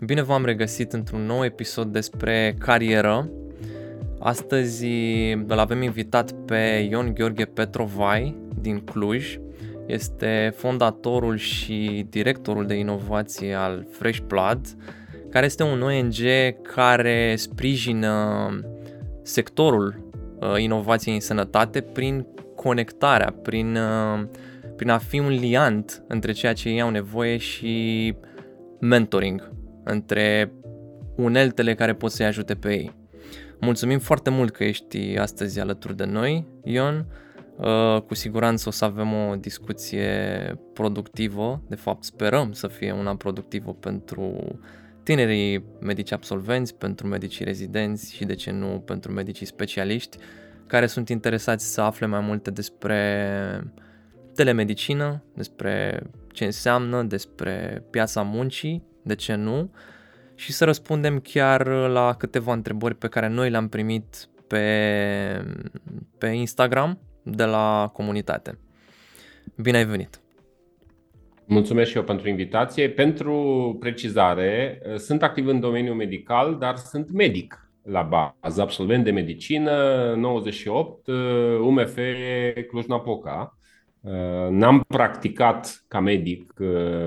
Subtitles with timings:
[0.00, 3.30] Bine v-am regăsit într-un nou episod despre carieră.
[4.18, 4.86] Astăzi
[5.32, 9.38] îl avem invitat pe Ion Gheorghe Petrovai din Cluj.
[9.86, 14.60] Este fondatorul și directorul de inovație al Fresh Blood,
[15.30, 16.16] care este un ONG
[16.74, 18.48] care sprijină
[19.22, 24.24] sectorul uh, inovației în sănătate prin conectarea, prin, uh,
[24.76, 28.14] prin a fi un liant între ceea ce ei au nevoie și
[28.80, 29.54] mentoring
[29.88, 30.52] între
[31.16, 32.94] uneltele care pot să-i ajute pe ei.
[33.60, 37.06] Mulțumim foarte mult că ești astăzi alături de noi, Ion.
[37.56, 40.10] Uh, cu siguranță o să avem o discuție
[40.72, 44.58] productivă, de fapt sperăm să fie una productivă pentru
[45.02, 50.16] tinerii medici absolvenți, pentru medicii rezidenți și de ce nu pentru medicii specialiști
[50.66, 53.72] care sunt interesați să afle mai multe despre
[54.34, 59.70] telemedicină, despre ce înseamnă, despre piața muncii, de ce nu,
[60.34, 64.64] și să răspundem chiar la câteva întrebări pe care noi le-am primit pe,
[66.18, 68.58] pe Instagram de la comunitate.
[69.56, 70.20] Bine ai venit!
[71.44, 72.90] Mulțumesc și eu pentru invitație.
[72.90, 80.14] Pentru precizare, sunt activ în domeniul medical, dar sunt medic la bază, absolvent de medicină,
[80.16, 81.06] 98,
[81.60, 81.98] UMF
[82.68, 83.55] Cluj-Napoca.
[84.50, 86.52] N-am practicat ca medic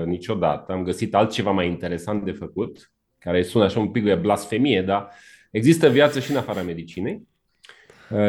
[0.04, 4.82] niciodată, am găsit altceva mai interesant de făcut, care sună așa un pic de blasfemie,
[4.82, 5.10] dar
[5.50, 7.28] există viață și în afara medicinei.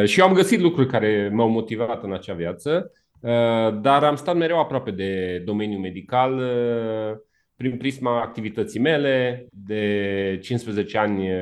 [0.06, 2.92] Și eu am găsit lucruri care m-au motivat în acea viață.
[3.22, 7.18] Uh, dar am stat mereu aproape de domeniul medical uh,
[7.56, 11.38] prin prisma activității mele, de 15 ani uh,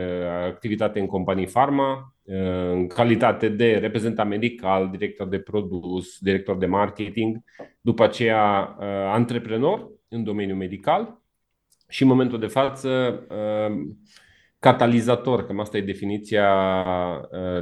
[0.45, 2.15] activitate în companii farma,
[2.71, 7.37] în calitate de reprezentant medical, director de produs, director de marketing,
[7.81, 8.75] după aceea
[9.13, 11.21] antreprenor în domeniul medical
[11.87, 13.23] și în momentul de față
[14.59, 16.49] catalizator, cam asta e definiția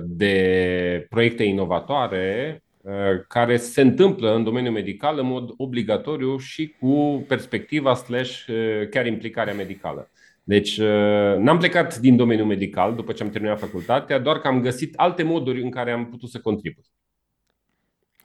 [0.04, 7.26] de proiecte inovatoare Uh, care se întâmplă în domeniul medical în mod obligatoriu și cu
[7.28, 10.12] perspectiva slash uh, chiar implicarea medicală.
[10.48, 14.62] Deci uh, n-am plecat din domeniul medical după ce am terminat facultatea, doar că am
[14.62, 16.84] găsit alte moduri în care am putut să contribui.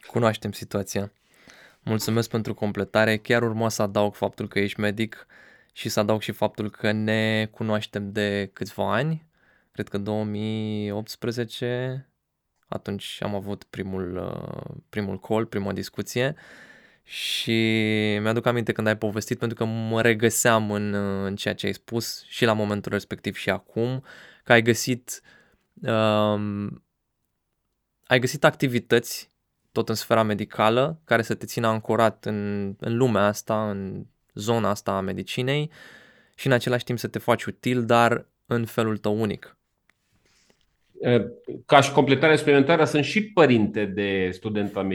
[0.07, 1.11] Cunoaștem situația.
[1.81, 3.17] Mulțumesc pentru completare.
[3.17, 5.27] Chiar urma să adaug faptul că ești medic
[5.73, 9.27] și să adaug și faptul că ne cunoaștem de câțiva ani.
[9.71, 12.07] Cred că 2018
[12.67, 16.35] atunci am avut primul, uh, primul call, prima discuție
[17.03, 17.51] și
[18.21, 21.73] mi-aduc aminte când ai povestit pentru că mă regăseam în, uh, în ceea ce ai
[21.73, 24.03] spus și la momentul respectiv și acum,
[24.43, 25.21] că ai găsit
[25.81, 26.83] um,
[28.07, 29.31] ai găsit activități
[29.71, 34.69] tot în sfera medicală care să te țină ancorat în, în lumea asta, în zona
[34.69, 35.71] asta a medicinei
[36.35, 39.57] și în același timp să te faci util, dar în felul tău unic.
[41.03, 41.25] Eh,
[41.65, 44.87] ca și completare suplimentară, sunt și părinte de student la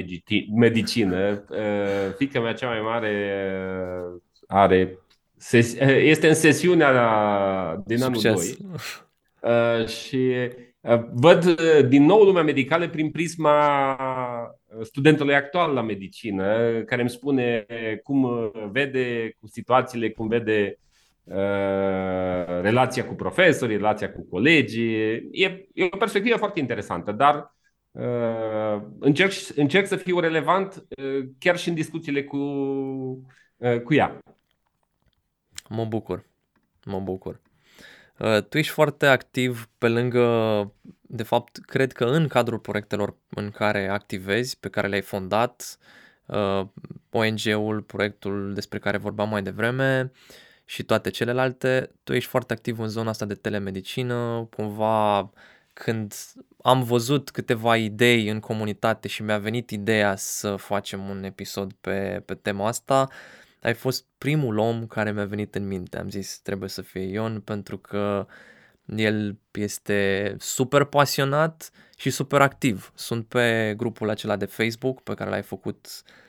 [0.54, 1.44] medicină.
[1.50, 4.98] Eh, fica mea cea mai mare eh, are
[6.02, 8.58] este în sesiunea din Succes.
[9.40, 10.32] anul 2 și
[11.12, 13.96] văd din nou lumea medicală prin prisma
[14.82, 17.66] studentului actual la medicină, care îmi spune
[18.02, 20.87] cum vede cu situațiile, cum vede Uh,
[22.60, 24.94] relația cu profesorii, relația cu colegii.
[25.30, 27.54] E, e o perspectivă foarte interesantă, dar
[27.90, 32.36] uh, încerc, încerc să fiu relevant uh, chiar și în discuțiile cu,
[33.56, 34.18] uh, cu ea.
[35.68, 36.24] Mă bucur,
[36.84, 37.40] mă bucur.
[38.18, 40.26] Uh, tu ești foarte activ pe lângă,
[41.00, 45.78] de fapt, cred că în cadrul proiectelor în care activezi, pe care le-ai fondat,
[46.26, 46.66] uh,
[47.10, 52.78] ONG-ul, proiectul despre care vorbeam mai devreme, uh, și toate celelalte, tu ești foarte activ
[52.78, 55.30] în zona asta de telemedicină, cumva
[55.72, 56.14] când
[56.62, 62.22] am văzut câteva idei în comunitate și mi-a venit ideea să facem un episod pe,
[62.24, 63.08] pe tema asta,
[63.60, 65.98] ai fost primul om care mi-a venit în minte.
[65.98, 68.26] Am zis trebuie să fie Ion pentru că
[68.84, 72.92] el este super pasionat și super activ.
[72.94, 76.27] Sunt pe grupul acela de Facebook pe care l-ai făcut uh,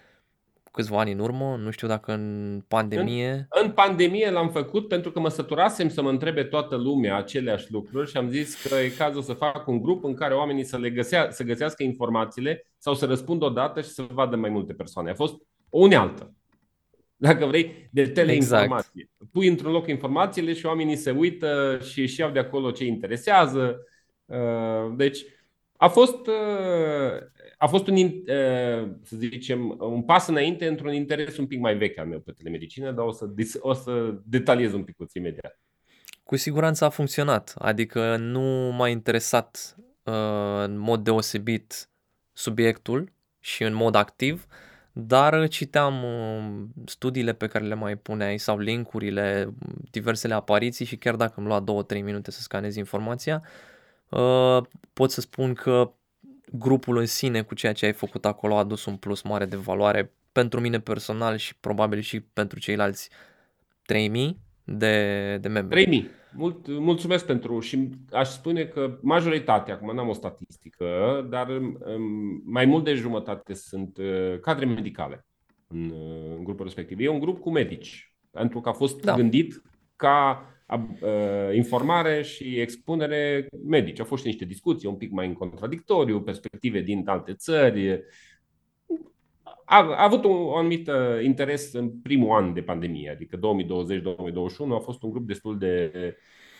[0.79, 3.31] câțiva ani în urmă, nu știu dacă în pandemie.
[3.31, 7.71] În, în pandemie l-am făcut pentru că mă săturasem să mă întrebe toată lumea aceleași
[7.71, 10.77] lucruri și am zis că e cazul să fac un grup în care oamenii să,
[10.77, 15.09] le găsea, să găsească informațiile sau să răspundă odată și să vadă mai multe persoane.
[15.09, 15.33] A fost
[15.69, 16.33] o unealtă.
[17.15, 18.91] Dacă vrei, de teleinformație.
[18.93, 19.31] Exact.
[19.31, 23.79] Pui într-un loc informațiile și oamenii se uită și își iau de acolo ce interesează.
[24.25, 25.25] Uh, deci,
[25.77, 26.27] a fost
[27.61, 27.95] a fost un,
[29.03, 32.91] să zicem, un pas înainte într-un interes un pic mai vechi al meu pe telemedicină,
[32.91, 33.29] dar o să,
[33.59, 35.59] o să detaliez un pic imediat.
[36.23, 40.13] Cu siguranță a funcționat, adică nu m-a interesat uh,
[40.63, 41.89] în mod deosebit
[42.33, 44.47] subiectul și în mod activ,
[44.91, 49.53] dar citeam uh, studiile pe care le mai puneai sau linkurile,
[49.91, 53.43] diversele apariții și chiar dacă îmi lua 2-3 minute să scanez informația,
[54.09, 54.61] uh,
[54.93, 55.93] pot să spun că
[56.51, 59.55] grupul în sine cu ceea ce ai făcut acolo a adus un plus mare de
[59.55, 63.09] valoare pentru mine personal și probabil și pentru ceilalți
[63.85, 65.83] 3000 de, de membri.
[65.83, 66.09] 3000.
[66.33, 70.85] Mult, mulțumesc pentru și aș spune că majoritatea, acum n-am o statistică,
[71.29, 75.25] dar um, mai mult de jumătate sunt uh, cadre medicale
[75.67, 76.99] în, uh, în grupul respectiv.
[76.99, 79.15] E un grup cu medici, pentru că a fost da.
[79.15, 79.61] gândit
[79.95, 80.58] ca uh,
[81.53, 83.99] informare și expunere medici.
[83.99, 88.03] Au fost și niște discuții un pic mai în contradictoriu, perspective din alte țări,
[89.69, 93.39] a, a avut un, un anumit uh, interes în primul an de pandemie, adică 2020-2021
[94.71, 95.91] a fost un grup destul de,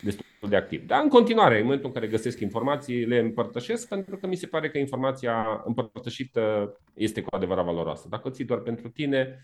[0.02, 0.86] destul de activ.
[0.86, 4.48] Dar în continuare, în momentul în care găsesc informații, le împărtășesc pentru că mi se
[4.48, 8.08] pare că informația împărtășită este cu adevărat valoroasă.
[8.10, 9.40] Dacă o ții doar pentru tine,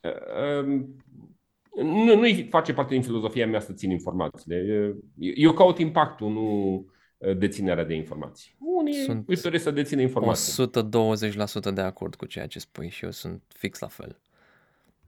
[0.00, 0.96] uh, um,
[1.82, 4.94] nu, nu face parte din filozofia mea să țin informațiile.
[5.16, 6.86] Eu caut impactul, nu
[7.18, 8.56] Uh, deținerea de informații.
[8.58, 10.70] Unii sunt își doresc să dețină informații.
[11.70, 14.20] 120% de acord cu ceea ce spui și eu sunt fix la fel.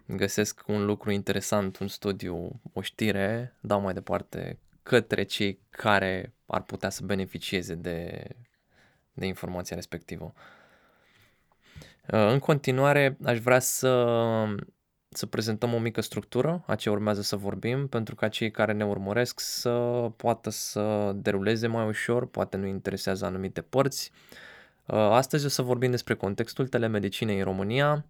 [0.07, 6.63] Găsesc un lucru interesant, un studiu, o știre, dau mai departe către cei care ar
[6.63, 8.29] putea să beneficieze de,
[9.13, 10.33] de informația respectivă.
[12.13, 13.89] Uh, în continuare, aș vrea să
[15.13, 18.85] să prezentăm o mică structură a ce urmează să vorbim, pentru ca cei care ne
[18.85, 19.71] urmăresc să
[20.17, 24.13] poată să deruleze mai ușor, poate nu interesează anumite părți.
[24.87, 28.05] Uh, astăzi o să vorbim despre contextul telemedicinei în România,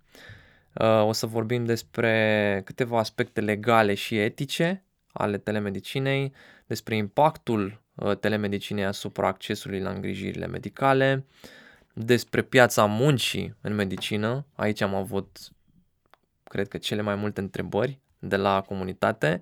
[0.75, 6.33] uh, o să vorbim despre câteva aspecte legale și etice ale telemedicinei,
[6.67, 11.25] despre impactul uh, telemedicinei asupra accesului la îngrijirile medicale,
[11.93, 14.47] despre piața muncii în medicină.
[14.55, 15.39] Aici am avut
[16.51, 19.41] cred că, cele mai multe întrebări de la comunitate.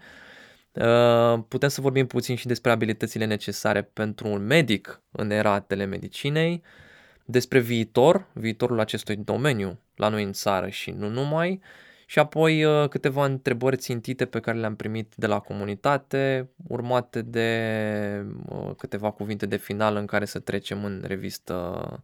[0.73, 6.63] Uh, putem să vorbim puțin și despre abilitățile necesare pentru un medic în era telemedicinei,
[7.25, 11.61] despre viitor, viitorul acestui domeniu la noi în țară și nu numai,
[12.07, 18.27] și apoi uh, câteva întrebări țintite pe care le-am primit de la comunitate, urmate de
[18.49, 22.03] uh, câteva cuvinte de final în care să trecem în revistă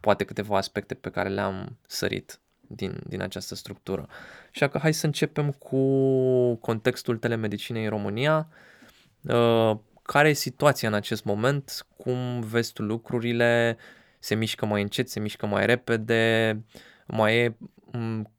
[0.00, 4.08] poate câteva aspecte pe care le-am sărit din, din această structură.
[4.54, 5.80] Așa că hai să începem cu
[6.54, 8.48] contextul telemedicinei în România.
[9.22, 11.86] Uh, care e situația în acest moment?
[11.96, 13.76] Cum vezi tu lucrurile?
[14.18, 16.64] Se mișcă mai încet, se mișcă mai repede?
[17.06, 17.56] Mai e
[17.92, 18.32] um,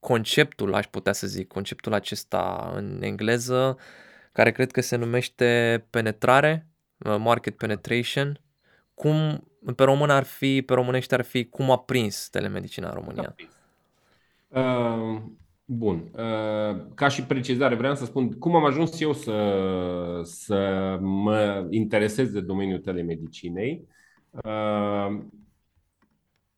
[0.00, 3.78] conceptul, aș putea să zic, conceptul acesta în engleză,
[4.32, 6.66] care cred că se numește penetrare,
[6.98, 8.40] uh, market penetration.
[8.96, 13.34] Cum pe român ar fi, pe românește ar fi cum a prins telemedicina în România.
[14.48, 15.22] Uh,
[15.64, 16.10] bun.
[16.12, 20.56] Uh, ca și precizare, vreau să spun cum am ajuns eu să, să
[21.00, 23.88] mă interesez de domeniul telemedicinei.
[24.30, 25.18] Uh,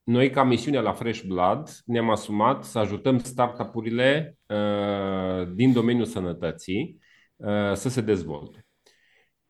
[0.08, 6.98] noi, ca misiune la Fresh Blood, ne-am asumat să ajutăm startup-urile uh, din domeniul sănătății
[7.36, 8.67] uh, să se dezvolte.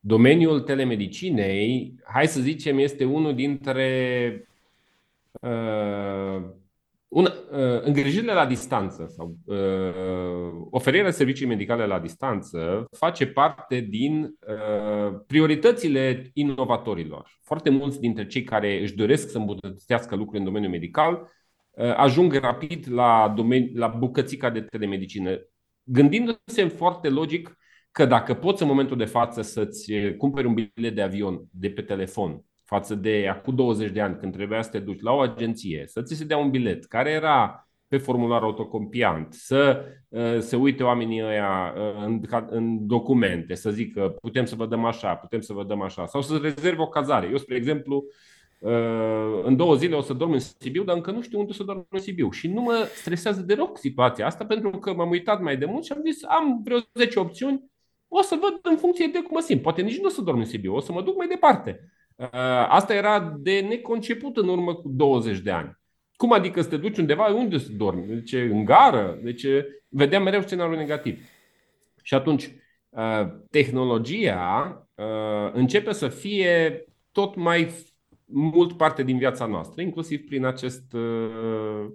[0.01, 4.49] Domeniul telemedicinei, hai să zicem, este unul dintre
[5.41, 6.43] uh,
[7.09, 14.23] un, uh, îngrijirile la distanță sau uh, oferirea servicii medicale la distanță face parte din
[14.23, 17.39] uh, prioritățile inovatorilor.
[17.43, 21.31] Foarte mulți dintre cei care își doresc să îmbunătățească lucruri în domeniul medical
[21.71, 25.39] uh, ajung rapid la, domeni, la bucățica de telemedicină,
[25.83, 27.58] gândindu-se foarte logic
[27.93, 31.71] că dacă poți în momentul de față să-ți eh, cumperi un bilet de avion de
[31.71, 35.21] pe telefon față de acum 20 de ani când trebuia să te duci la o
[35.21, 40.57] agenție, să ți se dea un bilet care era pe formular autocompiant, să uh, se
[40.57, 45.41] uite oamenii ăia uh, în, în documente, să zică putem să vă dăm așa, putem
[45.41, 47.29] să vă dăm așa, sau să rezervi o cazare.
[47.31, 48.05] Eu, spre exemplu,
[48.61, 51.63] uh, în două zile o să dorm în Sibiu, dar încă nu știu unde să
[51.63, 52.31] dorm în Sibiu.
[52.31, 55.93] Și nu mă stresează deloc situația asta, pentru că m-am uitat mai de mult și
[55.93, 57.71] am zis am vreo 10 opțiuni,
[58.09, 59.63] o să văd în funcție de cum mă simt.
[59.63, 61.93] Poate nici nu o să dorm în Sibiu, o să mă duc mai departe.
[62.17, 62.29] Uh,
[62.69, 65.79] asta era de neconceput în urmă cu 20 de ani.
[66.17, 68.07] Cum adică să te duci undeva, unde să dormi?
[68.07, 69.19] Deci în gară?
[69.23, 69.47] Deci
[69.89, 71.21] vedeam mereu scenariul negativ.
[72.03, 72.51] Și atunci,
[72.89, 77.71] uh, tehnologia uh, începe să fie tot mai
[78.25, 80.97] mult parte din viața noastră, inclusiv prin acest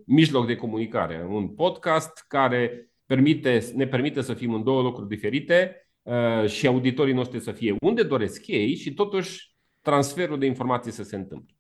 [0.06, 1.28] mijloc de comunicare.
[1.30, 5.83] Un podcast care permite, ne permite să fim în două locuri diferite,
[6.48, 11.16] și auditorii noștri să fie unde doresc ei și totuși transferul de informații să se
[11.16, 11.56] întâmple.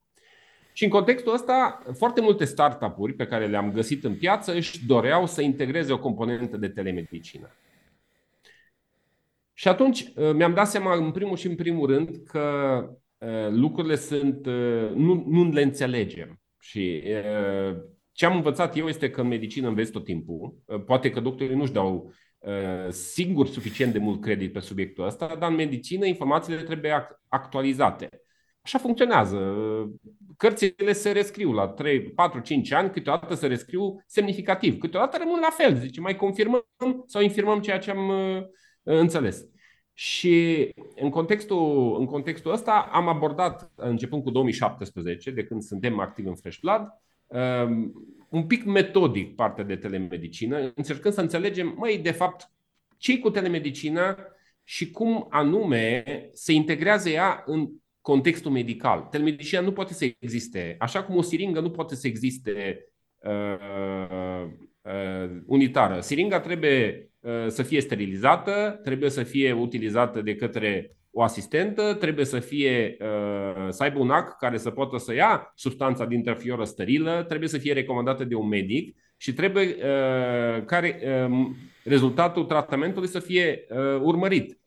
[0.74, 5.26] Și în contextul ăsta, foarte multe startup-uri pe care le-am găsit în piață își doreau
[5.26, 7.52] să integreze o componentă de telemedicină.
[9.54, 12.42] Și atunci uh, mi-am dat seama, în primul și în primul rând, că
[13.18, 14.46] uh, lucrurile sunt.
[14.46, 16.42] Uh, nu, nu le înțelegem.
[16.60, 17.04] Și
[18.12, 20.56] ce am învățat eu este că în medicină înveți tot timpul.
[20.86, 22.14] Poate că doctorii nu-și dau
[22.90, 28.10] singur suficient de mult credit pe subiectul ăsta, dar în medicină informațiile trebuie actualizate.
[28.62, 29.56] Așa funcționează.
[30.38, 35.50] Cărțile se rescriu la 3, 4, 5 ani, câteodată se rescriu semnificativ, câteodată rămân la
[35.50, 35.76] fel.
[35.76, 36.66] Zice, mai confirmăm
[37.06, 38.12] sau infirmăm ceea ce am
[38.84, 39.46] înțeles.
[39.94, 46.28] Și în contextul, în contextul ăsta am abordat, începând cu 2017, de când suntem activi
[46.28, 46.88] în Fresh Blood,
[47.28, 47.94] um,
[48.34, 52.52] un pic metodic partea de telemedicină, încercând să înțelegem, măi, de fapt,
[52.98, 54.18] ce cu telemedicina
[54.64, 57.70] și cum anume se integrează ea în
[58.02, 59.02] contextul medical.
[59.02, 62.86] Telemedicina nu poate să existe, așa cum o siringă nu poate să existe
[63.18, 64.46] uh,
[64.82, 66.00] uh, unitară.
[66.00, 72.26] Siringa trebuie uh, să fie sterilizată, trebuie să fie utilizată de către o asistentă, trebuie
[72.26, 76.64] să fie uh, să aibă un ac care să poată să ia substanța din fioră
[76.64, 81.46] sterilă, trebuie să fie recomandată de un medic și trebuie uh, care uh,
[81.84, 84.60] rezultatul tratamentului să fie uh, urmărit.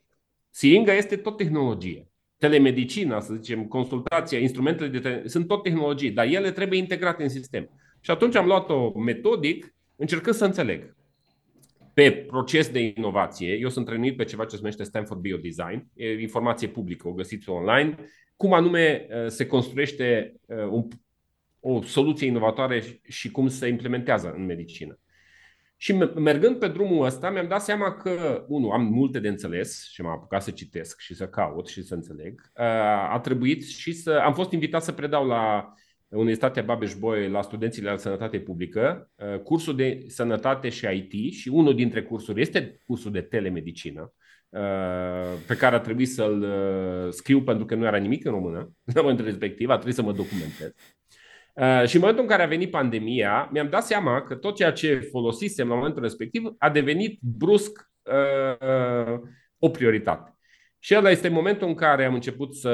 [0.50, 2.08] Siringa este tot tehnologie.
[2.38, 7.28] Telemedicina, să zicem, consultația, instrumentele de te- sunt tot tehnologii, dar ele trebuie integrate în
[7.28, 7.70] sistem.
[8.00, 10.96] Și atunci am luat-o metodic, încercând să înțeleg
[11.96, 13.52] pe proces de inovație.
[13.52, 17.48] Eu sunt trănuit pe ceva ce se numește Stanford Biodesign, e informație publică, o găsiți
[17.48, 17.96] online,
[18.36, 20.88] cum anume uh, se construiește uh, un,
[21.60, 24.98] o soluție inovatoare și cum se implementează în medicină.
[25.76, 30.02] Și mergând pe drumul ăsta, mi-am dat seama că, unul, am multe de înțeles și
[30.02, 32.50] m-am apucat să citesc și să caut și să înțeleg.
[32.58, 32.64] Uh,
[33.12, 34.10] a trebuit și să.
[34.10, 35.72] Am fost invitat să predau la
[36.08, 41.74] Universitatea Babeș-Bolyai la studenții de sănătate publică, uh, cursul de sănătate și IT și unul
[41.74, 44.12] dintre cursuri este cursul de telemedicină,
[44.48, 44.60] uh,
[45.46, 49.00] pe care a trebuit să-l uh, scriu pentru că nu era nimic în română la
[49.00, 50.72] momentul respectiv, a trebuit să mă documentez.
[51.86, 55.08] Și în momentul în care a venit pandemia, mi-am dat seama că tot ceea ce
[55.10, 57.90] folosisem la momentul respectiv a devenit brusc
[59.58, 60.36] o prioritate.
[60.78, 62.70] Și ăla este momentul în care am început să,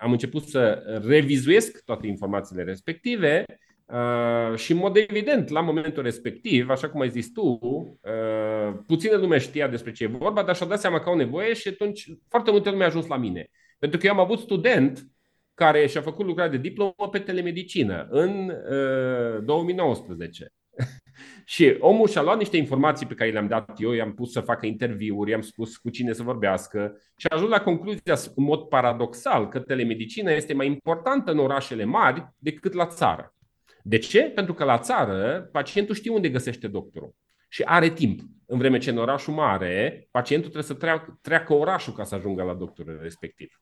[0.00, 3.44] am început să revizuiesc toate informațiile respective
[3.84, 9.16] uh, și, în mod evident, la momentul respectiv, așa cum ai zis tu, uh, puțină
[9.16, 12.06] lume știa despre ce e vorba, dar și-a dat seama că au nevoie și atunci
[12.28, 13.50] foarte multe lume a ajuns la mine.
[13.78, 15.06] Pentru că eu am avut student
[15.54, 20.52] care și-a făcut lucrarea de diplomă pe telemedicină în uh, 2019.
[21.44, 24.66] Și omul și-a luat niște informații pe care le-am dat eu, i-am pus să facă
[24.66, 29.48] interviuri, i-am spus cu cine să vorbească și a ajuns la concluzia, în mod paradoxal,
[29.48, 33.34] că telemedicina este mai importantă în orașele mari decât la țară.
[33.82, 34.22] De ce?
[34.22, 37.14] Pentru că la țară pacientul știe unde găsește doctorul
[37.48, 38.20] și are timp.
[38.46, 42.42] În vreme ce în orașul mare, pacientul trebuie să treacă, treacă orașul ca să ajungă
[42.42, 43.60] la doctorul respectiv.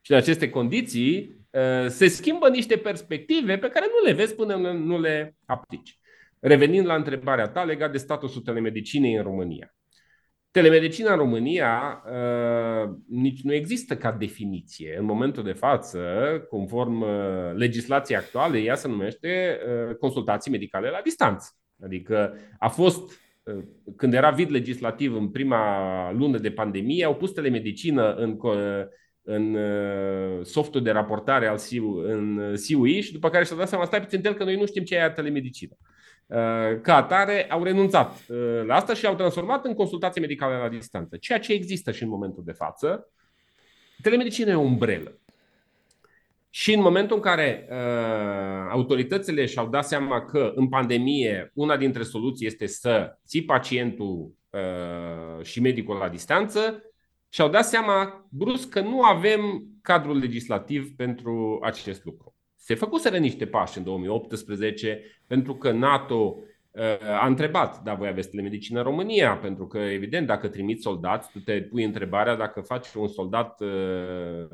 [0.00, 4.56] Și în aceste condiții uh, se schimbă niște perspective pe care nu le vezi până
[4.72, 5.98] nu le aplici.
[6.40, 9.74] Revenind la întrebarea ta legat de statusul telemedicinei în România.
[10.50, 14.96] Telemedicina în România uh, nici nu există ca definiție.
[14.98, 16.00] În momentul de față,
[16.48, 17.08] conform uh,
[17.54, 21.50] legislației actuale, ea se numește uh, consultații medicale la distanță.
[21.82, 23.64] Adică a fost, uh,
[23.96, 28.38] când era vid legislativ în prima lună de pandemie, au pus telemedicină în,
[29.22, 33.84] în uh, softul de raportare al SIU, în SIUI și după care și-au dat seama,
[33.84, 35.76] stai puțin că noi nu știm ce e telemedicină.
[35.80, 35.97] Uh,
[36.82, 41.16] ca atare au renunțat uh, la asta și au transformat în consultații medicale la distanță,
[41.16, 43.12] ceea ce există și în momentul de față.
[44.02, 45.18] Telemedicina e o umbrelă.
[46.50, 52.02] Și în momentul în care uh, autoritățile și-au dat seama că în pandemie una dintre
[52.02, 56.82] soluții este să ții pacientul uh, și medicul la distanță,
[57.28, 62.37] și-au dat seama brusc că nu avem cadrul legislativ pentru acest lucru.
[62.68, 66.36] Se făcuseră niște pași în 2018 pentru că NATO
[66.70, 66.82] uh,
[67.20, 71.38] a întrebat, da, voi aveți telemedicină în România, pentru că, evident, dacă trimiți soldați, tu
[71.38, 74.46] te pui întrebarea dacă faci un soldat, uh,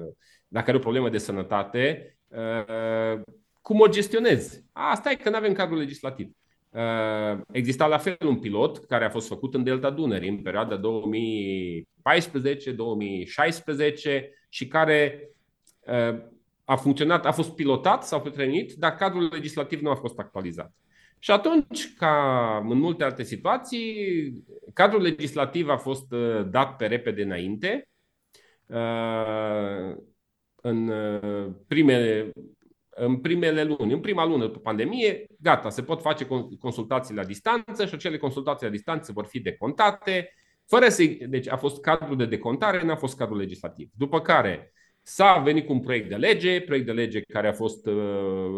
[0.49, 3.21] dacă are o problemă de sănătate, uh,
[3.61, 4.65] cum o gestionezi?
[4.73, 6.31] Asta e că nu avem cadrul legislativ.
[7.51, 10.81] Exista la fel un pilot care a fost făcut în Delta Dunării în perioada 2014-2016
[14.49, 15.29] și care
[16.65, 20.73] a funcționat, a fost pilotat, s-a trăinit, dar cadrul legislativ nu a fost actualizat.
[21.19, 24.35] Și atunci, ca în multe alte situații,
[24.75, 26.09] cadrul legislativ a fost
[26.51, 27.89] dat pe repede înainte.
[30.61, 30.93] În
[31.69, 32.33] primele,
[32.91, 36.27] în primele luni, în prima lună după pandemie, gata, se pot face
[36.59, 40.33] consultații la distanță și acele consultații la distanță vor fi decontate,
[40.67, 41.03] fără să.
[41.29, 43.91] Deci a fost cadrul de decontare, n-a fost cadrul legislativ.
[43.97, 44.73] După care
[45.07, 47.95] s-a venit cu un proiect de lege, proiect de lege care a fost uh,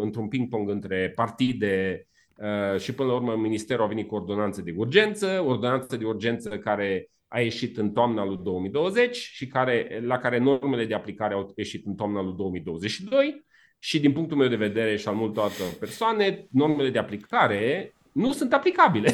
[0.01, 4.73] într-un ping-pong între partide uh, și până la urmă Ministerul a venit cu ordonanță de
[4.75, 10.37] urgență, ordonanță de urgență care a ieșit în toamna lui 2020 și care, la care
[10.37, 13.45] normele de aplicare au ieșit în toamna lui 2022
[13.79, 18.31] și din punctul meu de vedere și al multor alte persoane, normele de aplicare nu
[18.31, 19.11] sunt aplicabile.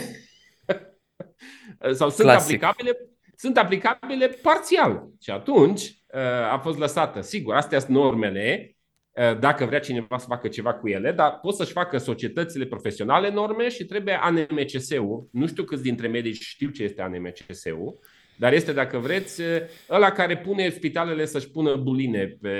[1.99, 2.63] Sau sunt Classic.
[2.63, 2.97] aplicabile,
[3.35, 5.07] sunt aplicabile parțial.
[5.21, 6.02] Și atunci uh,
[6.51, 7.21] a fost lăsată.
[7.21, 8.75] Sigur, astea sunt normele,
[9.11, 13.31] uh, dacă vrea cineva să facă ceva cu ele, dar pot să-și facă societățile profesionale
[13.31, 15.27] norme și trebuie ANMCS-ul.
[15.31, 17.99] Nu știu câți dintre medici știu ce este ANMCS-ul,
[18.37, 19.41] dar este, dacă vreți,
[19.89, 22.57] ăla care pune spitalele să-și pună buline pe,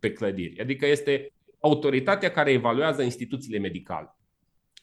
[0.00, 0.60] pe clădiri.
[0.60, 4.16] Adică este autoritatea care evaluează instituțiile medicale.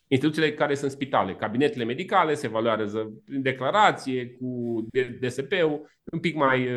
[0.07, 4.81] Instituțiile care sunt spitale, cabinetele medicale se evaluează în declarație, cu
[5.19, 6.67] DSP-ul, un pic mai,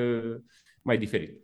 [0.84, 1.42] mai diferit.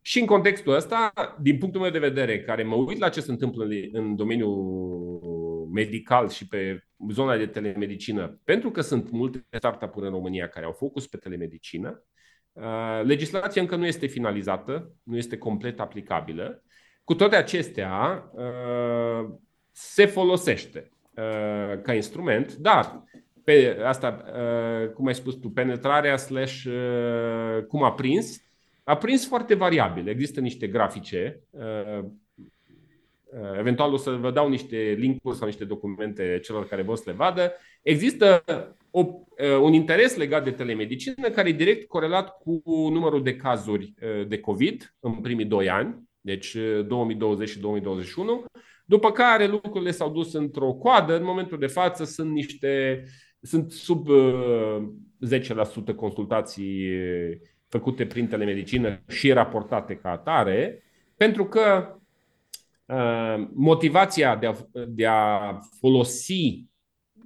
[0.00, 3.30] Și în contextul ăsta, din punctul meu de vedere, care mă uit la ce se
[3.30, 10.12] întâmplă în domeniul medical și pe zona de telemedicină, pentru că sunt multe startup-uri în
[10.12, 12.04] România care au focus pe telemedicină,
[12.52, 16.62] uh, legislația încă nu este finalizată, nu este complet aplicabilă.
[17.04, 19.30] Cu toate acestea, uh,
[19.72, 23.04] se folosește uh, ca instrument, dar
[23.44, 24.24] pe asta,
[24.94, 26.64] cum ai spus tu, penetrarea slash
[27.68, 28.49] cum a prins,
[28.90, 30.08] a prins foarte variabil.
[30.08, 31.42] Există niște grafice
[33.32, 37.02] Uh, eventual o să vă dau niște linkuri sau niște documente celor care vor să
[37.06, 37.52] le vadă.
[37.82, 38.44] Există
[38.90, 43.94] o, uh, un interes legat de telemedicină care e direct corelat cu numărul de cazuri
[44.02, 48.44] uh, de COVID în primii doi ani, deci 2020 și 2021,
[48.84, 51.16] după care lucrurile s-au dus într-o coadă.
[51.16, 53.04] În momentul de față sunt niște
[53.42, 54.08] sunt sub
[55.92, 56.88] 10% consultații
[57.70, 60.82] făcute prin telemedicină și raportate ca atare,
[61.16, 61.94] pentru că
[62.90, 64.54] Uh, motivația de a,
[64.88, 66.64] de a folosi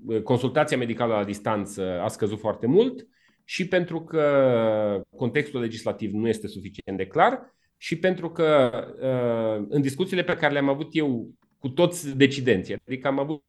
[0.06, 3.06] uh, consultația medicală la distanță a scăzut foarte mult
[3.44, 9.80] și pentru că contextul legislativ nu este suficient de clar și pentru că uh, în
[9.80, 11.30] discuțiile pe care le-am avut eu
[11.64, 13.44] cu toți decidenții, adică am avut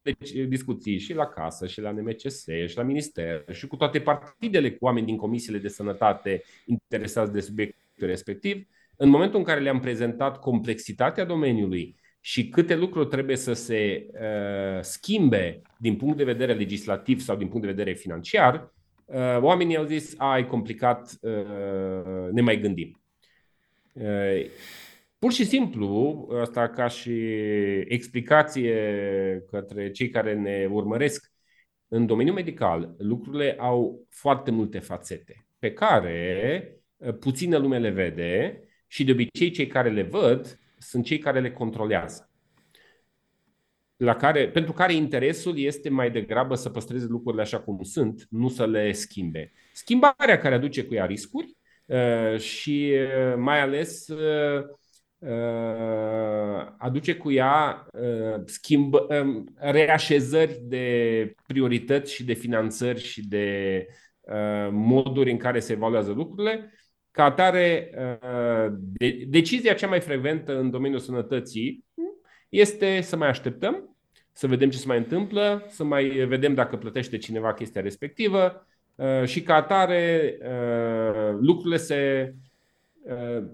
[0.48, 4.84] discuții și la casă, și la NMCS, și la minister, și cu toate partidele, cu
[4.84, 10.40] oameni din comisiile de sănătate interesați de subiectul respectiv, în momentul în care le-am prezentat
[10.40, 17.20] complexitatea domeniului și câte lucruri trebuie să se uh, schimbe din punct de vedere legislativ
[17.20, 18.72] sau din punct de vedere financiar,
[19.04, 23.00] uh, oamenii au zis, a, e complicat, uh, ne mai gândim.
[23.92, 24.44] Uh,
[25.26, 27.10] pur și simplu, asta ca și
[27.88, 31.32] explicație către cei care ne urmăresc,
[31.88, 38.60] în domeniul medical, lucrurile au foarte multe fațete pe care uh, puțină lume le vede
[38.86, 42.30] și de obicei cei care le văd sunt cei care le controlează.
[43.96, 48.48] La care, pentru care interesul este mai degrabă să păstreze lucrurile așa cum sunt, nu
[48.48, 49.52] să le schimbe.
[49.72, 54.64] Schimbarea care aduce cu ea riscuri uh, și uh, mai ales uh,
[56.78, 57.86] aduce cu ea
[58.44, 63.86] schimb, um, reașezări de priorități și de finanțări și de
[64.70, 66.70] moduri în care se evaluează lucrurile.
[67.16, 68.72] Ca atare, uh,
[69.26, 71.84] decizia cea mai frecventă în domeniul sănătății
[72.48, 73.96] este să mai așteptăm,
[74.32, 79.24] să vedem ce se mai întâmplă, să mai vedem dacă plătește cineva chestia respectivă uh,
[79.24, 82.32] și ca atare uh, lucrurile se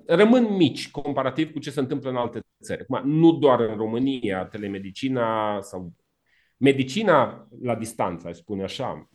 [0.06, 2.86] rămân mici comparativ cu ce se întâmplă în alte țări.
[3.04, 5.92] Nu doar în România, telemedicina sau
[6.56, 9.10] medicina la distanță, aș spune așa,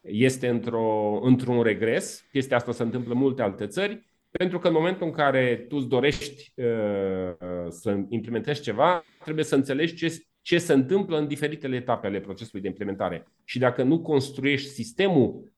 [0.00, 2.26] este într-o, într-un regres.
[2.32, 5.76] Chestia asta se întâmplă în multe alte țări, pentru că în momentul în care tu
[5.76, 7.34] îți dorești uh,
[7.68, 12.60] să implementezi ceva, trebuie să înțelegi ce, ce se întâmplă în diferitele etape ale procesului
[12.60, 13.26] de implementare.
[13.44, 15.55] Și dacă nu construiești sistemul uh,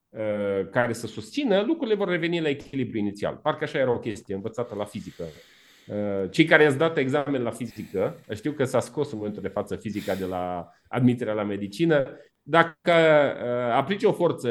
[0.70, 3.36] care să susțină, lucrurile vor reveni la echilibru inițial.
[3.42, 5.24] Parcă așa era o chestie învățată la fizică.
[5.88, 9.48] Uh, cei care ați dat examen la fizică, știu că s-a scos în momentul de
[9.48, 12.06] față fizica de la admiterea la medicină,
[12.42, 14.50] dacă uh, aplici o forță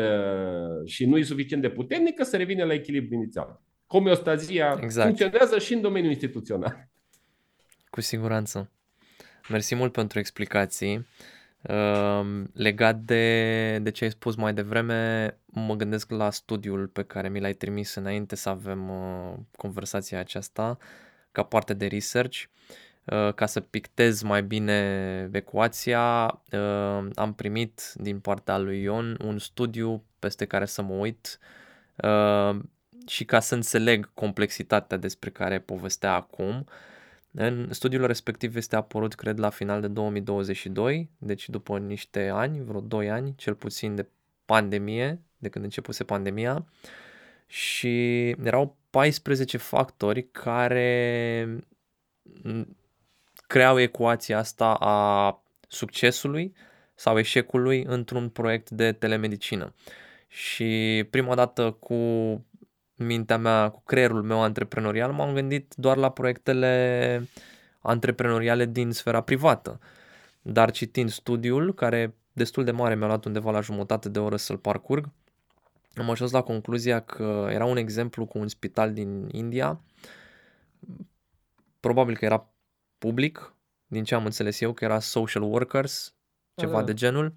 [0.86, 3.62] și nu e suficient de puternică, se revine la echilibru inițial.
[3.88, 5.06] Homeostazia exact.
[5.06, 6.88] funcționează și în domeniul instituțional.
[7.90, 8.72] Cu siguranță.
[9.50, 11.08] Mersi mult pentru explicații.
[11.68, 17.30] Uh, legat de, de ce ai spus mai devreme, mă gândesc la studiul pe care
[17.30, 20.78] mi l-ai trimis înainte să avem uh, conversația aceasta
[21.32, 22.44] ca parte de research.
[23.06, 29.38] Uh, ca să pictez mai bine ecuația, uh, am primit din partea lui Ion un
[29.38, 31.40] studiu peste care să mă uit
[31.96, 32.60] uh,
[33.08, 36.66] și ca să înțeleg complexitatea despre care povestea acum.
[37.40, 42.80] În studiul respectiv este apărut, cred, la final de 2022, deci după niște ani, vreo
[42.80, 44.08] 2 ani, cel puțin de
[44.46, 46.66] pandemie, de când începuse pandemia,
[47.48, 51.64] și erau 14 factori care
[53.48, 56.54] creau ecuația asta a succesului
[56.96, 59.74] sau eșecului într-un proiect de telemedicină.
[60.28, 61.96] Și prima dată cu
[62.98, 67.28] mintea mea, cu creierul meu antreprenorial, m-am gândit doar la proiectele
[67.80, 69.80] antreprenoriale din sfera privată.
[70.42, 74.58] Dar citind studiul, care destul de mare, mi-a luat undeva la jumătate de oră să-l
[74.58, 75.10] parcurg,
[75.96, 79.82] am ajuns la concluzia că era un exemplu cu un spital din India,
[81.80, 82.50] probabil că era
[82.98, 83.54] public,
[83.88, 86.14] din ce am înțeles eu, că era social workers,
[86.56, 87.34] ceva ah, de genul.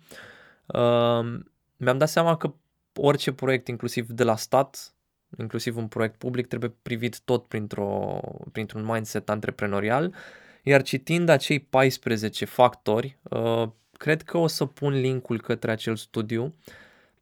[0.66, 1.40] Uh,
[1.76, 2.54] mi-am dat seama că
[2.94, 4.94] orice proiect, inclusiv de la stat,
[5.38, 8.20] inclusiv un proiect public, trebuie privit tot printr-o,
[8.52, 10.14] printr-un mindset antreprenorial,
[10.62, 16.54] iar citind acei 14 factori, uh, cred că o să pun linkul către acel studiu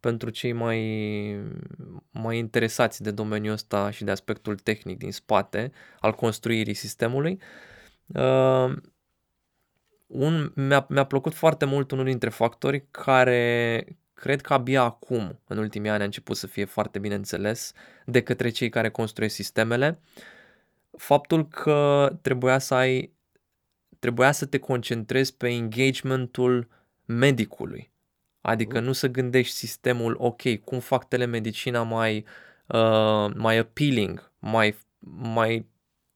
[0.01, 0.81] pentru cei mai,
[2.11, 7.40] mai interesați de domeniul ăsta și de aspectul tehnic din spate al construirii sistemului.
[8.07, 8.77] Uh,
[10.07, 13.85] un, mi-a, mi-a plăcut foarte mult unul dintre factori care
[14.19, 17.73] cred că abia acum, în ultimii ani, a început să fie foarte bine înțeles
[18.05, 20.01] de către cei care construiesc sistemele.
[20.97, 23.13] Faptul că trebuia să ai
[23.99, 26.69] trebuia să te concentrezi pe engagementul
[27.05, 27.91] medicului.
[28.41, 32.25] Adică nu să gândești sistemul, ok, cum fac telemedicina mai,
[32.67, 35.67] uh, mai appealing, mai, mai,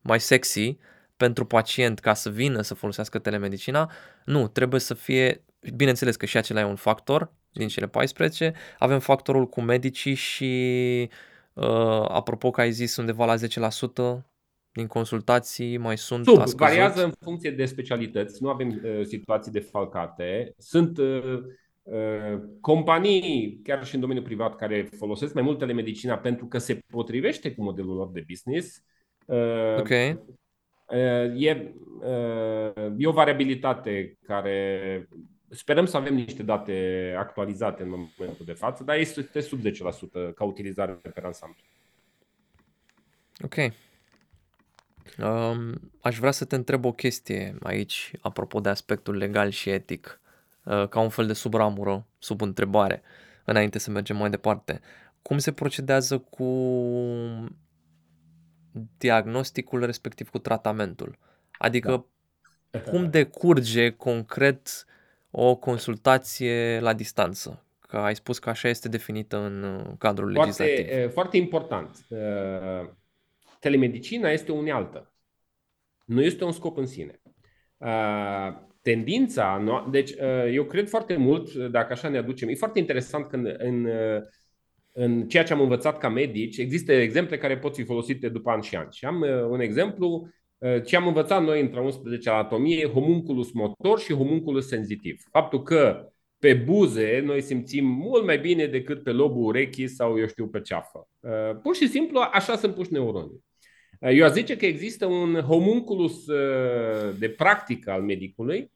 [0.01, 0.79] mai sexy,
[1.17, 3.91] pentru pacient ca să vină să folosească telemedicina,
[4.25, 8.99] nu, trebuie să fie, bineînțeles că și acela e un factor din cele 14, avem
[8.99, 11.11] factorul cu medicii și
[11.53, 14.23] uh, apropo că ai zis undeva la 10%
[14.73, 20.55] din consultații mai sunt Sub, variază în funcție de specialități, nu avem uh, situații defalcate.
[20.59, 21.38] Sunt uh,
[21.83, 26.79] uh, companii, chiar și în domeniul privat, care folosesc mai mult telemedicina pentru că se
[26.87, 28.83] potrivește cu modelul lor de business.
[29.27, 30.19] Uh, okay.
[30.88, 31.75] E,
[32.97, 35.09] e o variabilitate care
[35.55, 40.45] sperăm să avem niște date actualizate în momentul de față, dar este sub 10% ca
[40.45, 41.61] utilizare pe ansamblu.
[43.45, 43.55] Ok.
[45.19, 50.21] Um, aș vrea să te întreb o chestie aici, apropo de aspectul legal și etic,
[50.65, 53.03] uh, ca un fel de subramură, sub întrebare,
[53.45, 54.81] înainte să mergem mai departe.
[55.23, 56.47] Cum se procedează cu
[58.99, 61.19] diagnosticul respectiv cu tratamentul.
[61.59, 62.07] Adică
[62.71, 62.81] da.
[62.81, 64.87] cum decurge concret
[65.35, 67.64] o consultație la distanță?
[67.81, 71.12] Că ai spus că așa este definită în uh, cadrul foarte, legislativ.
[71.12, 72.07] Foarte important.
[72.09, 72.88] Uh,
[73.61, 75.14] telemedicina este unealtă.
[76.05, 77.21] Nu este un scop în sine.
[77.77, 78.49] Uh,
[78.83, 80.11] tendința, deci
[80.51, 83.88] eu cred foarte mult, dacă așa ne aducem, e foarte interesant când în
[84.92, 88.62] în ceea ce am învățat ca medici, există exemple care pot fi folosite după ani
[88.62, 88.92] și ani.
[88.92, 90.29] Și am uh, un exemplu uh,
[90.85, 95.22] ce am învățat noi între 11 anatomie, homunculus motor și homunculus senzitiv.
[95.31, 100.27] Faptul că pe buze noi simțim mult mai bine decât pe lobul urechii sau eu
[100.27, 101.09] știu pe ceafă.
[101.20, 101.31] Uh,
[101.62, 103.44] pur și simplu așa sunt puși neuronii.
[104.01, 106.25] Eu aș zice că există un homunculus
[107.18, 108.72] de practică al medicului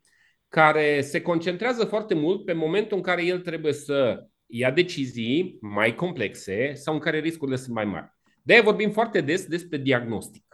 [0.48, 5.94] care se concentrează foarte mult pe momentul în care el trebuie să ia decizii mai
[5.94, 8.14] complexe sau în care riscurile sunt mai mari.
[8.42, 10.45] De-aia vorbim foarte des despre diagnostic.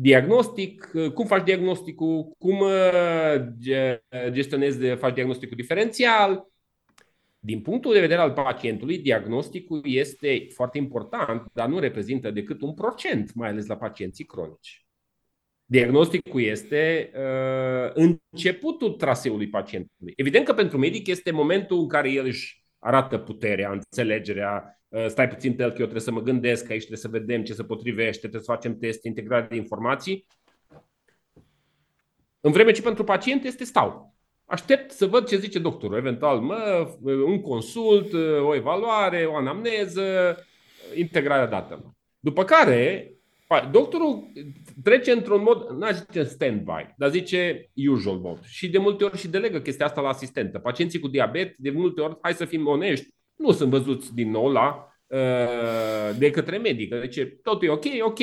[0.00, 3.34] Diagnostic, cum faci diagnosticul, cum uh,
[4.30, 6.46] gestionezi, faci diagnosticul diferențial.
[7.38, 12.74] Din punctul de vedere al pacientului, diagnosticul este foarte important, dar nu reprezintă decât un
[12.74, 14.86] procent, mai ales la pacienții cronici.
[15.64, 20.12] Diagnosticul este uh, începutul traseului pacientului.
[20.16, 24.77] Evident că pentru medic este momentul în care el își arată puterea, înțelegerea, uh,
[25.08, 27.54] stai puțin pe el că eu trebuie să mă gândesc, aici trebuie să vedem ce
[27.54, 30.26] se potrivește, trebuie să facem test, integrare de informații.
[32.40, 34.16] În vreme ce pentru pacient este stau.
[34.44, 35.96] Aștept să văd ce zice doctorul.
[35.96, 36.88] Eventual, mă,
[37.26, 40.36] un consult, o evaluare, o anamneză,
[40.94, 41.96] integrarea dată.
[42.20, 43.12] După care
[43.70, 44.32] Doctorul
[44.82, 48.40] trece într-un mod, n-aș zice stand-by, dar zice usual mode.
[48.44, 50.58] Și de multe ori și delegă chestia asta la asistentă.
[50.58, 54.48] Pacienții cu diabet, de multe ori, hai să fim onești, nu sunt văzuți din nou
[54.48, 56.90] la uh, de către medic.
[56.90, 58.18] Deci totul e ok, ok.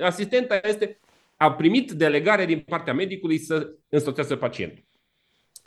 [0.00, 1.00] Asistenta este,
[1.36, 4.84] a primit delegare din partea medicului să însoțească pacientul.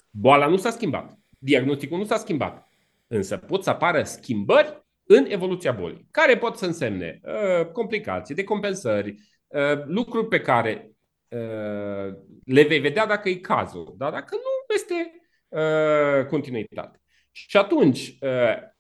[0.10, 1.20] Boala nu s-a schimbat.
[1.40, 2.68] Diagnosticul nu s-a schimbat.
[3.08, 9.16] Însă pot să apară schimbări în evoluția bolii, care pot să însemne uh, complicații, decompensări,
[9.48, 10.92] uh, lucruri pe care
[11.28, 12.14] uh,
[12.46, 17.02] le vei vedea dacă e cazul, dar dacă nu, este uh, continuitate.
[17.32, 18.72] Și atunci, uh, uh,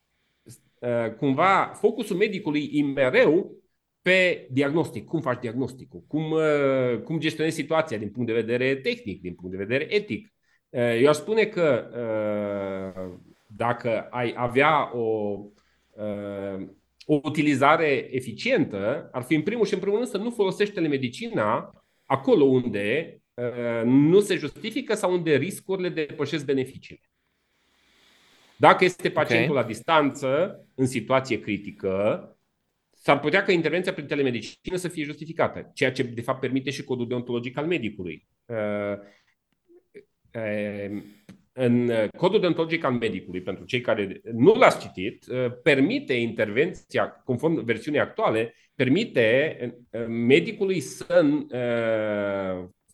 [1.17, 3.55] cumva, focusul medicului e mereu
[4.01, 5.05] pe diagnostic.
[5.05, 6.03] Cum faci diagnosticul?
[6.07, 10.33] Cum, uh, cum gestionezi situația din punct de vedere tehnic, din punct de vedere etic?
[10.69, 15.39] Uh, eu aș spune că uh, dacă ai avea o
[15.95, 16.67] Uh,
[17.05, 21.83] o utilizare eficientă ar fi în primul și în primul rând să nu folosești telemedicina
[22.05, 27.01] acolo unde uh, nu se justifică sau unde riscurile depășesc beneficiile.
[28.57, 29.61] Dacă este pacientul okay.
[29.61, 32.27] la distanță, în situație critică,
[32.91, 36.83] s-ar putea ca intervenția prin telemedicină să fie justificată, ceea ce de fapt permite și
[36.83, 38.27] codul deontologic al medicului.
[38.45, 38.97] Uh,
[41.53, 47.07] în uh, codul deontologic al medicului, pentru cei care nu l-ați citit, uh, permite intervenția,
[47.07, 49.57] conform versiunii actuale, permite
[49.91, 51.25] uh, medicului să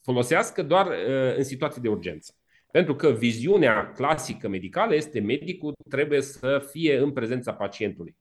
[0.02, 0.88] folosească doar
[1.36, 2.34] în situații de urgență.
[2.72, 8.16] Pentru că viziunea clasică medicală este medicul trebuie să fie în prezența pacientului.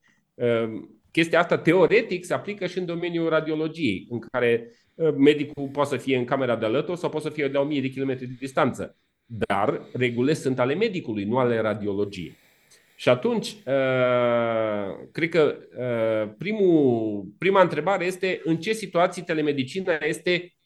[1.10, 4.72] Chestia asta teoretic se aplică și în domeniul radiologiei, în care
[5.16, 7.90] medicul poate să fie în camera de alături sau poate să fie de 1000 de
[7.90, 8.96] km de distanță.
[9.26, 12.36] Dar regulile sunt ale medicului, nu ale radiologiei.
[12.98, 20.57] Și atunci, uh, cred că uh, primul, prima întrebare este în ce situații telemedicina este,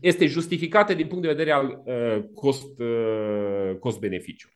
[0.00, 2.80] este justificată din punct de vedere al uh, cost,
[3.78, 4.48] cost-beneficiu.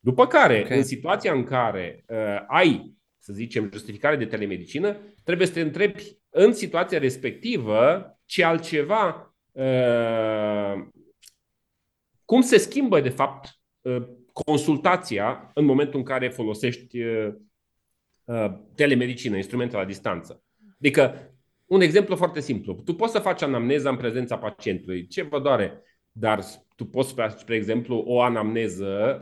[0.00, 0.76] După care, okay.
[0.76, 2.04] în situația în care
[2.46, 9.34] ai, să zicem, justificare de telemedicină, trebuie să te întrebi în situația respectivă ce altceva
[12.24, 17.36] cum se schimbă, de fapt, ă, consultația în momentul în care folosești ă,
[18.28, 20.42] ă, telemedicină, instrumente la distanță.
[20.78, 21.33] Adică,
[21.66, 22.82] un exemplu foarte simplu.
[22.84, 25.06] Tu poți să faci anamneza în prezența pacientului.
[25.06, 25.82] Ce vă doare?
[26.12, 26.44] Dar
[26.76, 29.20] tu poți să faci, spre exemplu, o anamneză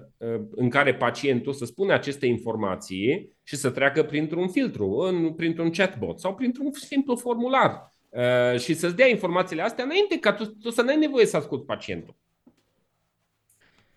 [0.51, 6.21] în care pacientul să spune aceste informații și să treacă printr-un filtru, în, printr-un chatbot
[6.21, 7.93] sau printr-un simplu formular
[8.59, 11.67] și să-ți dea informațiile astea înainte ca tu, tu să nu ai nevoie să asculti
[11.67, 12.17] pacientul.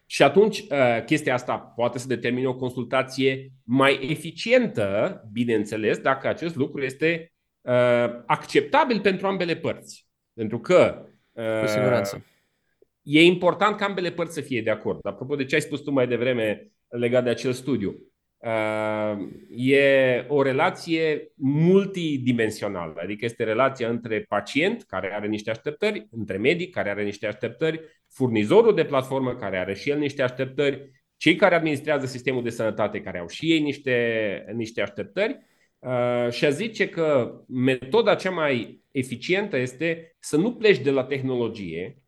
[0.05, 6.55] Și atunci uh, chestia asta poate să determine o consultație mai eficientă, bineînțeles, dacă acest
[6.55, 7.34] lucru este uh,
[8.25, 10.07] acceptabil pentru ambele părți.
[10.33, 12.25] Pentru că uh, Cu siguranță.
[13.01, 15.05] e important ca ambele părți să fie de acord.
[15.05, 17.95] Apropo de ce ai spus tu mai devreme legat de acel studiu.
[19.55, 26.73] E o relație multidimensională, adică este relația între pacient, care are niște așteptări, între medic,
[26.73, 31.55] care are niște așteptări, furnizorul de platformă care are și el niște așteptări, cei care
[31.55, 35.54] administrează sistemul de sănătate care au și ei niște, niște așteptări uh,
[36.29, 42.01] și a zice că metoda cea mai eficientă este să nu pleci de la tehnologie,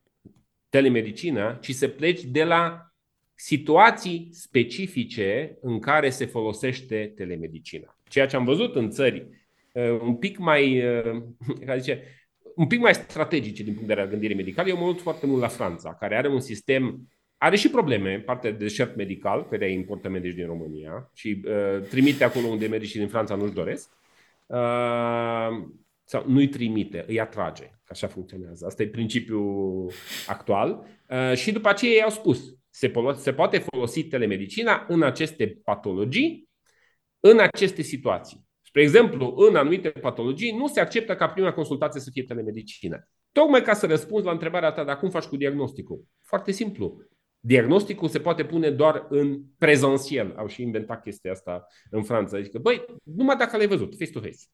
[0.69, 2.91] telemedicina, ci să pleci de la
[3.35, 7.99] situații specifice în care se folosește telemedicina.
[8.09, 9.27] Ceea ce am văzut în țări
[9.73, 11.23] uh, un pic mai, uh,
[11.65, 12.03] ca zice,
[12.55, 14.69] un pic mai strategice din punct de vedere al gândirii medicale.
[14.69, 17.07] Eu mă uit foarte mult la Franța, care are un sistem,
[17.37, 22.23] are și probleme, partea de deșert medical, care importă medici din România și uh, trimite
[22.23, 23.89] acolo unde medicii din Franța nu-și doresc.
[24.45, 25.49] Uh,
[26.03, 27.71] sau nu-i trimite, îi atrage.
[27.87, 28.65] Așa funcționează.
[28.65, 29.91] Asta e principiul
[30.27, 30.85] actual.
[31.09, 36.49] Uh, și după aceea ei au spus, se, se poate folosi telemedicina în aceste patologii,
[37.19, 38.45] în aceste situații.
[38.61, 43.07] Spre exemplu, în anumite patologii nu se acceptă ca prima consultație să fie telemedicină.
[43.31, 46.03] Tocmai ca să răspunzi la întrebarea ta, dar cum faci cu diagnosticul?
[46.23, 47.01] Foarte simplu.
[47.47, 50.33] Diagnosticul se poate pune doar în prezențiel.
[50.37, 52.37] Au și inventat chestia asta în Franța.
[52.37, 54.45] Adică, băi, numai dacă l-ai văzut, face-to-face.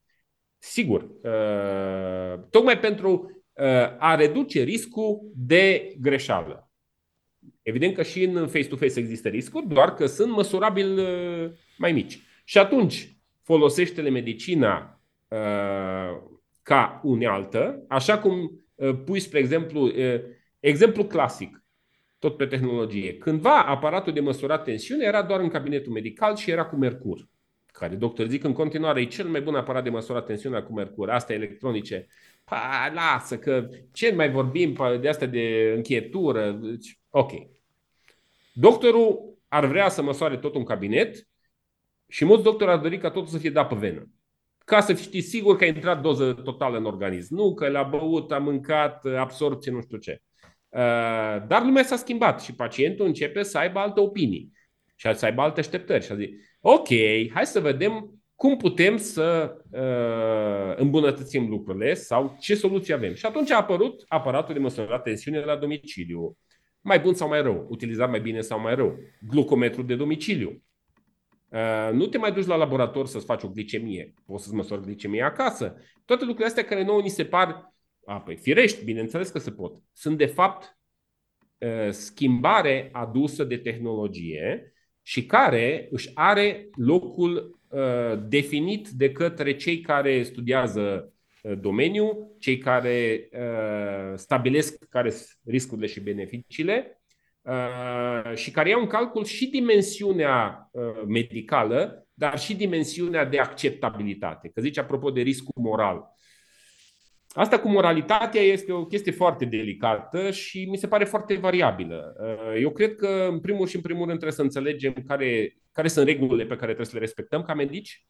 [0.58, 1.01] Sigur.
[1.01, 3.65] Uh, tocmai pentru uh,
[3.97, 6.71] a reduce riscul de greșeală.
[7.62, 12.19] Evident că și în face-to-face există riscuri, doar că sunt măsurabil uh, mai mici.
[12.43, 16.21] Și atunci, folosește medicina uh,
[16.62, 20.21] ca unealtă, așa cum uh, pui, spre exemplu, uh,
[20.60, 21.62] exemplu clasic,
[22.23, 23.17] tot pe tehnologie.
[23.17, 27.27] Cândva aparatul de măsurat tensiune era doar în cabinetul medical și era cu mercur.
[27.65, 31.09] care doctorii zic în continuare e cel mai bun aparat de măsurat tensiunea cu mercur,
[31.09, 32.07] astea electronice.
[32.43, 36.51] Pa, lasă că ce mai vorbim de asta de încheietură.
[36.51, 37.31] Deci, ok.
[38.53, 41.27] Doctorul ar vrea să măsoare tot un cabinet
[42.07, 44.09] și mulți doctori ar dori ca totul să fie dat pe venă.
[44.65, 47.36] Ca să știți sigur că a intrat doză totală în organism.
[47.36, 50.21] Nu că l-a băut, a mâncat, absorpție, nu știu ce.
[50.73, 54.51] Uh, dar lumea s-a schimbat și pacientul începe să aibă alte opinii
[54.95, 56.03] și să aibă alte așteptări.
[56.03, 56.29] Și a zis,
[56.62, 56.88] ok,
[57.33, 63.13] hai să vedem cum putem să uh, îmbunătățim lucrurile sau ce soluții avem.
[63.13, 66.38] Și atunci a apărut aparatul de măsurare tensiune la domiciliu.
[66.81, 68.97] Mai bun sau mai rău, utilizat mai bine sau mai rău,
[69.29, 70.62] glucometru de domiciliu.
[71.49, 75.25] Uh, nu te mai duci la laborator să-ți faci o glicemie, poți să-ți măsori glicemia
[75.25, 75.75] acasă.
[76.05, 77.73] Toate lucrurile astea care nouă ni se par,
[78.06, 80.78] a, păi firești, bineînțeles că se pot, sunt de fapt
[81.58, 89.80] uh, schimbare adusă de tehnologie și care își are locul uh, definit de către cei
[89.80, 91.13] care studiază
[91.44, 97.02] uh, domeniul, cei care uh, stabilesc care sunt riscurile și beneficiile
[97.42, 104.50] uh, și care iau în calcul și dimensiunea uh, medicală, dar și dimensiunea de acceptabilitate.
[104.54, 106.12] Că zice apropo de riscul moral.
[107.34, 112.15] Asta cu moralitatea este o chestie foarte delicată și mi se pare foarte variabilă.
[112.19, 115.88] Uh, eu cred că, în primul și în primul rând, trebuie să înțelegem care, care
[115.88, 118.06] sunt regulile pe care trebuie să le respectăm ca medici.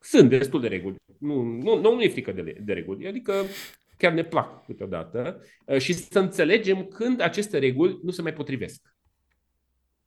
[0.00, 0.96] Sunt destul de reguli.
[1.18, 3.06] Nu, nu, nu e frică de, de reguli.
[3.06, 3.32] Adică
[3.98, 5.42] chiar ne plac câteodată.
[5.66, 8.94] Uh, și să înțelegem când aceste reguli nu se mai potrivesc.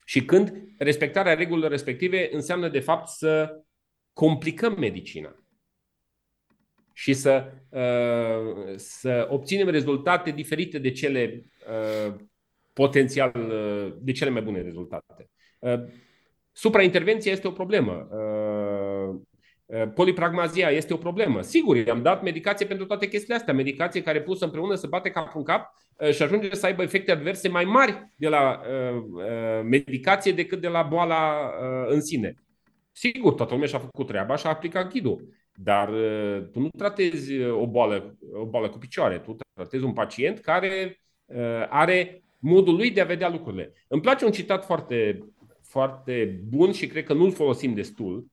[0.05, 3.63] Și când respectarea regulilor respective înseamnă, de fapt, să
[4.13, 5.43] complicăm medicina
[6.99, 12.15] și să, uh, să obținem rezultate diferite de cele uh,
[12.73, 15.29] potențial, uh, de cele mai bune rezultate.
[16.51, 18.07] Supraintervenția este o problemă.
[19.93, 21.41] Polipragmazia este o problemă.
[21.41, 25.35] Sigur, i-am dat medicație pentru toate chestiile astea, medicație care pusă împreună să bate cap
[25.35, 25.73] în cap
[26.11, 28.61] și ajunge să aibă efecte adverse mai mari de la
[29.63, 31.51] medicație decât de la boala
[31.87, 32.33] în sine.
[32.91, 35.37] Sigur, toată lumea și-a făcut treaba și a aplicat ghidul.
[35.61, 39.93] Dar uh, tu nu tratezi uh, o boală, o boală cu picioare, tu tratezi un
[39.93, 43.73] pacient care uh, are modul lui de a vedea lucrurile.
[43.87, 45.19] Îmi place un citat foarte,
[45.61, 48.25] foarte bun și cred că nu-l folosim destul.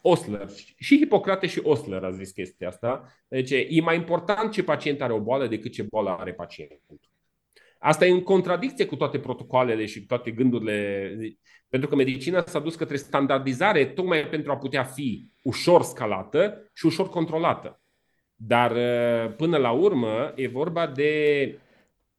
[0.00, 0.48] Osler.
[0.78, 3.12] Și Hipocrate și Osler a zis chestia asta.
[3.28, 7.00] Deci e mai important ce pacient are o boală decât ce boală are pacientul.
[7.78, 11.10] Asta e în contradicție cu toate protocoalele și toate gândurile,
[11.68, 16.86] pentru că medicina s-a dus către standardizare tocmai pentru a putea fi ușor scalată și
[16.86, 17.80] ușor controlată.
[18.34, 21.58] Dar uh, până la urmă e vorba de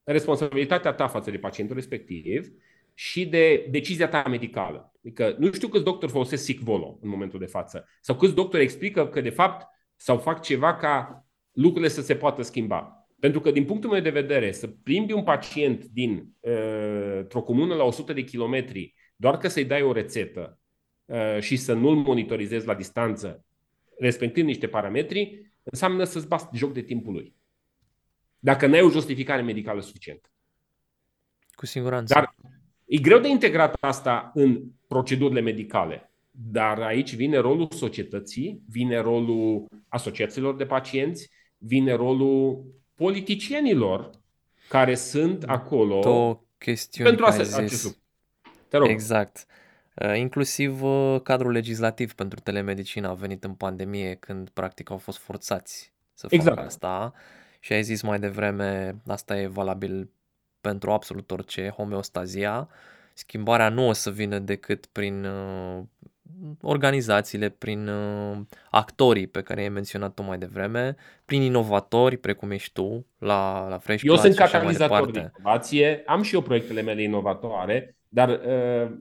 [0.04, 2.52] responsabilitatea ta față de pacientul respectiv
[2.94, 4.92] și de decizia ta medicală.
[5.04, 9.08] Adică nu știu câți doctori folosesc SICVOLO în momentul de față sau câți doctori explică
[9.08, 12.97] că de fapt sau fac ceva ca lucrurile să se poată schimba.
[13.20, 17.76] Pentru că, din punctul meu de vedere, să plimbi un pacient din uh, o comună
[17.76, 20.60] la 100 de kilometri doar că să-i dai o rețetă
[21.06, 23.46] uh, și să nu-l monitorizezi la distanță,
[24.00, 27.36] respectând niște parametri, înseamnă să-ți bați joc de timpul lui.
[28.40, 30.30] Dacă nu ai o justificare medicală suficientă.
[31.52, 32.14] Cu siguranță.
[32.14, 32.36] Dar
[32.86, 36.12] e greu de integrat asta în procedurile medicale.
[36.32, 42.66] Dar aici vine rolul societății, vine rolul asociațiilor de pacienți, vine rolul
[42.98, 44.10] politicienilor
[44.70, 48.00] care sunt acolo Două chestiuni pentru a se acest lucru.
[48.68, 48.90] Te rog.
[48.90, 49.46] Exact.
[49.94, 55.18] Uh, inclusiv uh, cadrul legislativ pentru telemedicină a venit în pandemie când practic au fost
[55.18, 56.56] forțați să exact.
[56.56, 57.14] facă asta
[57.60, 60.10] și ai zis mai devreme, asta e valabil
[60.62, 62.70] pentru absolut orice, homeostazia.
[63.14, 65.84] Schimbarea nu o să vină decât prin uh,
[66.62, 68.38] organizațiile, prin uh,
[68.70, 73.78] actorii pe care i-ai menționat tu mai devreme, prin inovatori, precum ești tu, la, la
[73.78, 78.98] Fresh Eu sunt catalizator de inovație, am și eu proiectele mele inovatoare, dar uh,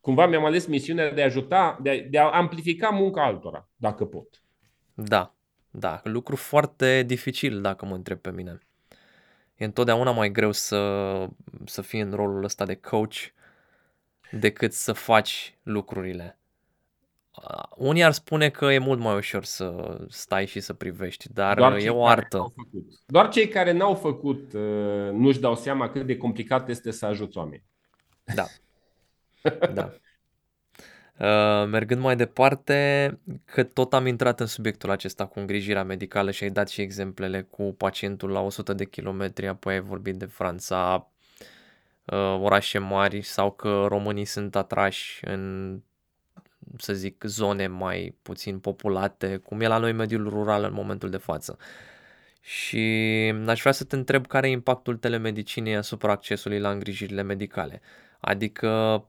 [0.00, 4.04] cumva mi-am ales misiunea de a ajuta, de a, de a amplifica munca altora, dacă
[4.04, 4.42] pot.
[4.94, 5.34] Da,
[5.70, 8.58] da, lucru foarte dificil dacă mă întreb pe mine.
[9.56, 11.26] E întotdeauna mai greu să,
[11.64, 13.16] să fii în rolul ăsta de coach
[14.30, 16.34] decât să faci lucrurile.
[17.76, 21.76] Unii ar spune că e mult mai ușor să stai și să privești, dar Doar
[21.76, 22.54] e o artă.
[23.06, 27.38] Doar cei care n-au făcut uh, nu-și dau seama cât de complicat este să ajuți
[27.38, 27.64] oameni.
[28.34, 28.44] Da.
[29.74, 29.90] da.
[31.20, 36.42] Uh, mergând mai departe, că tot am intrat în subiectul acesta cu îngrijirea medicală și
[36.42, 40.94] ai dat și exemplele cu pacientul la 100 de kilometri, apoi ai vorbit de Franța,
[40.94, 41.19] uh,
[42.16, 45.80] orașe mari sau că românii sunt atrași în
[46.78, 51.16] să zic, zone mai puțin populate, cum e la noi mediul rural în momentul de
[51.16, 51.58] față.
[52.40, 52.78] Și
[53.46, 57.80] aș vrea să te întreb care e impactul telemedicinei asupra accesului la îngrijirile medicale.
[58.20, 59.04] Adică,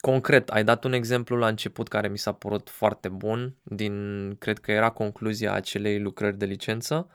[0.00, 4.58] concret, ai dat un exemplu la început care mi s-a părut foarte bun, din, cred
[4.58, 7.08] că era concluzia acelei lucrări de licență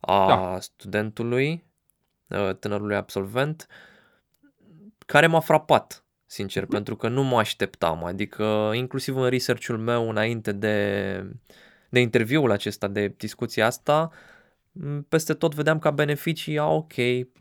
[0.00, 0.60] a da.
[0.60, 1.64] studentului,
[2.30, 3.66] ă, tânărului absolvent,
[5.12, 6.68] care m-a frapat, sincer, mm.
[6.68, 8.04] pentru că nu mă așteptam.
[8.04, 11.24] Adică, inclusiv în research-ul meu înainte de,
[11.88, 14.10] de interviul acesta, de discuția asta,
[15.08, 16.92] peste tot vedeam ca beneficii, a, ok,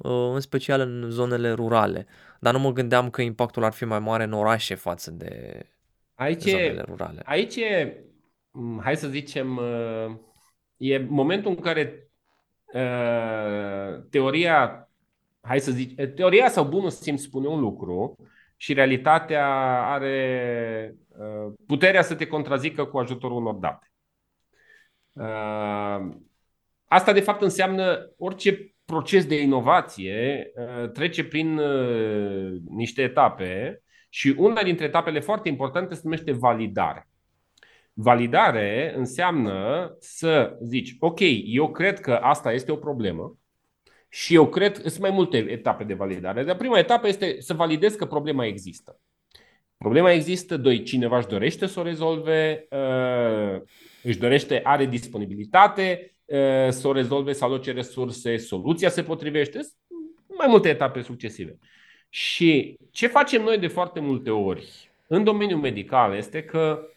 [0.03, 2.07] ă, în special în zonele rurale.
[2.39, 5.61] Dar nu mă gândeam că impactul ar fi mai mare în orașe față de
[6.15, 7.21] aici zonele rurale.
[7.25, 8.03] Aici e,
[8.81, 10.21] hai să zicem, ă,
[10.77, 12.11] e momentul în care
[12.73, 14.86] uh, teoria,
[15.47, 18.15] hai să zic, teoria sau bunul simț spune un lucru
[18.55, 19.47] și realitatea
[19.85, 23.91] are uh, puterea să te contrazică cu ajutorul unor date.
[25.11, 26.15] Uh,
[26.85, 30.51] asta de fapt înseamnă orice proces de inovație
[30.93, 31.59] trece prin
[32.69, 37.07] niște etape și una dintre etapele foarte importante se numește validare.
[37.93, 43.37] Validare înseamnă să zici, ok, eu cred că asta este o problemă
[44.17, 47.95] și eu cred, sunt mai multe etape de validare, dar prima etapă este să validez
[47.95, 48.99] că problema există.
[49.77, 53.61] Problema există, doi, cineva își dorește să o rezolve, uh,
[54.03, 59.59] își dorește, are disponibilitate uh, să o rezolve, să aloce resurse, soluția se potrivește,
[60.37, 61.57] mai multe etape succesive.
[62.09, 66.87] Și ce facem noi de foarte multe ori în domeniul medical este că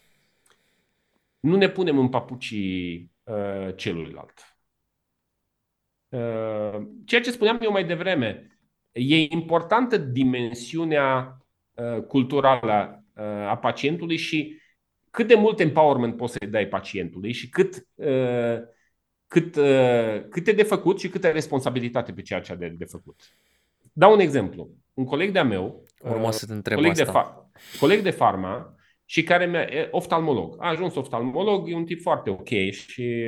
[1.39, 4.50] nu ne punem în papucii uh, celuilalt.
[6.11, 8.57] Uh, ceea ce spuneam eu mai devreme,
[8.91, 11.37] e importantă dimensiunea
[11.73, 14.59] uh, culturală uh, a pacientului și
[15.09, 18.59] cât de mult empowerment poți să-i dai pacientului și cât, uh,
[19.27, 22.85] cât, uh, cât e de făcut și câtă responsabilitate pe ceea ce a de, de
[22.85, 23.21] făcut.
[23.93, 24.69] Dau un exemplu.
[24.93, 27.05] Un coleg de-a meu, Urma să te întreb coleg, asta.
[27.05, 28.75] De fa- coleg de farma,
[29.11, 30.55] și care mi-a, oftalmolog.
[30.59, 33.25] A ajuns oftalmolog, e un tip foarte ok și,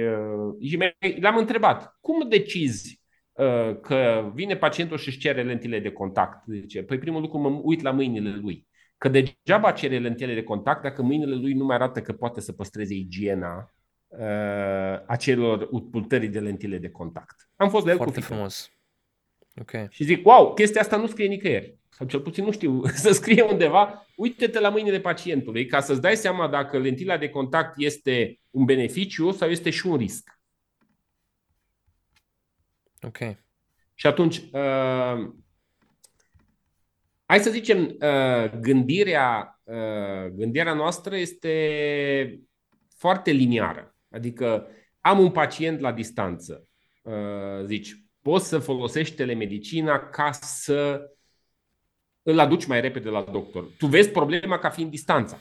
[0.54, 0.78] uh, și
[1.20, 6.44] l-am întrebat, cum decizi uh, că vine pacientul și își cere lentile de contact?
[6.48, 8.68] Zice, păi primul lucru mă uit la mâinile lui.
[8.98, 12.52] Că degeaba cere lentile de contact dacă mâinile lui nu mai arată că poate să
[12.52, 13.74] păstreze igiena
[14.08, 17.50] uh, acelor pultării de lentile de contact.
[17.56, 18.72] Am fost la el Foarte cu frumos.
[19.60, 19.88] Okay.
[19.90, 23.42] Și zic, wow, chestia asta nu scrie nicăieri sau cel puțin nu știu, să scrie
[23.42, 28.66] undeva, uite-te la mâinile pacientului ca să-ți dai seama dacă lentila de contact este un
[28.66, 30.40] beneficiu sau este și un risc.
[33.02, 33.18] Ok.
[33.94, 35.32] Și atunci, uh,
[37.26, 42.40] hai să zicem, uh, gândirea, uh, gândirea noastră este
[42.98, 43.96] foarte liniară.
[44.10, 44.68] Adică
[45.00, 46.68] am un pacient la distanță.
[47.02, 51.10] Uh, zici, poți să folosești telemedicina ca să
[52.24, 53.64] îl aduci mai repede la doctor.
[53.78, 55.40] Tu vezi problema ca fiind distanța.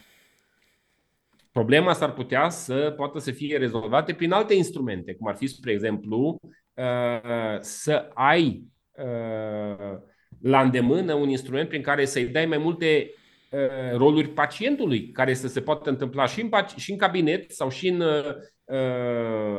[1.52, 5.72] Problema s-ar putea să poată să fie rezolvate prin alte instrumente, cum ar fi, spre
[5.72, 6.40] exemplu,
[6.74, 9.98] uh, să ai uh,
[10.40, 13.10] la îndemână un instrument prin care să-i dai mai multe
[13.50, 17.88] uh, roluri pacientului, care să se poată întâmpla și în, și în cabinet sau și
[17.88, 18.02] în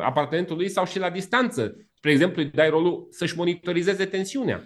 [0.01, 1.75] apartamentul lui sau și la distanță.
[2.03, 4.63] Spre exemplu, îi dai rolul să-și monitorizeze tensiunea.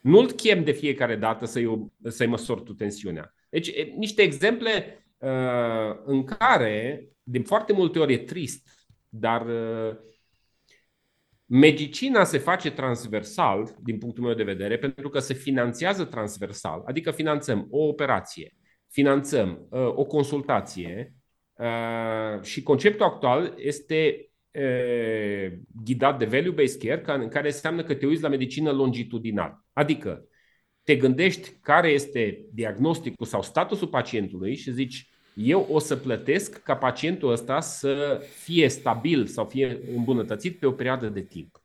[0.00, 3.34] Nu-l chem de fiecare dată să-i, să-i măsori tu tensiunea.
[3.50, 8.68] Deci, niște exemple uh, în care, de foarte multe ori e trist,
[9.08, 9.96] dar uh,
[11.46, 17.10] medicina se face transversal, din punctul meu de vedere, pentru că se finanțează transversal, adică
[17.10, 18.56] finanțăm o operație,
[18.88, 21.14] finanțăm uh, o consultație
[21.52, 24.29] uh, și conceptul actual este
[25.84, 29.64] ghidat de value-based care, care înseamnă că te uiți la medicină longitudinal.
[29.72, 30.24] Adică
[30.82, 36.76] te gândești care este diagnosticul sau statusul pacientului și zici eu o să plătesc ca
[36.76, 41.62] pacientul ăsta să fie stabil sau fie îmbunătățit pe o perioadă de timp.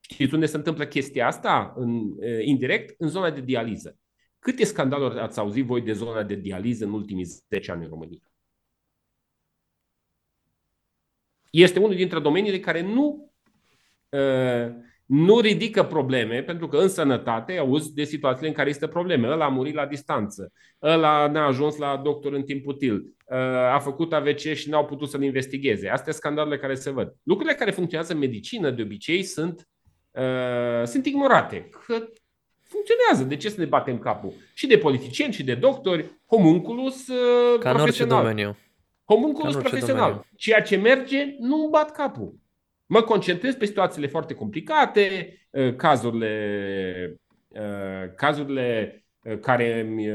[0.00, 1.72] Știți unde se întâmplă chestia asta?
[1.76, 3.98] În, indirect, în zona de dializă.
[4.38, 8.29] Câte scandaluri ați auzit voi de zona de dializă în ultimii 10 ani în România?
[11.50, 13.32] Este unul dintre domeniile care nu,
[14.08, 14.72] uh,
[15.04, 19.28] nu ridică probleme, pentru că în sănătate auzi de situațiile în care este probleme.
[19.28, 23.36] Ăla a murit la distanță, ăla n-a ajuns la doctor în timp util, uh,
[23.72, 25.88] a făcut AVC și n-au putut să-l investigheze.
[25.88, 27.14] Astea sunt scandalurile care se văd.
[27.22, 29.68] Lucrurile care funcționează în medicină de obicei sunt,
[30.10, 31.68] uh, sunt ignorate.
[31.86, 32.04] Că
[32.70, 33.24] Funcționează.
[33.24, 34.32] De ce să ne batem capul?
[34.54, 38.56] Și de politicieni, și de doctori, homunculus uh, Ca în orice domeniu.
[39.14, 40.02] Homunculus profesional.
[40.02, 40.24] Domeniu.
[40.36, 42.34] Ceea ce merge, nu îmi bat capul.
[42.86, 48.94] Mă concentrez pe situațiile foarte complicate, uh, cazurile, uh, cazurile
[49.40, 50.08] care îmi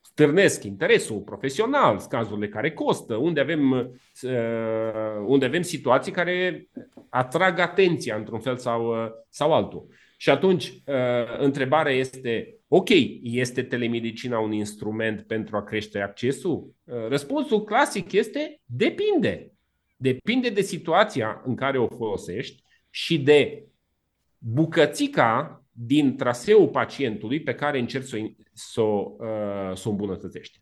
[0.00, 3.92] stârnesc interesul profesional, cazurile care costă, unde avem,
[5.26, 6.68] unde avem situații care
[7.08, 8.94] atrag atenția într-un fel sau,
[9.28, 9.86] sau altul.
[10.22, 12.88] Și atunci, uh, întrebarea este, ok,
[13.22, 16.74] este telemedicina un instrument pentru a crește accesul?
[16.84, 19.52] Uh, răspunsul clasic este, depinde.
[19.96, 23.66] Depinde de situația în care o folosești și de
[24.38, 28.18] bucățica din traseul pacientului pe care încerci să,
[28.52, 30.60] să, uh, să o îmbunătățești.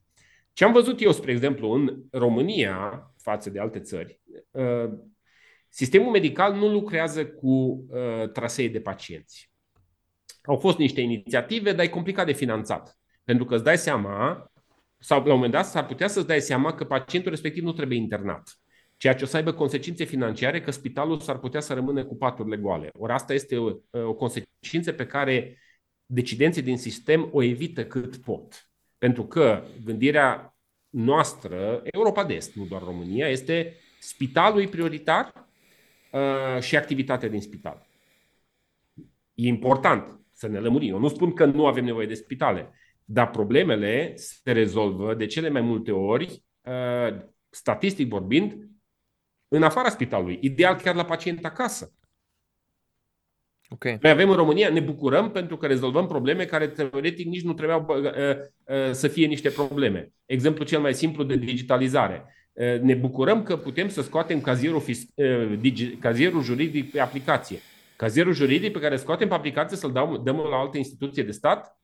[0.53, 4.21] Ce am văzut eu, spre exemplu, în România, față de alte țări,
[5.69, 7.85] sistemul medical nu lucrează cu
[8.33, 9.50] trasee de pacienți.
[10.45, 12.99] Au fost niște inițiative, dar e complicat de finanțat.
[13.25, 14.51] Pentru că îți dai seama,
[14.99, 17.99] sau la un moment dat s-ar putea să-ți dai seama că pacientul respectiv nu trebuie
[17.99, 18.59] internat.
[18.97, 22.57] Ceea ce o să aibă consecințe financiare că spitalul s-ar putea să rămână cu paturile
[22.57, 22.91] goale.
[22.93, 25.59] Ori asta este o, o consecință pe care
[26.07, 28.71] decidenții din sistem o evită cât pot.
[28.99, 30.57] Pentru că gândirea
[30.89, 35.49] noastră, Europa de Est, nu doar România, este spitalul prioritar
[36.13, 37.87] uh, și activitatea din spital.
[39.35, 40.93] E important să ne lămurim.
[40.93, 42.71] Eu nu spun că nu avem nevoie de spitale,
[43.05, 47.17] dar problemele se rezolvă de cele mai multe ori, uh,
[47.51, 48.69] statistic vorbind,
[49.49, 51.93] în afara spitalului, ideal chiar la pacient acasă.
[53.69, 53.99] Okay.
[54.01, 57.87] Noi avem în România, ne bucurăm pentru că rezolvăm probleme care teoretic nici nu trebuiau
[57.89, 60.13] uh, uh, să fie niște probleme.
[60.27, 62.35] Exemplu cel mai simplu de digitalizare.
[62.83, 64.83] Ne bucurăm că putem să scoatem cazierul,
[66.01, 67.59] cazierul juridic pe aplicație.
[68.01, 71.31] Cazierul juridic pe care îl scoatem pe aplicație să-l dăm, dăm la altă instituție de
[71.31, 71.81] stat?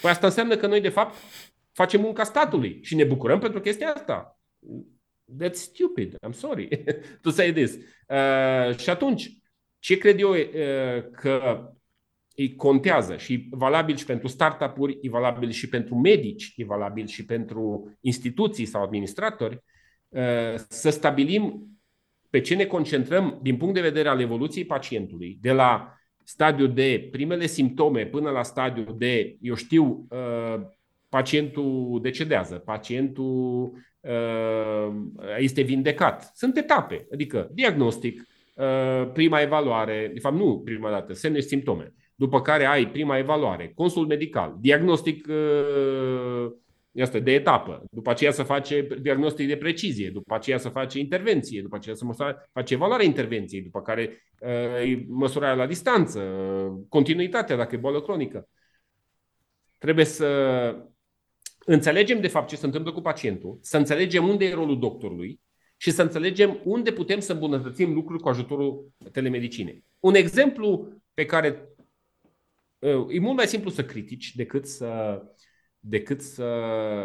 [0.00, 1.14] Păi asta înseamnă că noi, de fapt,
[1.72, 4.40] facem munca statului și ne bucurăm pentru chestia asta.
[5.42, 6.16] That's stupid.
[6.26, 6.84] I'm sorry
[7.22, 7.74] to say this.
[7.74, 9.38] Uh, și atunci,
[9.78, 10.40] ce cred eu uh,
[11.12, 11.68] că
[12.34, 17.24] îi contează și valabil și pentru startup-uri, e valabil și pentru medici, e valabil și
[17.24, 19.64] pentru instituții sau administratori,
[20.08, 21.71] uh, să stabilim
[22.32, 27.08] pe ce ne concentrăm din punct de vedere al evoluției pacientului, de la stadiul de
[27.10, 30.60] primele simptome până la stadiul de, eu știu, uh,
[31.08, 34.92] pacientul decedează, pacientul uh,
[35.38, 36.30] este vindecat.
[36.34, 38.22] Sunt etape, adică diagnostic,
[38.54, 41.94] uh, prima evaluare, de fapt nu prima dată, semne și simptome.
[42.14, 45.26] După care ai prima evaluare, consult medical, diagnostic
[47.00, 51.62] asta, de etapă, după aceea să face diagnostic de precizie, după aceea să face intervenție,
[51.62, 56.20] după aceea să măsoare, face evaluarea intervenției, după care uh, măsurarea la distanță,
[56.88, 58.48] continuitatea dacă e boală cronică.
[59.78, 60.26] Trebuie să
[61.64, 65.40] înțelegem de fapt ce se întâmplă cu pacientul, să înțelegem unde e rolul doctorului
[65.76, 69.84] și să înțelegem unde putem să îmbunătățim lucruri cu ajutorul telemedicinei.
[70.00, 71.68] Un exemplu pe care
[72.78, 75.20] uh, e mult mai simplu să critici decât să
[75.84, 76.50] decât să,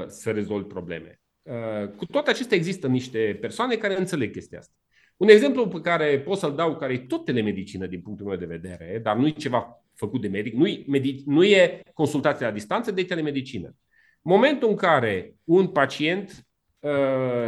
[0.08, 1.20] să rezolvi probleme.
[1.42, 4.74] Uh, cu toate acestea există niște persoane care înțeleg chestia asta.
[5.18, 8.46] Un exemplu pe care pot să-l dau, care e tot telemedicină din punctul meu de
[8.46, 12.52] vedere, dar nu e ceva făcut de medic, nu e, medic, nu e consultație la
[12.52, 13.76] distanță, de telemedicină.
[14.22, 16.48] Momentul în care un pacient
[16.80, 16.92] uh,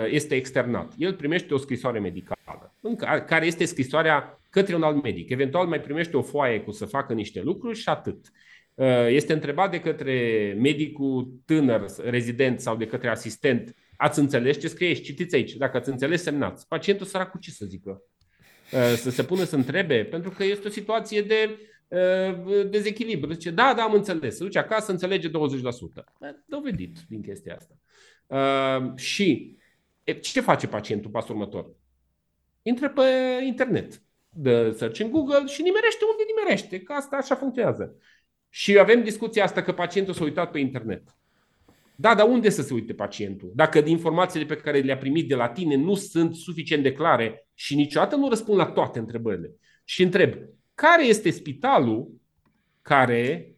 [0.09, 5.29] este externat, el primește o scrisoare medicală, în care este scrisoarea către un alt medic.
[5.29, 8.31] Eventual mai primește o foaie cu să facă niște lucruri și atât.
[8.79, 14.67] Uh, este întrebat de către medicul tânăr, rezident sau de către asistent, ați înțeles ce
[14.67, 15.03] scrie aici?
[15.03, 15.53] Citiți aici.
[15.53, 16.67] Dacă ați înțeles, semnați.
[16.67, 18.01] Pacientul sărac cu ce să zică?
[18.73, 21.57] Uh, să se pună să întrebe, pentru că este o situație de
[21.87, 23.31] uh, dezechilibru.
[23.31, 24.35] Zice, da, da, am înțeles.
[24.35, 25.31] Se duce acasă, înțelege 20%.
[26.45, 27.75] Dovedit din chestia asta.
[28.95, 29.57] Și
[30.21, 31.75] ce face pacientul pasul următor?
[32.61, 33.03] Intră pe
[33.45, 37.95] internet, dă search în Google și nimerește unde nimerește, că asta așa funcționează.
[38.49, 41.03] Și avem discuția asta că pacientul s-a uitat pe internet.
[41.95, 43.51] Da, dar unde să se uite pacientul?
[43.55, 47.75] Dacă informațiile pe care le-a primit de la tine nu sunt suficient de clare și
[47.75, 49.55] niciodată nu răspund la toate întrebările.
[49.83, 50.33] Și întreb,
[50.73, 52.11] care este spitalul
[52.81, 53.55] care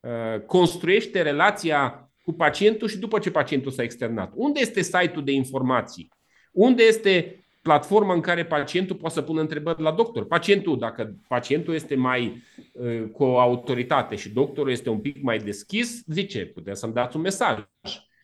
[0.00, 4.32] uh, construiește relația cu pacientul și după ce pacientul s-a externat?
[4.34, 6.12] Unde este site-ul de informații?
[6.52, 10.26] Unde este platformă în care pacientul poate să pună întrebări la doctor.
[10.26, 12.42] Pacientul, dacă pacientul este mai
[12.72, 17.16] uh, cu o autoritate și doctorul este un pic mai deschis, zice, puteți să-mi dați
[17.16, 17.58] un mesaj.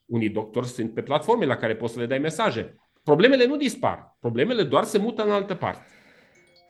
[0.07, 2.75] Unii doctori sunt pe platforme la care poți să le dai mesaje.
[3.03, 5.85] Problemele nu dispar, problemele doar se mută în altă parte.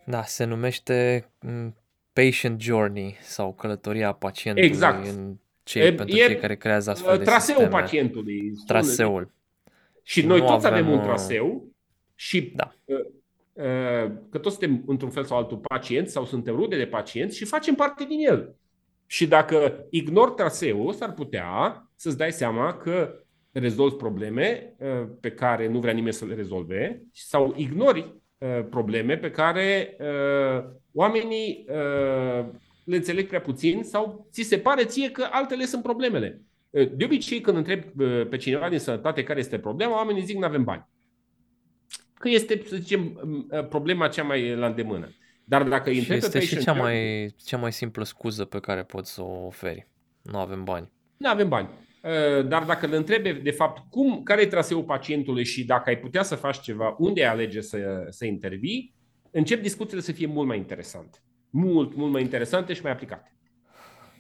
[0.06, 1.76] Da, se numește mm,
[2.12, 5.06] patient journey sau călătoria pacientului exact.
[5.06, 7.80] în cei, e, pentru e, cei care creează astfel de traseul sisteme.
[7.80, 8.52] pacientului.
[8.66, 9.30] Traseul.
[10.02, 11.73] Și, și noi toți avem, avem un traseu
[12.14, 12.74] și da.
[14.30, 17.74] că toți suntem într-un fel sau altul pacienți sau suntem rude de pacienți și facem
[17.74, 18.54] parte din el.
[19.06, 23.24] Și dacă ignori traseul, s-ar putea să-ți dai seama că
[23.60, 29.16] rezolvi probleme uh, pe care nu vrea nimeni să le rezolve sau ignori uh, probleme
[29.16, 31.64] pe care uh, oamenii
[32.84, 36.42] le înțeleg prea puțin sau ți se pare ție că altele sunt problemele.
[36.70, 37.82] De obicei, când întreb
[38.28, 40.86] pe cineva din sănătate care este problema, oamenii zic nu avem bani.
[42.24, 43.02] Că este, să zicem,
[43.68, 45.08] problema cea mai la îndemână.
[45.44, 49.22] Dar dacă și este și cea mai, cea mai simplă scuză pe care poți să
[49.22, 49.88] o oferi.
[50.22, 50.90] Nu avem bani.
[51.16, 51.68] Nu avem bani.
[52.02, 55.98] Uh, dar dacă le întrebe de fapt cum, care e traseul pacientului și dacă ai
[55.98, 58.94] putea să faci ceva, unde ai alege să, să intervii,
[59.30, 61.18] încep discuțiile să fie mult mai interesante.
[61.50, 63.36] Mult, mult mai interesante și mai aplicate.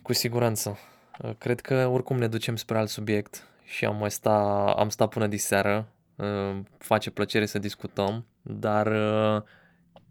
[0.02, 0.78] Cu siguranță.
[1.22, 5.08] Uh, cred că oricum ne ducem spre alt subiect și am mai sta, am stat
[5.08, 5.93] până diseară.
[6.16, 8.86] Uh, face plăcere să discutăm, dar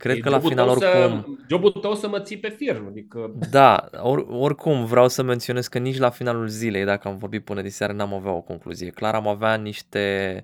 [0.03, 0.89] Cred e că la final oricum...
[0.89, 2.83] Să, jobul tău să mă ții pe fir.
[2.87, 3.31] Adică...
[3.49, 7.61] Da, or, oricum vreau să menționez că nici la finalul zilei, dacă am vorbit până
[7.61, 8.89] diseară, n-am avea o concluzie.
[8.89, 10.43] Clar am avea niște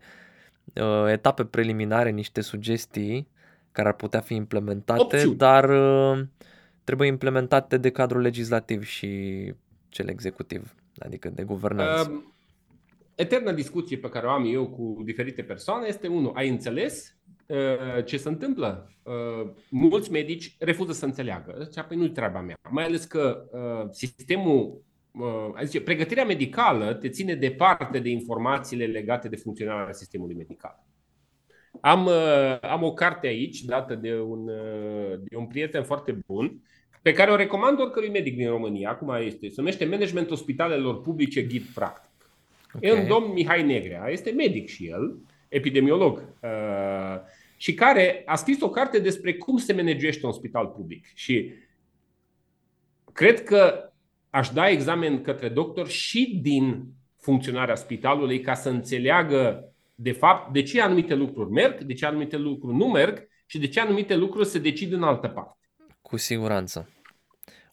[0.74, 3.28] uh, etape preliminare, niște sugestii
[3.72, 5.36] care ar putea fi implementate, Opțiuni.
[5.36, 6.26] dar uh,
[6.84, 9.54] trebuie implementate de cadrul legislativ și
[9.90, 12.12] cel executiv, adică de guvernanță.
[12.12, 12.24] Uh,
[13.22, 18.06] eterna discuție pe care o am eu cu diferite persoane este, unul, ai înțeles Uh,
[18.06, 18.92] ce se întâmplă?
[19.04, 21.56] Uh, mulți medici refuză să înțeleagă.
[21.64, 22.56] Zicea, păi nu treaba mea.
[22.70, 24.82] Mai ales că uh, sistemul,
[25.56, 30.86] adică pregătirea medicală te ține departe de informațiile legate de funcționarea sistemului medical.
[31.82, 32.10] Am,
[32.62, 34.46] am o carte aici, dată de un,
[35.20, 36.62] de un prieten foarte bun,
[37.02, 38.90] pe care o recomand oricărui medic din România.
[38.90, 42.09] Acum este, se numește Managementul Spitalelor Publice Ghid Practic.
[42.74, 42.90] Okay.
[42.90, 45.18] E un domn Mihai Negrea, este medic și el,
[45.48, 46.24] epidemiolog.
[46.42, 47.20] Uh,
[47.58, 51.06] și care a scris o carte despre cum se managește un spital public.
[51.14, 51.54] Și
[53.14, 53.92] cred că
[54.30, 56.86] aș da examen către doctor și din
[57.18, 62.38] funcționarea spitalului ca să înțeleagă de fapt de ce anumite lucruri merg, de ce anumite
[62.38, 65.70] lucruri nu merg și de ce anumite lucruri se decid în altă parte.
[66.02, 66.90] Cu siguranță.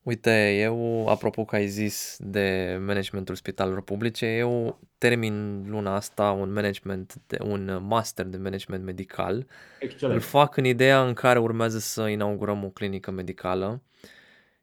[0.07, 6.53] Uite, eu, apropo că ai zis de managementul spitalelor publice, eu termin luna asta un
[6.53, 9.47] management, de, un master de management medical.
[9.81, 10.15] Excelent.
[10.15, 13.83] Îl fac în ideea în care urmează să inaugurăm o clinică medicală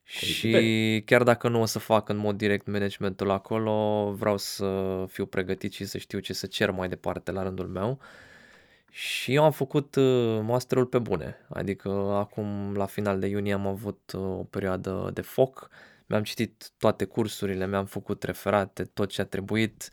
[0.04, 5.26] și chiar dacă nu o să fac în mod direct managementul acolo, vreau să fiu
[5.26, 8.00] pregătit și să știu ce să cer mai departe la rândul meu.
[8.96, 13.68] Și eu am făcut uh, masterul pe bune, adică acum la final de iunie am
[13.68, 15.70] avut uh, o perioadă de foc,
[16.06, 19.90] mi-am citit toate cursurile, mi-am făcut referate, tot ce a trebuit,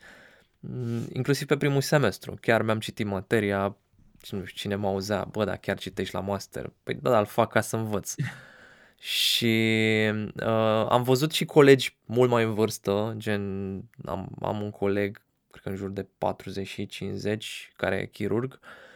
[0.59, 2.37] mm, inclusiv pe primul semestru.
[2.41, 3.77] Chiar mi-am citit materia,
[4.29, 6.73] nu știu cine mă auzea, bă, dar chiar citești la master?
[6.83, 8.13] Păi da, dar îl fac ca să învăț.
[8.99, 9.65] și
[10.35, 13.73] uh, am văzut și colegi mult mai în vârstă, gen
[14.05, 15.21] am, am un coleg,
[15.51, 18.89] cred că în jur de 40 și 50, care e chirurg, uh,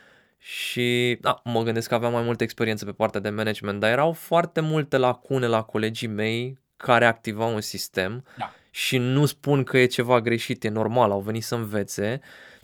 [0.47, 4.11] și da, mă gândesc că aveam mai multă experiență pe partea de management, dar erau
[4.11, 8.53] foarte multe lacune la colegii mei care activau un sistem da.
[8.69, 12.19] și nu spun că e ceva greșit, e normal, au venit să învețe,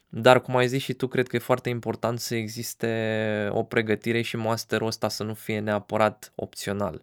[0.10, 4.22] dar cum ai zis și tu, cred că e foarte important să existe o pregătire
[4.22, 7.02] și masterul ăsta să nu fie neapărat opțional.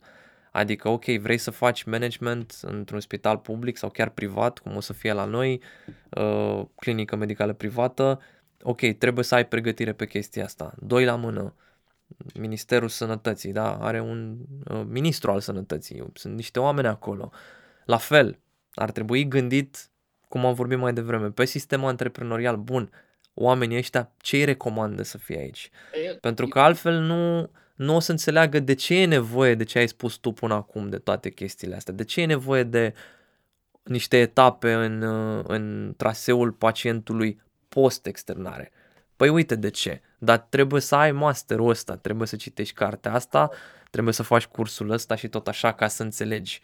[0.51, 4.93] Adică, ok, vrei să faci management într-un spital public sau chiar privat, cum o să
[4.93, 5.63] fie la noi,
[6.11, 8.21] uh, clinică medicală privată,
[8.63, 10.75] ok, trebuie să ai pregătire pe chestia asta.
[10.79, 11.55] Doi la mână,
[12.35, 17.31] Ministerul Sănătății, da, are un uh, ministru al sănătății, sunt niște oameni acolo.
[17.85, 18.39] La fel,
[18.75, 19.91] ar trebui gândit,
[20.29, 22.91] cum am vorbit mai devreme, pe sistemul antreprenorial bun,
[23.35, 25.71] oamenii ăștia ce îi recomandă să fie aici?
[26.21, 29.89] Pentru că altfel nu, nu o să înțeleagă de ce e nevoie de ce ai
[29.89, 32.95] spus tu până acum de toate chestiile astea, de ce e nevoie de
[33.83, 37.41] niște etape în, uh, în traseul pacientului
[37.79, 38.71] post-externare.
[39.17, 43.51] Păi uite de ce, dar trebuie să ai masterul ăsta, trebuie să citești cartea asta,
[43.91, 46.61] trebuie să faci cursul ăsta și tot așa ca să înțelegi.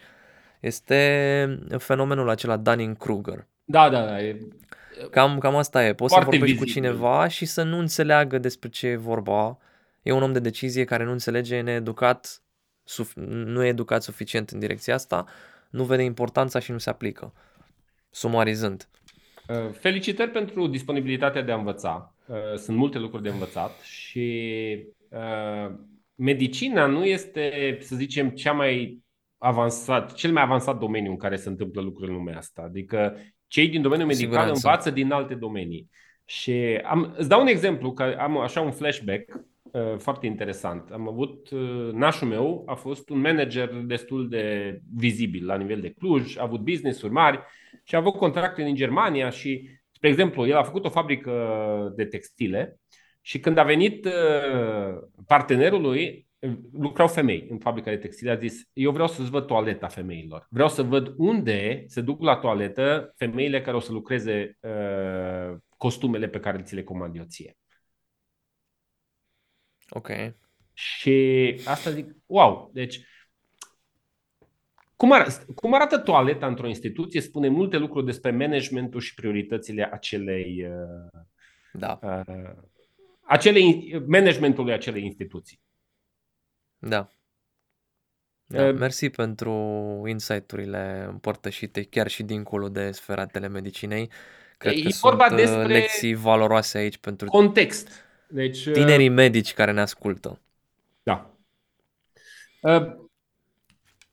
[0.61, 3.47] Este fenomenul acela Dunning-Kruger.
[3.65, 4.23] Da, da, da.
[4.23, 4.39] E...
[5.11, 5.95] Cam, cam asta e.
[5.95, 6.65] Poți să vorbești vizibil.
[6.67, 9.59] cu cineva și să nu înțeleagă despre ce e vorba.
[10.03, 12.43] E un om de decizie care nu înțelege, needucat,
[13.25, 15.27] nu e educat suficient în direcția asta,
[15.71, 17.33] nu vede importanța și nu se aplică.
[18.11, 18.89] Sumarizând.
[19.49, 22.15] Uh, felicitări pentru disponibilitatea de a învăța.
[22.27, 25.75] Uh, sunt multe lucruri de învățat și uh,
[26.15, 29.03] medicina nu este, să zicem, cea mai
[29.39, 32.63] avansat, cel mai avansat domeniu în care se întâmplă lucrurile în lumea asta.
[32.63, 33.17] Adică
[33.47, 34.61] cei din domeniul medical Siguranță.
[34.67, 35.91] învață din alte domenii.
[36.25, 39.41] Și am, îți dau un exemplu, că am așa un flashback uh,
[39.99, 40.91] foarte interesant.
[40.91, 45.91] Am avut, uh, nașul meu a fost un manager destul de vizibil la nivel de
[45.91, 47.41] Cluj, a avut business-uri mari
[47.85, 52.05] și a avut contracte în Germania și, spre exemplu, el a făcut o fabrică de
[52.05, 52.79] textile
[53.21, 56.27] și când a venit uh, partenerul lui,
[56.73, 60.47] lucrau femei în fabrica de textile, a zis, eu vreau să-ți văd toaleta femeilor.
[60.51, 66.29] Vreau să văd unde se duc la toaletă femeile care o să lucreze uh, costumele
[66.29, 67.57] pe care ți le comand eu ție.
[69.89, 70.09] Ok.
[70.73, 73.01] Și asta zic, wow, deci
[74.97, 80.67] cum, ar, cum arată toaleta într-o instituție spune multe lucruri despre managementul și prioritățile acelei
[80.67, 81.23] uh,
[81.73, 81.99] da.
[82.03, 82.53] uh,
[83.23, 85.61] acelei, managementului acelei instituții.
[86.79, 87.09] Da.
[88.45, 88.67] da.
[88.67, 89.53] Uh, Mersi pentru
[90.07, 94.11] insight-urile împărtășite chiar și dincolo de sfera telemedicinei.
[94.59, 98.05] Cred e că vorba sunt uh, despre lecții valoroase aici pentru context.
[98.35, 100.41] Deci, uh, tinerii medici care ne ascultă.
[101.03, 101.37] Da.
[102.61, 102.95] Uh,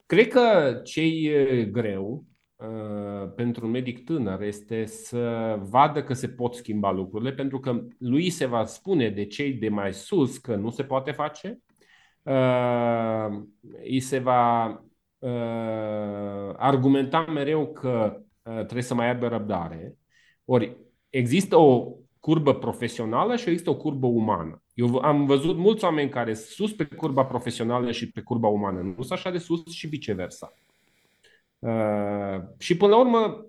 [0.05, 2.25] cred că ce e greu
[3.35, 8.29] pentru un medic tânăr este să vadă că se pot schimba lucrurile, pentru că lui
[8.29, 11.59] se va spune de cei de mai sus că nu se poate face,
[13.83, 14.83] îi se va
[16.55, 19.97] argumenta mereu că trebuie să mai aibă răbdare
[20.45, 20.77] ori
[21.09, 24.63] există o curbă profesională și există o curbă umană.
[24.73, 28.81] Eu am văzut mulți oameni care sunt sus pe curba profesională și pe curba umană,
[28.81, 30.53] nu sunt așa de sus și viceversa.
[31.59, 33.45] Uh, și până la urmă,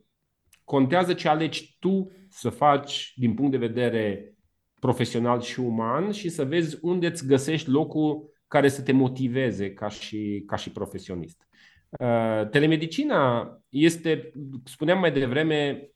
[0.64, 4.34] contează ce alegi tu să faci din punct de vedere
[4.80, 9.88] profesional și uman și să vezi unde îți găsești locul care să te motiveze ca
[9.88, 11.48] și, ca și profesionist.
[11.88, 14.32] Uh, telemedicina este,
[14.64, 15.86] spuneam mai devreme,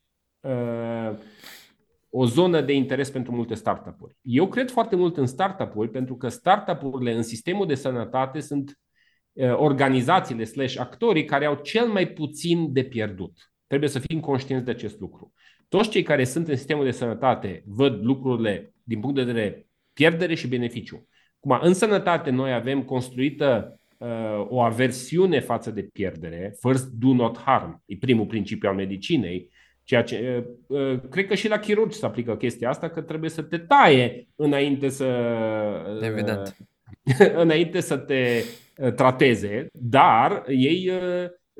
[0.47, 1.19] Uh,
[2.19, 4.17] o zonă de interes pentru multe startup-uri.
[4.23, 8.79] Eu cred foarte mult în startup-uri pentru că startup-urile în sistemul de sănătate sunt
[9.33, 13.53] uh, organizațiile slash actorii care au cel mai puțin de pierdut.
[13.67, 15.33] Trebuie să fim conștienți de acest lucru.
[15.69, 20.35] Toți cei care sunt în sistemul de sănătate văd lucrurile din punct de vedere pierdere
[20.35, 21.09] și beneficiu.
[21.41, 24.09] Cum în sănătate noi avem construită uh,
[24.49, 29.51] o aversiune față de pierdere, first do not harm, e primul principiu al medicinei,
[29.87, 30.47] Ceea ce
[31.11, 34.89] cred că și la chirurgi se aplică chestia asta, că trebuie să te taie înainte
[34.89, 35.07] să
[36.03, 36.57] Evident.
[37.43, 38.43] înainte să te
[38.91, 40.91] trateze, dar ei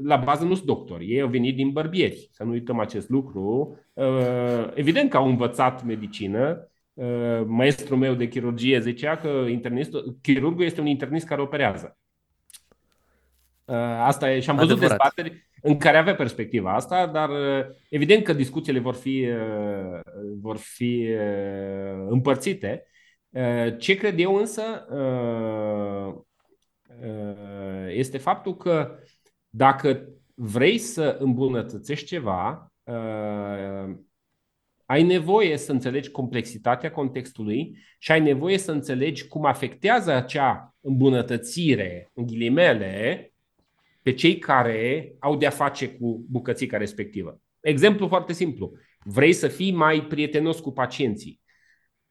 [0.03, 3.79] la bază nu sunt doctori, ei au venit din bărbieri, să nu uităm acest lucru.
[4.75, 6.71] Evident că au învățat medicină,
[7.47, 11.99] maestrul meu de chirurgie zicea că internistul, chirurgul este un internist care operează.
[13.99, 15.15] Asta e și am văzut Adevărat.
[15.15, 20.01] dezbateri în care avea perspectiva asta, dar uh, evident că discuțiile vor fi, uh,
[20.41, 22.87] vor fi uh, împărțite.
[23.79, 24.63] Ce cred eu însă
[27.89, 28.99] este faptul că
[29.49, 32.73] dacă vrei să îmbunătățești ceva,
[34.85, 42.11] ai nevoie să înțelegi complexitatea contextului și ai nevoie să înțelegi cum afectează acea îmbunătățire,
[42.15, 43.31] în ghilimele,
[44.07, 47.41] pe cei care au de-a face cu bucățica respectivă.
[47.61, 48.73] Exemplu foarte simplu.
[49.05, 51.41] Vrei să fii mai prietenos cu pacienții.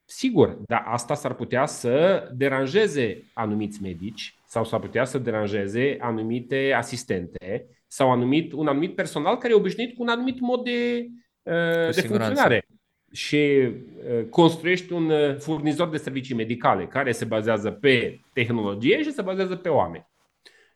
[0.05, 6.73] Sigur, dar asta s-ar putea să deranjeze anumiți medici sau s-ar putea să deranjeze anumite
[6.77, 11.07] asistente sau anumit, un anumit personal care e obișnuit cu un anumit mod de,
[11.43, 12.65] uh, de funcționare.
[13.11, 19.11] Și uh, construiești un uh, furnizor de servicii medicale care se bazează pe tehnologie și
[19.11, 20.13] se bazează pe oameni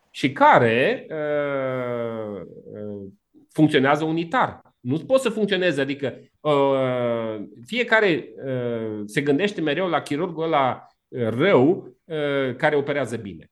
[0.09, 2.41] și care uh,
[2.73, 3.07] uh,
[3.51, 4.61] funcționează unitar.
[4.79, 11.27] Nu pot să funcționeze, adică uh, fiecare uh, se gândește mereu la chirurgul ăla uh,
[11.27, 13.51] rău uh, care operează bine.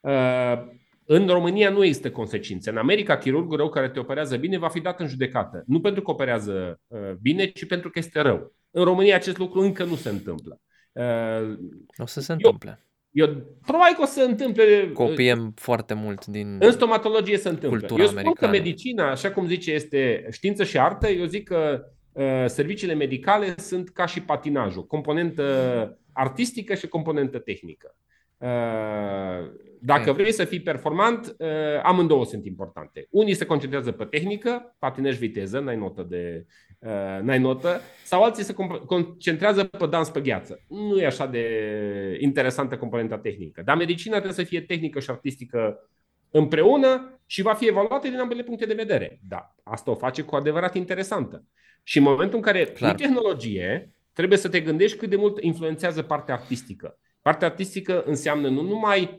[0.00, 0.76] Uh,
[1.10, 2.70] în România nu există consecințe.
[2.70, 5.62] În America, chirurgul rău care te operează bine va fi dat în judecată.
[5.66, 8.54] Nu pentru că operează uh, bine, ci pentru că este rău.
[8.70, 10.60] În România acest lucru încă nu se întâmplă.
[10.92, 11.58] Uh,
[11.96, 12.87] o să se întâmple.
[13.18, 13.26] Eu
[13.66, 14.90] probabil că o să întâmple.
[14.92, 16.56] Copiem foarte mult din.
[16.60, 17.86] În stomatologie se întâmplă.
[17.90, 18.34] Eu spun americană.
[18.34, 21.08] că medicina, așa cum zice, este știință și artă.
[21.08, 27.96] Eu zic că uh, serviciile medicale sunt ca și patinajul, componentă artistică și componentă tehnică.
[28.38, 29.50] Uh,
[29.80, 31.48] dacă vrei să fii performant, uh,
[31.82, 33.06] amândouă sunt importante.
[33.10, 36.46] Unii se concentrează pe tehnică, patinești viteză, n-ai notă de
[36.78, 38.54] uh, n-ai notă, sau alții se
[38.86, 40.60] concentrează pe dans pe gheață.
[40.68, 43.62] Nu e așa de interesantă componenta tehnică.
[43.64, 45.90] Dar medicina trebuie să fie tehnică și artistică
[46.30, 49.20] împreună și va fi evaluată din ambele puncte de vedere.
[49.28, 51.44] Da, asta o face cu adevărat interesantă.
[51.82, 52.94] Și în momentul în care Clar.
[52.94, 56.98] pui tehnologie, trebuie să te gândești cât de mult influențează partea artistică.
[57.22, 59.18] Partea artistică înseamnă nu numai, uh,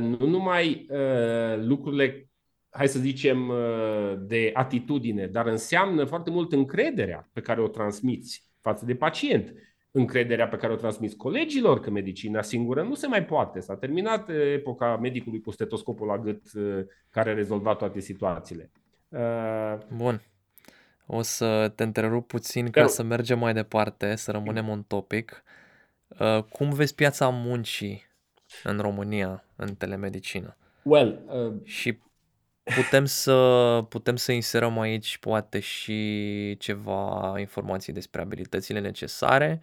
[0.00, 2.30] nu numai uh, lucrurile,
[2.70, 8.50] hai să zicem, uh, de atitudine, dar înseamnă foarte mult încrederea pe care o transmiți
[8.60, 9.52] față de pacient
[9.90, 13.60] încrederea pe care o transmis colegilor că medicina singură nu se mai poate.
[13.60, 16.42] S-a terminat epoca medicului cu stetoscopul la gât
[17.10, 18.70] care a rezolvat toate situațiile.
[19.96, 20.20] Bun.
[21.06, 25.44] O să te întrerup puțin ca să mergem mai departe, să rămânem un topic.
[26.18, 28.04] Uh, cum vezi piața muncii
[28.62, 30.56] în România în telemedicină?
[30.82, 31.52] Well, uh...
[31.64, 31.98] și
[32.64, 39.60] putem să putem să inserăm aici poate și ceva informații despre abilitățile necesare.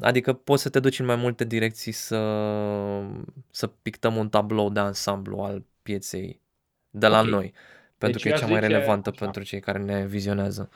[0.00, 2.20] Adică poți să te duci în mai multe direcții să,
[3.50, 6.40] să pictăm un tablou de ansamblu al pieței
[6.90, 7.30] de la okay.
[7.30, 7.52] noi.
[7.98, 9.24] Pentru deci că e cea mai zice, relevantă așa.
[9.24, 10.70] pentru cei care ne vizionează.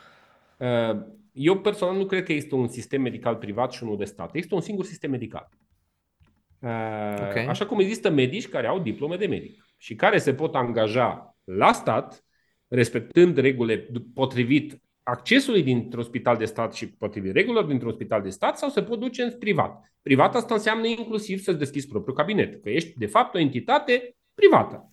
[0.56, 1.00] Uh,
[1.32, 4.34] eu personal nu cred că este un sistem medical privat și unul de stat.
[4.34, 5.48] Este un singur sistem medical.
[6.60, 7.46] Uh, okay.
[7.46, 11.72] Așa cum există medici care au diplome de medic și care se pot angaja la
[11.72, 12.24] stat,
[12.68, 18.58] respectând regulile potrivit accesului dintr-un spital de stat și potrivit regulilor dintr-un spital de stat
[18.58, 19.92] sau se pot duce în privat.
[20.02, 24.92] Privat asta înseamnă inclusiv să-ți deschizi propriul cabinet, că ești de fapt o entitate privată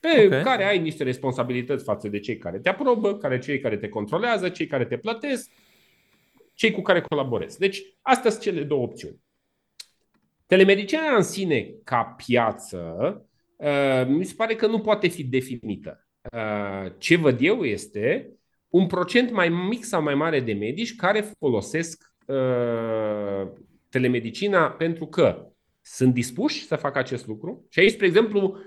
[0.00, 0.42] pe okay.
[0.42, 4.48] care ai niște responsabilități față de cei care te aprobă, care cei care te controlează,
[4.48, 5.50] cei care te plătesc,
[6.54, 7.58] cei cu care colaborezi.
[7.58, 9.20] Deci, astea sunt cele două opțiuni.
[10.50, 12.78] Telemedicina în sine, ca piață,
[13.56, 16.06] uh, mi se pare că nu poate fi definită.
[16.32, 18.32] Uh, ce văd eu este
[18.68, 23.48] un procent mai mic sau mai mare de medici care folosesc uh,
[23.88, 25.46] telemedicina pentru că
[25.80, 27.66] sunt dispuși să facă acest lucru.
[27.68, 28.58] Și aici, spre exemplu,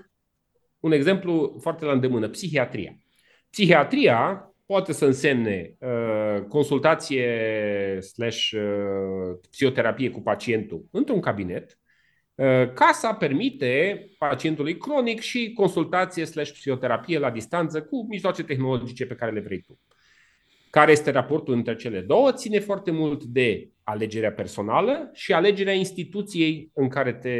[0.80, 2.96] un exemplu foarte la îndemână, psihiatria.
[3.50, 7.28] Psihiatria poate să însemne uh, consultație
[8.00, 11.78] slash uh, psihoterapie cu pacientul într-un cabinet,
[12.34, 19.14] uh, casa permite pacientului cronic și consultație slash psihoterapie la distanță cu mijloace tehnologice pe
[19.14, 19.78] care le vrei tu.
[20.70, 22.32] Care este raportul între cele două?
[22.32, 27.38] Ține foarte mult de alegerea personală și alegerea instituției în care te,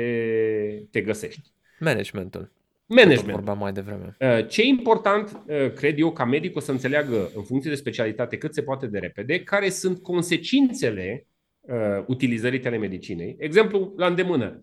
[0.90, 1.52] te găsești.
[1.78, 2.52] Managementul.
[2.94, 3.34] Management.
[3.34, 4.16] Vorbeam mai devreme.
[4.20, 8.36] Uh, ce e important, uh, cred eu, ca medicul să înțeleagă în funcție de specialitate
[8.36, 11.26] cât se poate de repede, care sunt consecințele
[11.60, 13.36] uh, utilizării telemedicinei.
[13.38, 14.58] Exemplu, la îndemână,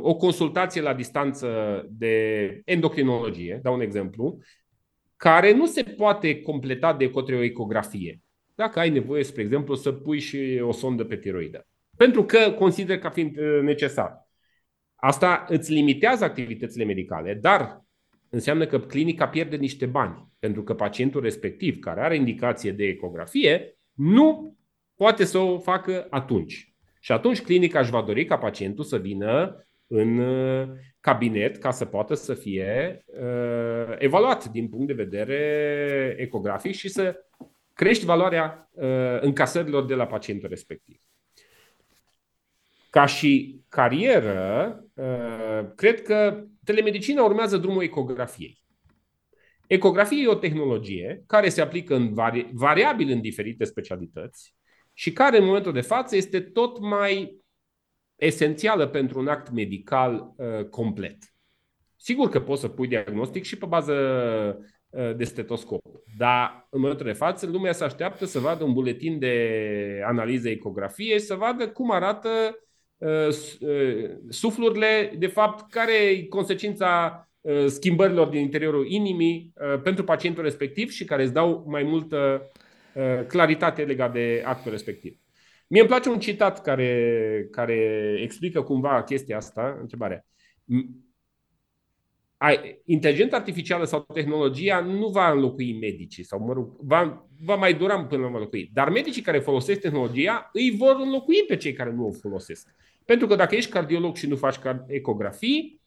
[0.00, 1.48] o consultație la distanță
[1.90, 4.38] de endocrinologie, dau un exemplu,
[5.16, 8.20] care nu se poate completa de către o ecografie.
[8.54, 11.66] Dacă ai nevoie, spre exemplu, să pui și o sondă pe tiroidă.
[11.96, 14.28] Pentru că consider ca fiind necesar.
[15.04, 17.84] Asta îți limitează activitățile medicale, dar
[18.28, 23.78] înseamnă că clinica pierde niște bani, pentru că pacientul respectiv, care are indicație de ecografie,
[23.92, 24.56] nu
[24.94, 26.74] poate să o facă atunci.
[27.00, 30.68] Și atunci clinica își va dori ca pacientul să vină în uh,
[31.00, 37.24] cabinet ca să poată să fie uh, evaluat din punct de vedere ecografic și să
[37.72, 41.00] crești valoarea uh, încasărilor de la pacientul respectiv.
[42.92, 48.62] Ca și carieră, uh, cred că telemedicina urmează drumul ecografiei.
[49.66, 54.54] Ecografia e o tehnologie care se aplică în vari, variabil în diferite specialități
[54.92, 57.36] și care în momentul de față este tot mai
[58.16, 61.16] esențială pentru un act medical uh, complet.
[61.96, 63.94] Sigur că poți să pui diagnostic și pe bază
[64.90, 65.82] uh, de stetoscop,
[66.16, 71.18] dar în momentul de față lumea se așteaptă să vadă un buletin de analiză ecografie
[71.18, 72.70] și să vadă cum arată Uh, uh,
[74.28, 81.04] suflurile, de fapt, care e consecința uh, schimbărilor din interiorul inimii pentru pacientul respectiv și
[81.04, 82.50] care îți dau mai multă
[83.26, 85.16] claritate legat de actul respectiv.
[85.66, 87.76] Mie îmi place un citat care, care
[88.22, 90.26] explică cumva chestia asta, întrebarea.
[92.84, 98.04] Inteligența artificială sau tehnologia nu va înlocui medicii sau, mă rog, va, va mai dura
[98.04, 98.70] până la înlocui.
[98.72, 102.74] Dar medicii care folosesc tehnologia îi vor înlocui pe cei care nu o folosesc.
[103.04, 105.80] Pentru că dacă ești cardiolog și nu faci ecografii,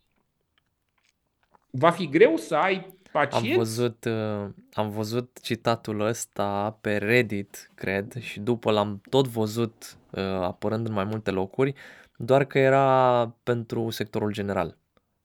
[1.69, 3.51] va fi greu să ai pacient.
[3.51, 9.97] Am văzut, uh, am văzut citatul ăsta pe Reddit, cred, și după l-am tot văzut
[10.11, 11.73] uh, apărând în mai multe locuri,
[12.17, 14.77] doar că era pentru sectorul general.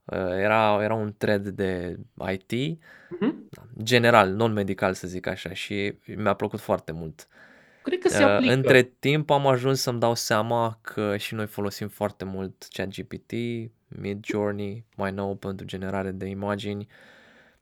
[0.04, 1.98] Uh, era, era un thread de
[2.32, 3.18] IT, uh-huh.
[3.18, 3.48] Mhm.
[3.82, 7.26] general, non-medical să zic așa, și mi-a plăcut foarte mult.
[7.82, 8.52] Cred că se aplică.
[8.52, 13.32] Între timp am ajuns să-mi dau seama că și noi folosim foarte mult ChatGPT
[13.88, 16.86] Mid Journey, mai nou pentru generare de imagini,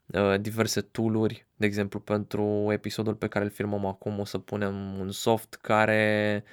[0.05, 4.99] uh, diverse tooluri, de exemplu pentru episodul pe care îl filmăm acum o să punem
[4.99, 6.43] un soft care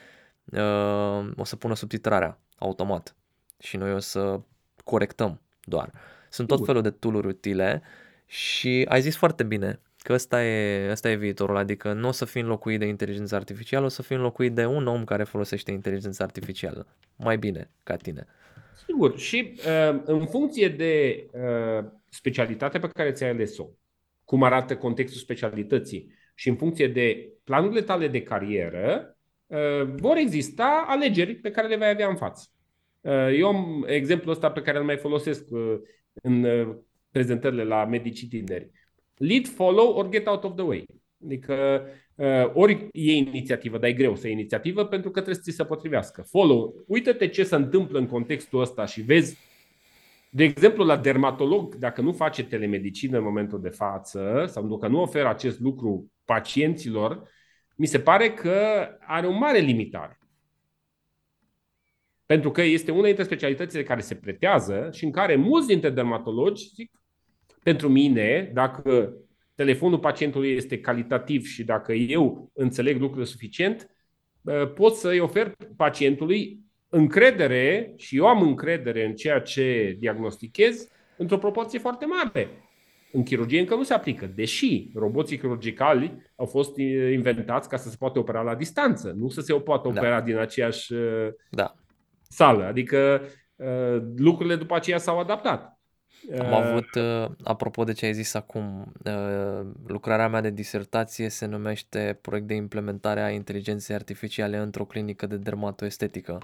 [0.45, 3.17] uh, o să pună subtitrarea automat
[3.59, 4.41] și noi o să
[4.85, 5.93] corectăm doar.
[6.31, 7.83] Sunt tot felul de tooluri utile
[8.27, 12.25] și ai zis foarte bine că ăsta e, ăsta e viitorul, adică nu o să
[12.25, 16.25] fii înlocuit de inteligență artificială, o să fii înlocuit de un om care folosește inteligența
[16.25, 16.87] artificială.
[17.17, 18.27] Mai bine ca tine.
[18.87, 23.67] Sigur, și uh, în funcție de uh, specialitatea pe care ți-ai ales-o,
[24.25, 30.85] cum arată contextul specialității și în funcție de planurile tale de carieră, uh, vor exista
[30.89, 32.49] alegeri pe care le vei avea în față.
[33.01, 35.79] Uh, eu am exemplul ăsta pe care îl mai folosesc uh,
[36.23, 36.77] în uh,
[37.11, 38.71] prezentările la medicii tineri.
[39.17, 40.85] Lead, follow or get out of the way.
[41.25, 41.87] Adică
[42.55, 45.65] ori e inițiativă, dar e greu să iei inițiativă pentru că trebuie să ți se
[45.65, 46.23] potrivească.
[46.23, 49.39] Follow, uită-te ce se întâmplă în contextul ăsta și vezi
[50.31, 55.01] de exemplu, la dermatolog, dacă nu face telemedicină în momentul de față sau dacă nu
[55.01, 57.31] oferă acest lucru pacienților,
[57.77, 60.19] mi se pare că are o mare limitare.
[62.27, 66.69] Pentru că este una dintre specialitățile care se pretează și în care mulți dintre dermatologi
[66.75, 66.91] zic,
[67.67, 69.13] pentru mine, dacă
[69.55, 73.91] telefonul pacientului este calitativ și dacă eu înțeleg lucrurile suficient,
[74.75, 81.79] pot să-i ofer pacientului încredere și eu am încredere în ceea ce diagnostichez într-o proporție
[81.79, 82.49] foarte mare.
[83.13, 86.77] În chirurgie încă nu se aplică, deși roboții chirurgicali au fost
[87.13, 89.99] inventați ca să se poată opera la distanță, nu să se poată da.
[89.99, 90.25] opera da.
[90.25, 90.95] din aceeași
[91.51, 91.75] da
[92.29, 92.65] sală.
[92.65, 93.23] Adică
[93.57, 95.76] uh, lucrurile după aceea s-au adaptat.
[96.39, 98.93] Am uh, avut, uh, apropo de ce ai zis acum,
[99.87, 105.37] lucrarea mea de disertație se numește Proiect de implementare a inteligenței artificiale într-o clinică de
[105.37, 106.39] dermatoestetică,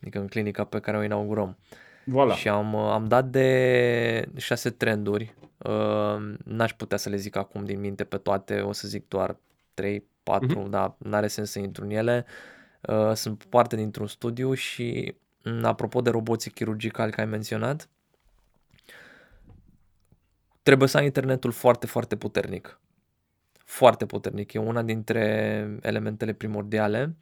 [0.00, 1.56] adică în clinica pe care o inaugurăm.
[2.02, 2.36] Voilà.
[2.36, 5.34] Și am, am dat de șase trenduri,
[6.44, 9.36] n-aș putea să le zic acum din minte pe toate, o să zic doar
[9.74, 10.70] 3, 4, uh-huh.
[10.70, 12.24] dar n-are sens să intru în ele.
[12.26, 17.88] Uh, Uh, sunt parte dintr-un studiu și mm, apropo de roboții chirurgicali care ai menționat,
[20.62, 22.80] trebuie să ai internetul foarte, foarte puternic.
[23.64, 24.52] Foarte puternic.
[24.52, 27.16] E una dintre elementele primordiale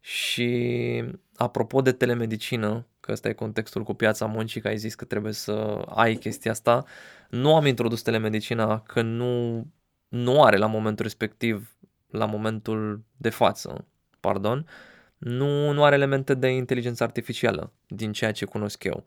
[0.00, 1.04] și
[1.36, 5.32] apropo de telemedicină, că ăsta e contextul cu piața muncii, că ai zis că trebuie
[5.32, 5.52] să
[5.88, 6.84] ai chestia asta,
[7.28, 9.66] nu am introdus telemedicina că nu,
[10.08, 11.76] nu are la momentul respectiv,
[12.10, 13.86] la momentul de față,
[14.20, 19.04] pardon, uh, nu, nu are elemente de inteligență artificială, din ceea ce cunosc eu.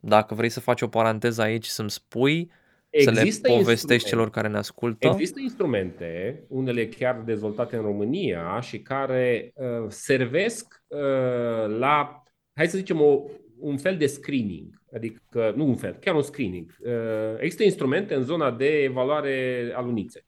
[0.00, 2.50] Dacă vrei să faci o paranteză aici, să-mi spui,
[2.90, 5.06] Există să le povestești celor care ne ascultă.
[5.06, 12.22] Există instrumente, unele chiar dezvoltate în România și care uh, servesc uh, la,
[12.54, 13.22] hai să zicem, o,
[13.58, 14.82] un fel de screening.
[14.94, 16.74] Adică, nu un fel, chiar un screening.
[16.80, 16.90] Uh,
[17.38, 20.26] există instrumente în zona de evaluare a luniței.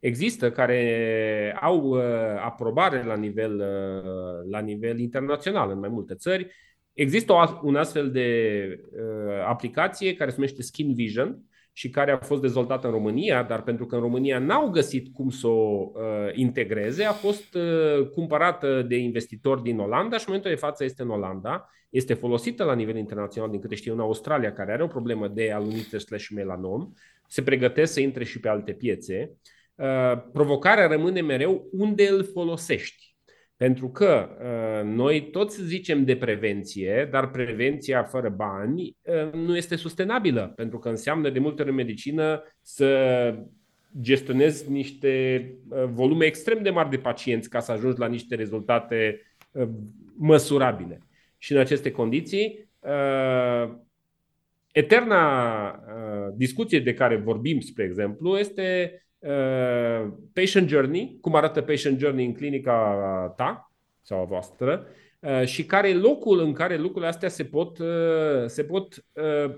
[0.00, 2.02] Există care au uh,
[2.44, 6.46] aprobare la nivel, uh, la nivel internațional în mai multe țări.
[6.92, 11.47] Există o, un astfel de uh, aplicație care se numește Skin Vision
[11.78, 15.30] și care a fost dezvoltată în România, dar pentru că în România n-au găsit cum
[15.30, 16.00] să o uh,
[16.32, 21.02] integreze, a fost uh, cumpărată de investitori din Olanda și în momentul de față este
[21.02, 21.70] în Olanda.
[21.90, 25.52] Este folosită la nivel internațional, din câte știu, în Australia, care are o problemă de
[25.52, 26.92] alunite slash melanom.
[27.26, 29.30] Se pregătesc să intre și pe alte piețe.
[29.32, 29.36] Uh,
[29.78, 33.07] Uh, provocarea rămâne mereu unde îl folosești.
[33.58, 39.76] Pentru că uh, noi toți zicem de prevenție, dar prevenția fără bani uh, nu este
[39.76, 43.34] sustenabilă, pentru că înseamnă de multe ori în medicină să
[44.00, 45.44] gestionezi niște
[45.90, 49.20] volume extrem de mari de pacienți ca să ajungi la niște rezultate
[50.16, 50.98] măsurabile.
[51.38, 52.68] Și în aceste condiții,
[54.72, 55.82] eterna
[56.36, 59.07] discuție de care vorbim, spre exemplu, este Uh,
[60.32, 64.86] patient journey, cum arată patient journey în clinica ta sau a voastră
[65.20, 69.04] uh, și care e locul în care lucrurile astea se pot, uh, se pot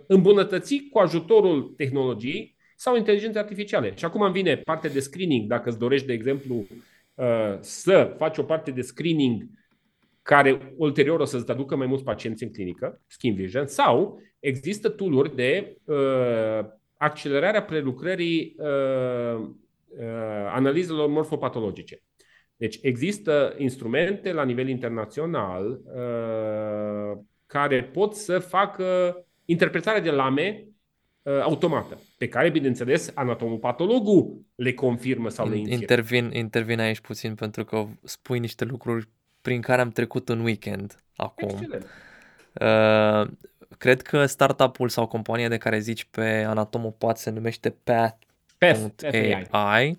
[0.07, 3.93] îmbunătăți cu ajutorul tehnologiei sau inteligenței artificiale.
[3.95, 5.49] Și acum îmi vine partea de screening.
[5.49, 6.67] Dacă îți dorești, de exemplu,
[7.61, 9.43] să faci o parte de screening
[10.23, 15.35] care ulterior o să-ți aducă mai mulți pacienți în clinică, Skin Vision, sau există tooluri
[15.35, 15.77] de
[17.01, 22.03] accelerarea prelucrării uh, uh, analizelor morfopatologice.
[22.57, 30.67] Deci există instrumente la nivel internațional uh, care pot să facă interpretarea de lame
[31.23, 35.81] uh, automată, pe care, bineînțeles, anatomopatologul le confirmă sau le infirmă.
[35.81, 39.09] Intervin, intervin aici puțin pentru că spui niște lucruri
[39.41, 41.49] prin care am trecut în weekend acum.
[41.49, 41.87] Excelent.
[42.55, 43.49] Uh,
[43.79, 48.17] cred că startup-ul sau compania de care zici pe Anatomopad se numește Path,
[48.59, 49.47] Path AI.
[49.51, 49.99] AI.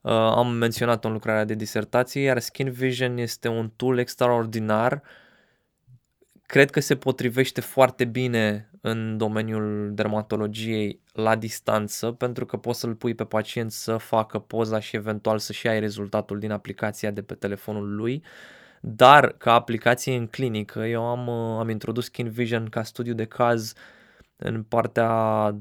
[0.00, 5.02] Uh, am menționat în lucrarea de disertație, iar Skin Vision este un tool extraordinar.
[6.46, 12.94] Cred că se potrivește foarte bine în domeniul dermatologiei la distanță, pentru că poți să-l
[12.94, 17.34] pui pe pacient să facă poza și eventual să-și ai rezultatul din aplicația de pe
[17.34, 18.22] telefonul lui.
[18.80, 23.24] Dar ca aplicație în clinică, eu am, uh, am introdus Skin Vision ca studiu de
[23.24, 23.72] caz
[24.36, 25.54] în partea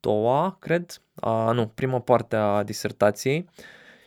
[0.00, 3.48] doua, cred, a, nu, prima parte a disertației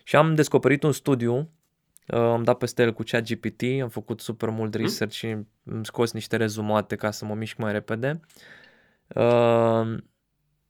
[0.03, 1.49] și am descoperit un studiu,
[2.07, 4.83] am dat peste el cu chat GPT, am făcut super mult mhm.
[4.83, 5.25] research și
[5.71, 8.19] am scos niște rezumate ca să mă mișc mai repede.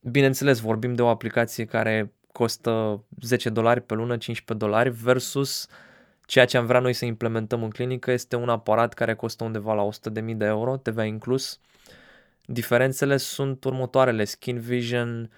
[0.01, 5.67] Bineînțeles, vorbim de o aplicație care costă 10 dolari pe lună, 15 dolari versus
[6.27, 9.73] ceea ce am vrea noi să implementăm în clinică este un aparat care costă undeva
[9.73, 9.87] la
[10.21, 11.59] 100.000 de euro, TVA inclus.
[12.45, 14.23] Diferențele sunt următoarele.
[14.23, 15.31] Skin Vision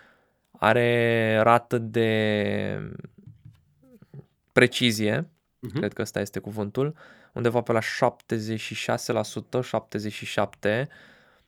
[0.51, 2.93] are rată de
[4.51, 5.73] precizie, uh-huh.
[5.73, 6.95] cred că ăsta este cuvântul,
[7.33, 7.81] undeva pe la 76%,
[10.81, 10.87] 77%.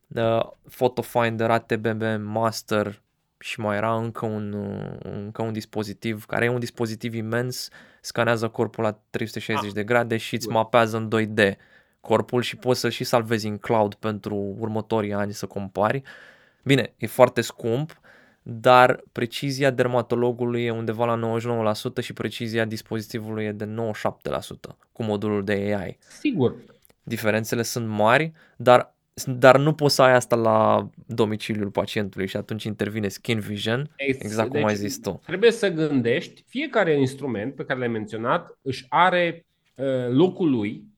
[0.08, 3.02] Uh, Photo Finder, ATBB Master
[3.40, 4.54] și mai era încă un,
[5.00, 7.70] încă un dispozitiv, care e un dispozitiv imens,
[8.02, 9.74] scanează corpul la 360 ah.
[9.74, 11.56] de grade și îți mapează în 2D
[12.02, 16.02] corpul și poți să și salvezi în cloud pentru următorii ani să compari.
[16.64, 18.02] Bine, e foarte scump,
[18.42, 21.40] dar precizia dermatologului e undeva la
[22.00, 23.70] 99% și precizia dispozitivului e de 97%
[24.92, 25.98] cu modulul de AI.
[26.20, 26.56] Sigur.
[27.04, 28.96] Diferențele sunt mari, dar
[29.26, 34.50] dar nu poți să ai asta la domiciliul pacientului și atunci intervine Skin Vision, exact
[34.50, 35.22] cum deci, ai zis tu.
[35.26, 39.46] Trebuie să gândești, fiecare instrument pe care l-ai menționat își are
[39.76, 40.90] uh, locul lui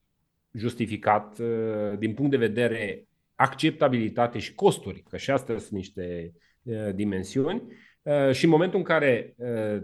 [0.53, 6.33] justificat uh, din punct de vedere acceptabilitate și costuri, că și astea sunt niște
[6.63, 7.61] uh, dimensiuni.
[8.01, 9.35] Uh, și în momentul în care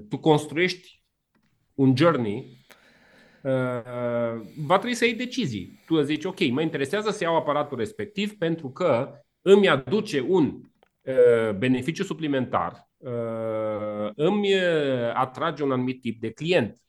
[0.09, 1.01] tu construiești
[1.73, 2.58] un journey,
[4.65, 5.83] va trebui să iei decizii.
[5.85, 9.11] Tu zici, ok, mă interesează să iau aparatul respectiv pentru că
[9.41, 10.61] îmi aduce un
[11.57, 12.89] beneficiu suplimentar,
[14.15, 14.53] îmi
[15.13, 16.81] atrage un anumit tip de client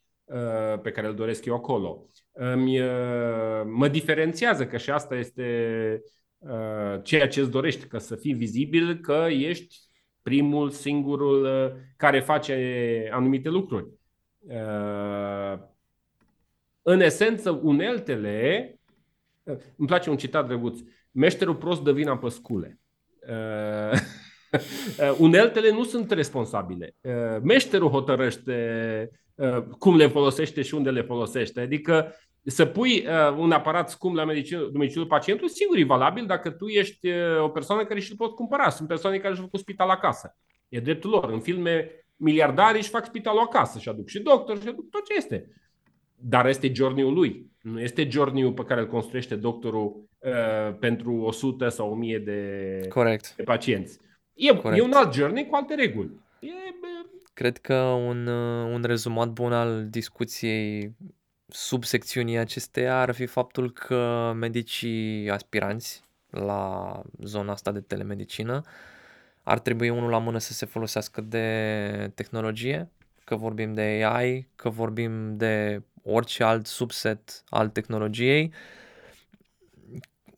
[0.82, 6.02] pe care îl doresc eu acolo îmi, uh, mă diferențiază, că și asta este
[6.38, 9.78] uh, ceea ce îți dorești, că să fii vizibil, că ești
[10.22, 13.86] primul, singurul uh, care face anumite lucruri.
[16.82, 18.74] În esență, uneltele,
[19.76, 20.78] îmi place un citat drăguț,
[21.10, 22.78] meșterul prost dă vina pe scule.
[25.18, 26.94] Uneltele nu sunt responsabile.
[27.42, 29.10] Meșterul hotărăște
[29.78, 31.60] cum le folosește și unde le folosește.
[31.60, 32.14] Adică
[32.44, 34.24] să pui uh, un aparat scump la
[34.72, 38.70] domiciliul pacientului, sigur e valabil dacă tu ești uh, o persoană care și-l pot cumpăra.
[38.70, 40.36] Sunt persoane care și-au făcut spital acasă.
[40.68, 41.30] E dreptul lor.
[41.30, 45.14] În filme, miliardari își fac spitalul acasă și aduc și doctor și aduc tot ce
[45.16, 45.48] este.
[46.22, 47.50] Dar este journey lui.
[47.62, 53.34] Nu este journey pe care îl construiește doctorul uh, pentru 100 sau 1000 de, Corect.
[53.36, 53.98] de pacienți.
[54.34, 56.10] E, e un alt journey cu alte reguli.
[56.40, 56.48] E,
[57.34, 60.96] Cred că un, uh, un rezumat bun al discuției
[61.46, 68.62] subsecțiunii acesteia ar fi faptul că medicii aspiranți la zona asta de telemedicină
[69.42, 72.90] ar trebui unul la mână să se folosească de tehnologie,
[73.24, 78.52] că vorbim de AI, că vorbim de orice alt subset al tehnologiei.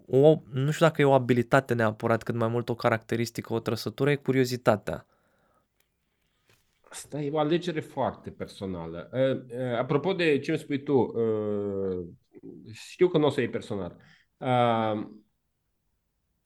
[0.06, 4.10] O, nu știu dacă e o abilitate neapărat, cât mai mult o caracteristică, o trăsătură,
[4.10, 5.06] e curiozitatea.
[6.80, 9.10] Asta e o alegere foarte personală.
[9.78, 11.12] Apropo de ce îmi spui tu,
[12.72, 13.96] știu că nu o să iei personal.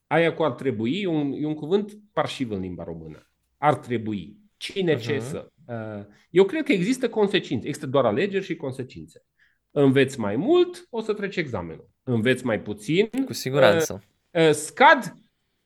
[0.07, 3.29] Aia cu ar trebui e un, e un cuvânt parșiv în limba română.
[3.57, 4.37] Ar trebui.
[4.57, 5.01] Cine uh-huh.
[5.01, 5.51] ce să.
[6.29, 7.67] Eu cred că există consecințe.
[7.67, 9.23] Există doar alegeri și consecințe.
[9.71, 11.89] Înveți mai mult, o să treci examenul.
[12.03, 13.09] Înveți mai puțin.
[13.25, 14.03] Cu siguranță.
[14.51, 15.13] Scad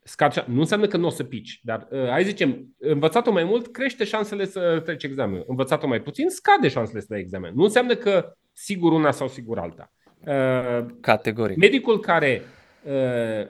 [0.03, 3.67] scad, nu înseamnă că nu o să pici, dar uh, hai zicem, învățatul mai mult
[3.67, 5.45] crește șansele să treci examenul.
[5.47, 7.51] Învățatul mai puțin scade șansele să dai examen.
[7.55, 9.91] Nu înseamnă că sigur una sau sigur alta.
[10.25, 11.57] Uh, Categoric.
[11.57, 12.41] Medicul care
[12.83, 13.47] uh,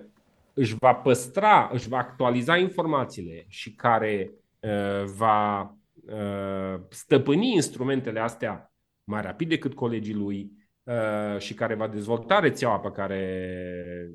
[0.53, 5.69] își va păstra, își va actualiza informațiile și care uh, va uh,
[6.89, 8.73] stăpâni instrumentele astea
[9.03, 13.45] mai rapid decât colegii lui, Uh, și care va dezvolta rețeaua pe care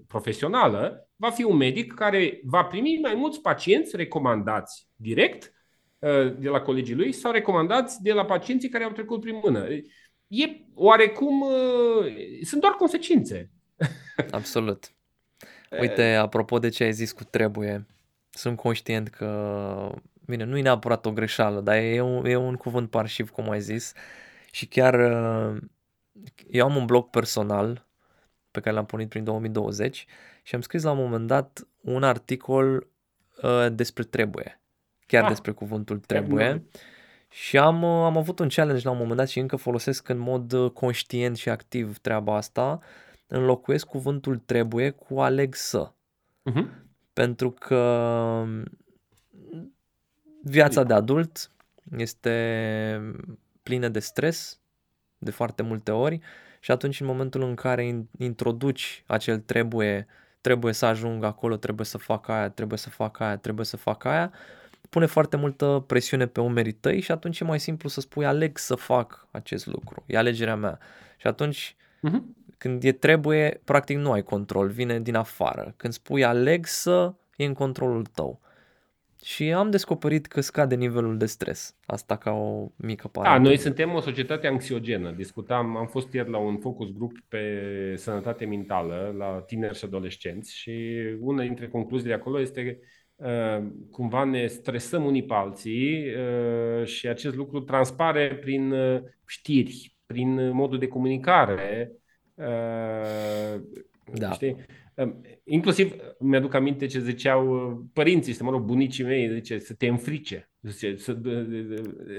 [0.06, 5.52] profesională, va fi un medic care va primi mai mulți pacienți recomandați direct
[5.98, 9.66] uh, de la colegii lui sau recomandați de la pacienții care au trecut prin mână.
[10.26, 10.44] E
[10.74, 11.40] oarecum.
[11.40, 13.50] Uh, sunt doar consecințe.
[14.30, 14.94] Absolut.
[15.80, 17.86] Uite, apropo de ce ai zis cu trebuie,
[18.30, 19.92] sunt conștient că,
[20.26, 23.60] bine, nu e neapărat o greșeală, dar e un, e un cuvânt parșiv, cum ai
[23.60, 23.92] zis,
[24.50, 24.94] și chiar
[26.50, 27.86] eu am un blog personal
[28.50, 30.06] pe care l-am pornit prin 2020
[30.42, 32.86] și am scris la un moment dat un articol
[33.42, 34.60] uh, despre trebuie,
[35.06, 36.64] chiar ah, despre cuvântul trebuie.
[37.28, 40.72] Și am, am avut un challenge la un moment dat și încă folosesc în mod
[40.72, 42.78] conștient și activ treaba asta.
[43.26, 45.92] Înlocuiesc cuvântul trebuie cu aleg să.
[46.50, 46.64] Uh-huh.
[47.12, 48.44] Pentru că
[50.48, 51.50] viața de adult
[51.96, 53.14] este
[53.62, 54.60] plină de stres
[55.18, 56.20] de foarte multe ori
[56.60, 60.06] și atunci în momentul în care introduci acel trebuie,
[60.40, 64.04] trebuie să ajung acolo, trebuie să fac aia, trebuie să fac aia, trebuie să fac
[64.04, 64.32] aia,
[64.90, 68.58] pune foarte multă presiune pe umerii tăi și atunci e mai simplu să spui aleg
[68.58, 70.78] să fac acest lucru, e alegerea mea.
[71.16, 71.76] Și atunci
[72.08, 72.20] uh-huh.
[72.58, 75.74] când e trebuie, practic nu ai control, vine din afară.
[75.76, 78.40] Când spui aleg să, e în controlul tău.
[79.24, 81.76] Și am descoperit că scade nivelul de stres.
[81.86, 83.30] Asta ca o mică parte.
[83.30, 85.10] Da, noi suntem o societate anxiogenă.
[85.10, 87.42] Discutam, am fost ieri la un focus group pe
[87.96, 92.78] sănătate mentală la tineri și adolescenți și una dintre concluziile acolo este
[93.16, 99.96] uh, cumva ne stresăm unii pe alții uh, și acest lucru transpare prin uh, știri,
[100.06, 101.92] prin modul de comunicare.
[104.12, 104.32] Da.
[104.32, 104.56] Știi?
[105.44, 109.86] Inclusiv mi-aduc aminte ce ziceau uh, părinții, să mă rog, bunicii mei, zice, să te
[109.86, 110.50] înfrice.
[110.60, 111.12] Zice, să,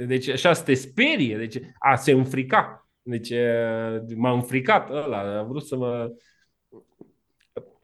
[0.05, 2.89] deci așa să te sperie, deci a se înfrica.
[3.01, 6.11] Deci uh, m-a înfricat ăla, a vrut să mă...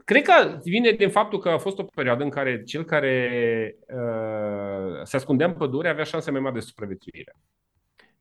[0.05, 5.01] Cred că vine din faptul că a fost o perioadă în care cel care uh,
[5.03, 7.35] se ascundea în pădure avea șanse mai mari de supraviețuire.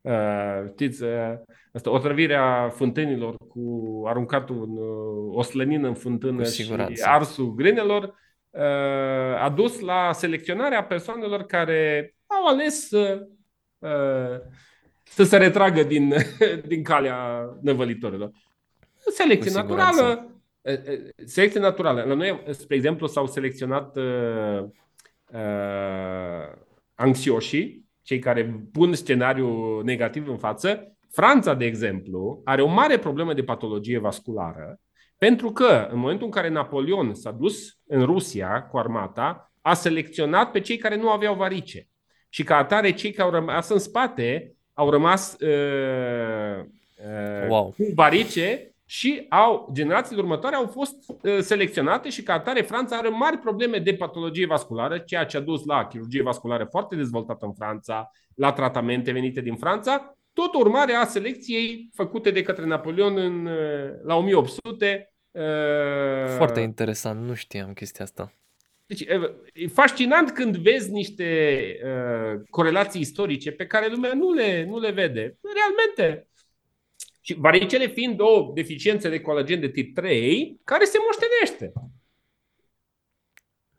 [0.03, 1.35] Uh, știți, uh,
[1.73, 6.73] asta, otrăvirea fântânilor cu aruncatul în, uh, o slănină în fântână și
[7.03, 8.03] arsul grenelor
[8.51, 13.27] uh, a dus la selecționarea persoanelor care au ales să,
[13.79, 14.41] uh,
[15.03, 16.15] să se retragă din,
[16.67, 18.31] din calea năvălitorilor.
[18.97, 20.31] Selecție naturală.
[20.61, 22.03] Uh, uh, selecție naturală.
[22.03, 24.65] La noi, spre exemplu, s-au selecționat uh,
[25.33, 26.53] uh,
[26.95, 33.35] anxioșii cei care pun scenariu negativ în față, Franța, de exemplu, are o mare problemă
[33.35, 34.81] de patologie vasculară,
[35.19, 40.51] pentru că în momentul în care Napoleon s-a dus în Rusia cu armata, a selecționat
[40.51, 41.89] pe cei care nu aveau varice.
[42.29, 46.65] Și ca atare, cei care au rămas în spate au rămas uh,
[46.97, 47.75] uh, wow.
[47.77, 53.09] cu varice și au, generațiile următoare au fost uh, selecționate și ca atare Franța are
[53.09, 57.53] mari probleme de patologie vasculară, ceea ce a dus la chirurgie vasculară foarte dezvoltată în
[57.53, 63.47] Franța, la tratamente venite din Franța, tot urmare a selecției făcute de către Napoleon în,
[63.47, 65.13] uh, la 1800.
[65.31, 65.43] Uh,
[66.37, 68.33] foarte interesant, nu știam chestia asta.
[68.87, 69.01] Deci,
[69.53, 74.91] e fascinant când vezi niște uh, corelații istorice pe care lumea nu le, nu le
[74.91, 75.39] vede.
[75.55, 76.27] Realmente,
[77.25, 81.73] și varicele fiind o deficiență de colagen de tip 3 care se moștenește.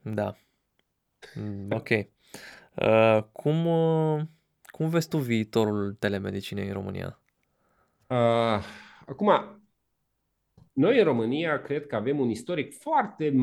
[0.02, 0.38] Da.
[1.36, 1.90] Mm, ok.
[2.76, 4.22] Uh, cum, uh,
[4.66, 7.22] cum vezi tu viitorul telemedicinei în România?
[8.08, 8.64] Uh,
[9.06, 9.62] acum,
[10.74, 13.34] noi în România cred că avem un istoric foarte,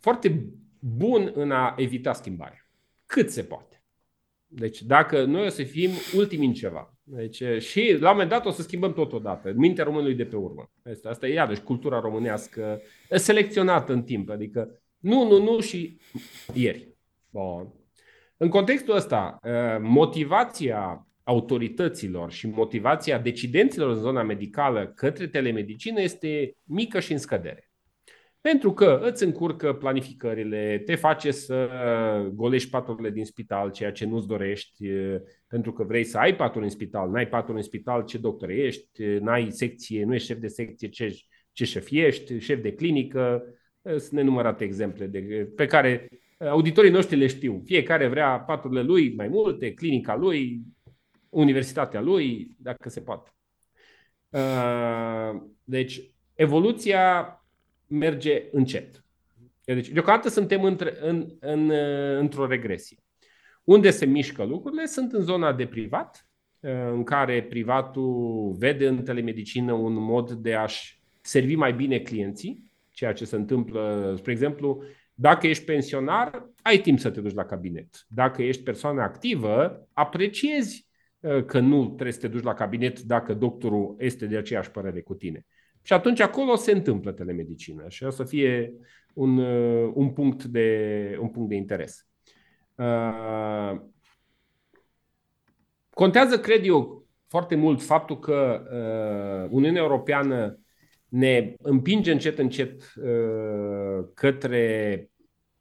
[0.00, 0.46] foarte
[0.78, 2.68] bun în a evita schimbarea.
[3.06, 3.75] Cât se poate.
[4.58, 8.46] Deci dacă noi o să fim ultimi în ceva, deci, și la un moment dat
[8.46, 9.52] o să schimbăm totodată.
[9.56, 10.70] Mintea românului de pe urmă.
[10.90, 12.80] Asta, asta e iarăși cultura românească
[13.10, 14.30] selecționată în timp.
[14.30, 15.98] Adică nu, nu, nu și
[16.52, 16.88] ieri.
[17.30, 17.72] Bun.
[18.36, 19.40] În contextul ăsta,
[19.80, 27.65] motivația autorităților și motivația decidenților în zona medicală către telemedicină este mică și în scădere.
[28.46, 31.68] Pentru că îți încurcă planificările, te face să
[32.34, 34.88] golești paturile din spital, ceea ce nu-ți dorești,
[35.46, 39.02] pentru că vrei să ai paturi în spital, n-ai paturi în spital, ce doctor ești,
[39.02, 41.16] n-ai secție, nu ești șef de secție, ce,
[41.52, 43.42] ce șef ești, șef de clinică.
[43.82, 46.08] Sunt nenumărate exemple de, pe care
[46.38, 47.62] auditorii noștri le știu.
[47.64, 50.60] Fiecare vrea paturile lui mai multe, clinica lui,
[51.28, 53.30] universitatea lui, dacă se poate.
[55.64, 56.00] Deci,
[56.34, 57.30] evoluția
[57.86, 59.04] merge încet.
[59.64, 61.70] Deci, deocamdată suntem între, în, în,
[62.18, 62.98] într-o regresie.
[63.64, 66.28] Unde se mișcă lucrurile sunt în zona de privat,
[66.92, 73.12] în care privatul vede în telemedicină un mod de a-și servi mai bine clienții, ceea
[73.12, 74.82] ce se întâmplă, spre exemplu,
[75.14, 78.04] dacă ești pensionar, ai timp să te duci la cabinet.
[78.08, 80.88] Dacă ești persoană activă, apreciezi
[81.20, 85.00] uh, că nu trebuie să te duci la cabinet dacă doctorul este de aceeași părere
[85.00, 85.46] cu tine.
[85.86, 88.74] Și atunci acolo se întâmplă telemedicină și o să fie
[89.14, 89.38] un,
[89.94, 92.06] un, punct, de, un punct de interes.
[92.74, 93.80] Uh,
[95.90, 100.60] contează, cred eu, foarte mult faptul că uh, Uniunea Europeană
[101.08, 105.10] ne împinge încet, încet uh, către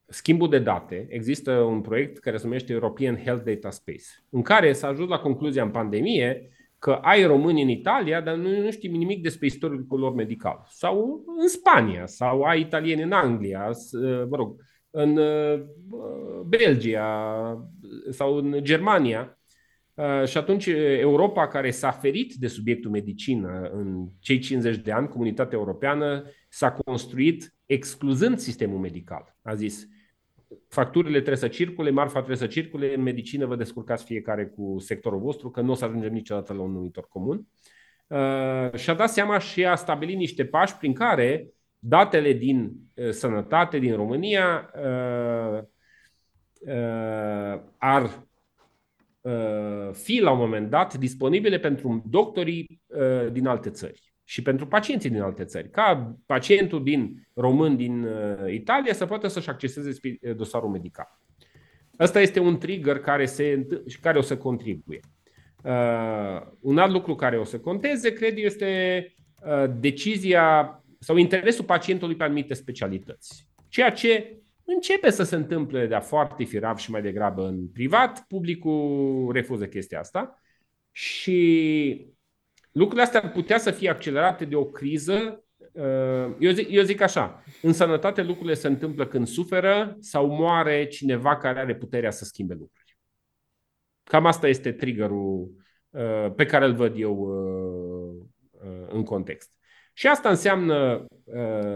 [0.05, 1.05] schimbul de date.
[1.09, 5.19] Există un proiect care se numește European Health Data Space, în care s-a ajuns la
[5.19, 6.49] concluzia în pandemie
[6.85, 10.65] că ai români în Italia, dar nu, nu știi nimic despre istoricul lor medical.
[10.69, 13.71] Sau în Spania, sau ai italieni în Anglia,
[14.29, 14.55] mă rog,
[14.89, 15.61] în uh,
[16.47, 17.67] Belgia
[18.09, 19.39] sau în Germania.
[19.93, 20.65] Uh, și atunci
[20.99, 26.71] Europa, care s-a ferit de subiectul medicină în cei 50 de ani, comunitatea europeană s-a
[26.71, 29.35] construit excluzând sistemul medical.
[29.41, 29.87] A zis,
[30.75, 35.19] facturile trebuie să circule, marfa trebuie să circule, în medicină vă descurcați fiecare cu sectorul
[35.19, 37.47] vostru, că nu o să ajungem niciodată la un numitor comun.
[38.07, 41.47] Uh, și-a dat seama și a stabilit niște pași prin care
[41.79, 45.59] datele din uh, sănătate din România uh,
[46.59, 48.25] uh, ar
[49.21, 54.67] uh, fi la un moment dat disponibile pentru doctorii uh, din alte țări și pentru
[54.67, 59.99] pacienții din alte țări, ca pacientul din român din uh, Italia să poată să-și acceseze
[60.03, 61.19] uh, dosarul medical.
[61.99, 63.67] Ăsta este un trigger care, se,
[64.01, 64.99] care o să contribuie.
[65.63, 69.13] Uh, un alt lucru care o să conteze, cred, este
[69.45, 73.47] uh, decizia sau interesul pacientului pe anumite specialități.
[73.67, 79.29] Ceea ce începe să se întâmple de-a foarte firav și mai degrabă în privat, publicul
[79.33, 80.41] refuză chestia asta
[80.91, 82.14] și
[82.75, 85.43] lucrurile astea ar putea să fie accelerate de o criză.
[85.71, 90.87] Uh, eu zic, eu zic așa, în sănătate lucrurile se întâmplă când suferă sau moare
[90.87, 92.97] cineva care are puterea să schimbe lucruri.
[94.03, 95.51] Cam asta este triggerul
[95.89, 98.27] uh, pe care îl văd eu uh,
[98.89, 99.51] în context.
[99.93, 101.05] Și asta înseamnă,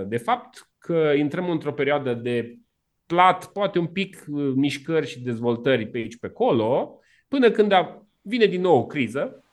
[0.08, 2.58] de fapt, că intrăm într-o perioadă de
[3.06, 4.24] plat, poate un pic
[4.56, 7.74] mișcări și dezvoltări pe aici pe acolo, până când
[8.22, 9.49] vine din nou o criză Uh,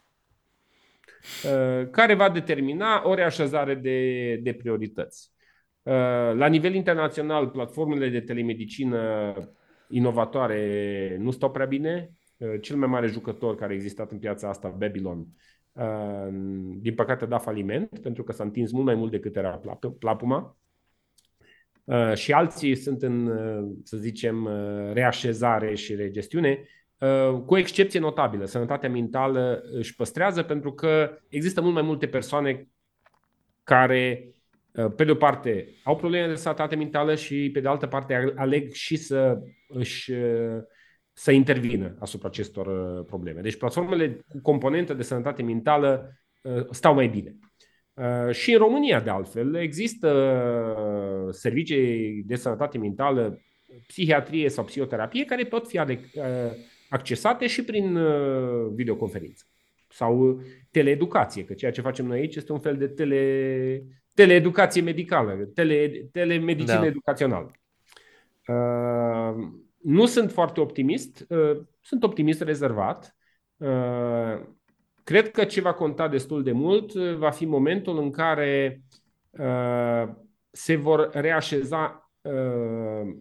[1.91, 5.35] care va determina o reașezare de, de priorități.
[5.87, 5.93] Uh,
[6.35, 9.35] la nivel internațional, platformele de telemedicină
[9.89, 12.11] inovatoare nu stau prea bine.
[12.37, 15.27] Uh, cel mai mare jucător care a existat în piața asta, Babylon,
[16.79, 19.61] din păcate a dat faliment pentru că s-a întins mult mai mult decât era
[19.99, 20.59] plapuma.
[22.15, 23.31] Și alții sunt în,
[23.83, 24.49] să zicem,
[24.93, 28.45] reașezare și regestiune Uh, cu excepție notabilă.
[28.45, 32.69] Sănătatea mentală își păstrează pentru că există mult mai multe persoane
[33.63, 34.35] care,
[34.73, 38.33] uh, pe de o parte, au probleme de sănătate mentală și, pe de altă parte,
[38.37, 40.63] aleg și să își uh,
[41.13, 43.41] să intervină asupra acestor probleme.
[43.41, 46.19] Deci platformele cu componentă de sănătate mentală
[46.71, 47.37] stau mai bine.
[48.31, 50.11] Și în România, de altfel, există
[51.31, 53.41] servicii de sănătate mentală,
[53.87, 55.79] psihiatrie sau psihoterapie, care pot fi
[56.89, 59.45] accesate și prin uh, videoconferință
[59.89, 60.41] sau
[60.71, 63.83] teleeducație, că ceea ce facem noi aici este un fel de tele,
[64.15, 66.87] teleeducație medicală, tele, telemedicină da.
[66.87, 67.51] educațională.
[68.49, 69.49] Uh,
[69.83, 73.17] nu sunt foarte optimist, uh, sunt optimist rezervat.
[73.57, 74.41] Uh,
[75.05, 78.83] cred că ce va conta destul de mult uh, va fi momentul în care
[79.31, 80.09] uh,
[80.51, 83.17] se vor reașeza uh,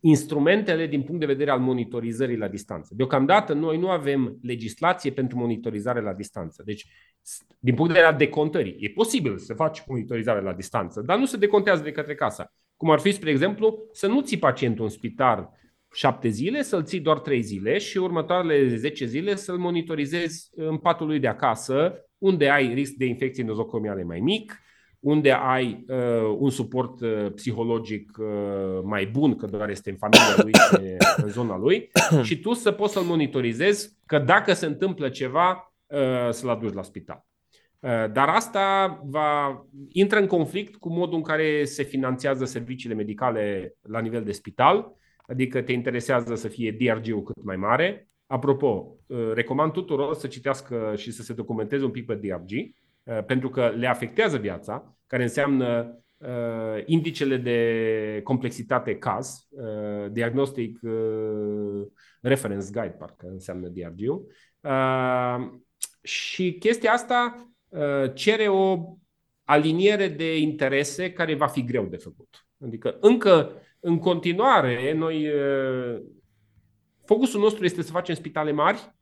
[0.00, 2.94] instrumentele din punct de vedere al monitorizării la distanță.
[2.96, 6.62] Deocamdată noi nu avem legislație pentru monitorizare la distanță.
[6.66, 6.86] Deci,
[7.58, 11.24] din punct de vedere al decontării, e posibil să faci monitorizare la distanță, dar nu
[11.24, 12.52] se decontează de către casa.
[12.76, 15.58] Cum ar fi, spre exemplu, să nu ții pacientul în spital
[15.92, 21.06] șapte zile, să-l ții doar trei zile și următoarele 10 zile să-l monitorizezi în patul
[21.06, 24.60] lui de acasă, unde ai risc de infecții nozocomiale mai mic,
[25.00, 30.34] unde ai uh, un suport uh, psihologic uh, mai bun, că doar este în familia
[30.36, 30.52] lui,
[31.16, 31.90] în zona lui,
[32.22, 36.82] și tu să poți să-l monitorizezi că dacă se întâmplă ceva, uh, să-l aduci la
[36.82, 37.24] spital.
[37.78, 43.74] Uh, dar asta va intră în conflict cu modul în care se finanțează serviciile medicale
[43.82, 44.92] la nivel de spital,
[45.26, 48.08] adică te interesează să fie DRG-ul cât mai mare.
[48.26, 52.70] Apropo, uh, recomand tuturor să citească și să se documenteze un pic pe DRG, Uh,
[53.26, 61.86] pentru că le afectează viața, care înseamnă uh, indicele de complexitate caz, uh, Diagnostic uh,
[62.20, 64.26] Reference Guide, parcă înseamnă DRG-ul.
[64.60, 65.50] Uh,
[66.02, 68.96] și chestia asta uh, cere o
[69.44, 72.46] aliniere de interese care va fi greu de făcut.
[72.64, 76.02] Adică încă în continuare noi uh,
[77.04, 78.94] focusul nostru este să facem spitale mari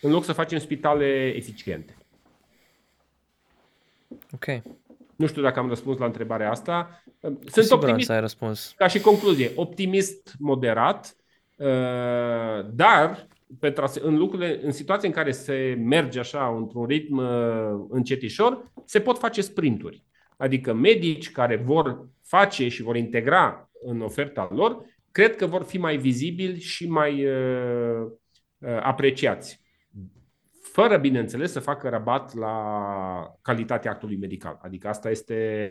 [0.00, 1.96] în loc să facem spitale eficiente.
[4.34, 4.62] Ok.
[5.16, 7.02] Nu știu dacă am răspuns la întrebarea asta.
[7.20, 8.10] Cu Sunt optimist.
[8.10, 8.74] ai răspuns.
[8.76, 11.16] Ca și concluzie, optimist moderat,
[11.56, 13.26] uh, dar
[13.60, 18.72] pe trase, în, lucrurile, în situații în care se merge așa într-un ritm uh, încetișor,
[18.84, 20.04] se pot face sprinturi.
[20.36, 25.78] Adică medici care vor face și vor integra în oferta lor, cred că vor fi
[25.78, 28.06] mai vizibili și mai uh,
[28.58, 29.61] uh, apreciați.
[30.72, 34.58] Fără, bineînțeles, să facă rabat la calitatea actului medical.
[34.62, 35.70] Adică asta este,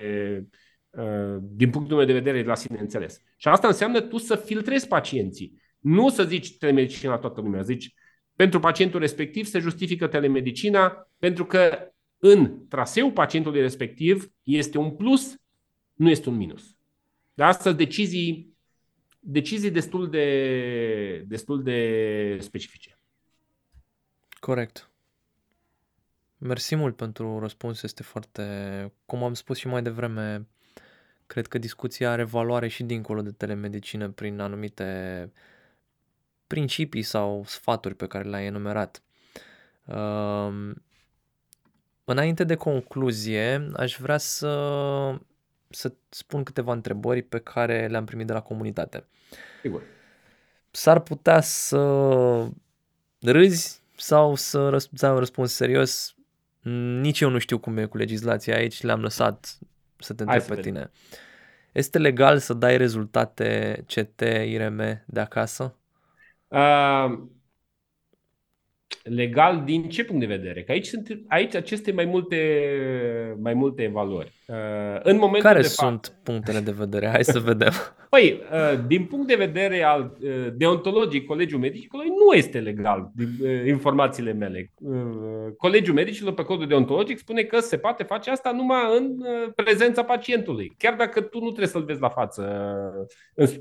[0.90, 3.22] uh, din punctul meu de vedere, la sine înțeles.
[3.38, 5.62] Și asta înseamnă tu să filtrezi pacienții.
[5.80, 7.94] Nu să zici telemedicina la toată lumea, zici
[8.36, 15.36] pentru pacientul respectiv se justifică telemedicina pentru că în traseul pacientului respectiv este un plus,
[15.94, 16.76] nu este un minus.
[17.34, 18.58] Dar astăzi decizii,
[19.20, 23.00] decizii destul, de, destul de specifice.
[24.40, 24.91] Corect.
[26.44, 28.44] Mersi mult pentru răspuns, este foarte,
[29.06, 30.48] cum am spus și mai devreme,
[31.28, 35.32] cred că discuția are valoare și dincolo de telemedicină prin anumite
[36.48, 39.02] principii sau sfaturi pe care le-ai enumerat.
[39.86, 40.72] Uh,
[42.04, 45.20] înainte de concluzie, aș vrea să,
[45.70, 49.06] să spun câteva întrebări pe care le-am primit de la comunitate.
[49.62, 49.82] Sigur.
[50.72, 52.48] S-ar putea să
[53.20, 56.16] râzi sau să, răsp- să am răspuns serios.
[57.00, 59.58] Nici eu nu știu cum e cu legislația aici, le-am lăsat
[59.98, 60.74] să te întreb pe vedem.
[60.74, 60.92] tine.
[61.72, 65.76] Este legal să dai rezultate CT, IRM de acasă?
[66.48, 67.20] Uh,
[69.04, 70.64] legal din ce punct de vedere?
[70.64, 72.38] Că aici sunt aici aceste mai multe,
[73.42, 74.32] mai multe evaluări.
[74.48, 74.56] Uh,
[75.04, 77.08] în momentul Care de sunt fapt, punctele de vedere?
[77.08, 77.72] Hai să vedem.
[78.10, 83.28] Păi, uh, din punct de vedere al uh, deontologiei Colegiul Medicilor, nu este legal, din
[83.42, 84.72] uh, informațiile mele.
[85.58, 89.24] Colegiul Medicilor pe codul deontologic spune că se poate face asta numai în
[89.56, 92.44] prezența pacientului, chiar dacă tu nu trebuie să-l vezi la față.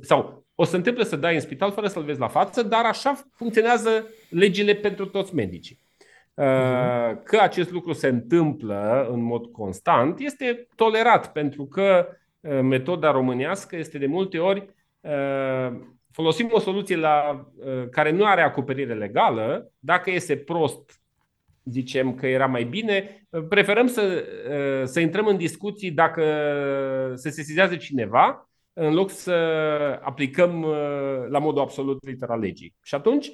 [0.01, 3.15] Sau o să întâmple să dai în spital fără să-l vezi la față, dar așa
[3.35, 5.78] funcționează legile pentru toți medicii.
[6.35, 7.23] Mhm.
[7.23, 12.07] Că acest lucru se întâmplă în mod constant este tolerat pentru că
[12.41, 15.73] Eh, metoda românească este de multe ori eh,
[16.12, 21.01] folosim o soluție la, eh, care nu are acoperire legală, dacă iese prost,
[21.65, 24.24] zicem că era mai bine, preferăm să,
[24.85, 26.23] să intrăm în discuții dacă
[27.15, 29.32] se sesizează cineva, în loc să
[30.02, 30.64] aplicăm
[31.28, 32.74] la modul absolut literal legii.
[32.82, 33.30] Și atunci,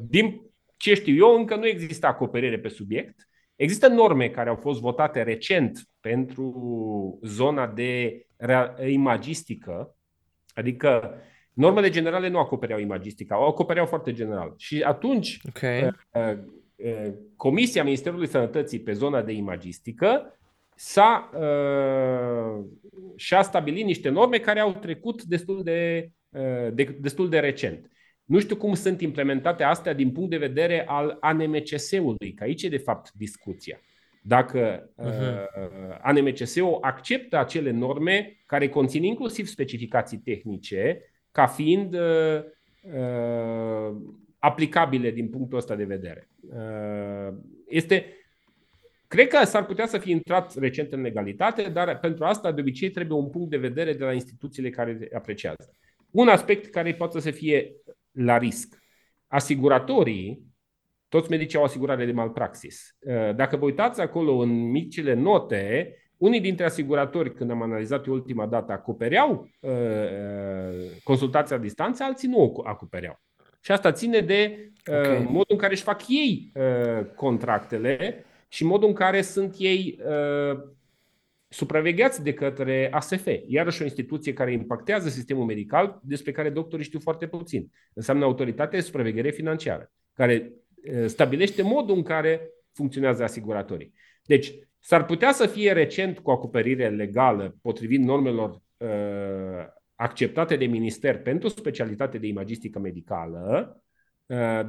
[0.00, 0.40] din
[0.76, 3.28] ce știu eu, încă nu există acoperire pe subiect.
[3.56, 8.26] Există norme care au fost votate recent pentru zona de
[8.86, 9.96] imagistică,
[10.54, 11.14] adică
[11.52, 14.54] normele generale nu acopereau imagistica, o acopereau foarte general.
[14.56, 15.82] Și atunci okay.
[15.82, 16.38] Uh, uh,
[16.76, 20.38] uh, Comisia Ministerului Sănătății pe zona de imagistică
[20.76, 21.30] s-a,
[23.16, 26.10] și-a stabilit niște norme care au trecut destul de,
[26.72, 27.90] de, destul de recent.
[28.24, 32.68] Nu știu cum sunt implementate astea din punct de vedere al ANMCS-ului, că aici e
[32.68, 33.80] de fapt discuția.
[34.22, 35.04] Dacă uh-huh.
[35.04, 41.00] uh, ANMCS-ul acceptă acele norme care conțin inclusiv specificații tehnice
[41.32, 42.42] ca fiind uh,
[42.82, 43.96] uh,
[44.38, 46.28] aplicabile din punctul ăsta de vedere.
[46.40, 47.34] Uh,
[47.68, 48.04] este,
[49.08, 52.90] cred că s-ar putea să fie intrat recent în legalitate, dar pentru asta de obicei
[52.90, 55.70] trebuie un punct de vedere de la instituțiile care apreciază.
[56.10, 57.72] Un aspect care poate să fie
[58.12, 58.78] la risc.
[59.26, 60.42] Asiguratorii,
[61.08, 62.96] toți medicii au asigurare de malpraxis.
[63.00, 68.46] Uh, dacă vă uitați acolo în micile note, unii dintre asiguratori, când am analizat ultima
[68.46, 73.20] dată, acopereau uh, uh, consultația la distanță, alții nu o acopereau.
[73.60, 75.18] Și asta ține de uh, okay.
[75.18, 80.58] modul în care își fac ei uh, contractele și modul în care sunt ei uh,
[81.48, 86.98] supravegheați de către ASF, iarăși o instituție care impactează sistemul medical, despre care doctorii știu
[86.98, 87.70] foarte puțin.
[87.92, 90.52] Înseamnă autoritatea de supraveghere financiară, care
[91.06, 93.92] stabilește modul în care funcționează asiguratorii.
[94.24, 98.88] Deci, s-ar putea să fie recent cu acoperire legală, potrivit normelor uh,
[99.94, 103.84] acceptate de minister pentru specialitate de imagistică medicală, uh,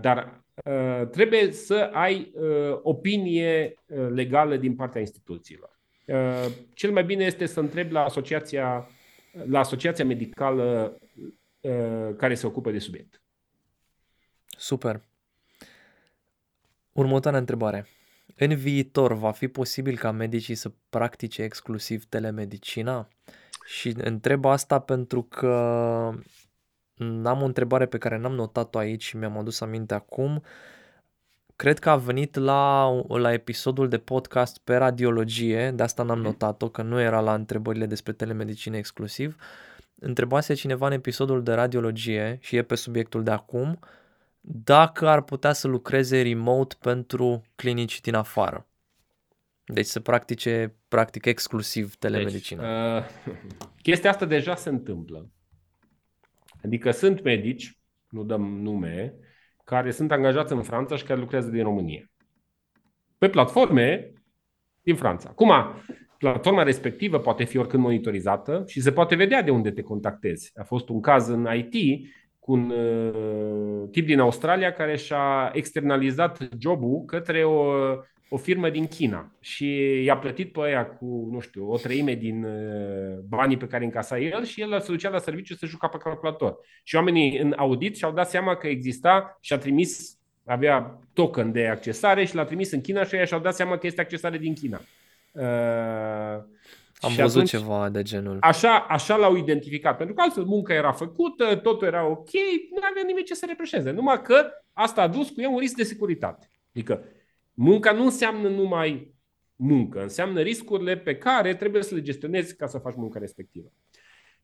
[0.01, 3.73] dar uh, trebuie să ai uh, opinie
[4.13, 5.77] legală din partea instituțiilor.
[6.07, 8.89] Uh, cel mai bine este să întrebi la asociația,
[9.49, 10.97] la asociația medicală
[11.61, 13.21] uh, care se ocupă de subiect.
[14.57, 15.01] Super.
[16.91, 17.87] Următoarea întrebare.
[18.35, 23.07] În viitor va fi posibil ca medicii să practice exclusiv telemedicina?
[23.65, 26.13] Și întreb asta pentru că
[27.23, 30.43] am o întrebare pe care n-am notat-o aici și mi-am adus aminte acum.
[31.55, 36.69] cred că a venit la, la episodul de podcast pe radiologie, de asta n-am notat-o,
[36.69, 39.35] că nu era la întrebările despre telemedicină exclusiv.
[39.99, 43.79] Întrebase cineva în episodul de radiologie și e pe subiectul de acum,
[44.41, 48.65] dacă ar putea să lucreze remote pentru clinici din afară.
[49.65, 52.61] Deci să practice practic exclusiv telemedicină.
[52.61, 53.41] Deci, uh,
[53.87, 55.29] chestia asta deja se întâmplă.
[56.67, 57.77] Adică sunt medici,
[58.09, 59.13] nu dăm nume,
[59.63, 62.11] care sunt angajați în Franța și care lucrează din România.
[63.17, 64.11] Pe platforme
[64.81, 65.29] din Franța.
[65.29, 65.51] Acum,
[66.17, 70.51] platforma respectivă poate fi oricând monitorizată și se poate vedea de unde te contactezi.
[70.55, 72.07] A fost un caz în IT
[72.39, 77.73] cu un uh, tip din Australia care și-a externalizat jobul către o
[78.29, 82.43] o firmă din China și i-a plătit pe aia cu, nu știu, o treime din
[82.43, 85.97] uh, banii pe care încasa el și el se ducea la serviciu să juca pe
[85.97, 86.57] calculator.
[86.83, 91.67] Și oamenii în audit și-au dat seama că exista și a trimis, avea token de
[91.67, 94.53] accesare și l-a trimis în China și ei și-au dat seama că este accesare din
[94.53, 94.81] China.
[95.31, 96.43] Uh,
[96.99, 98.37] am și văzut atunci, ceva de genul.
[98.39, 102.31] Așa, așa l-au identificat, pentru că altfel munca era făcută, totul era ok,
[102.75, 103.91] nu avea nimic ce să reproșeze.
[103.91, 106.49] Numai că asta a dus cu el un risc de securitate.
[106.69, 107.03] Adică
[107.59, 109.15] Munca nu înseamnă numai
[109.55, 113.71] muncă, înseamnă riscurile pe care trebuie să le gestionezi ca să faci munca respectivă.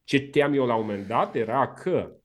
[0.04, 2.16] Ce team eu la un moment dat era că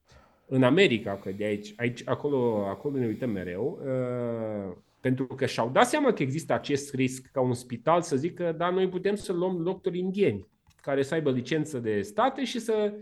[0.47, 5.71] în America, că de aici, aici acolo, acolo ne uităm mereu, uh, pentru că și-au
[5.71, 9.33] dat seama că există acest risc ca un spital să zică, da, noi putem să
[9.33, 10.47] luăm doctori indieni
[10.81, 12.93] care să aibă licență de state și să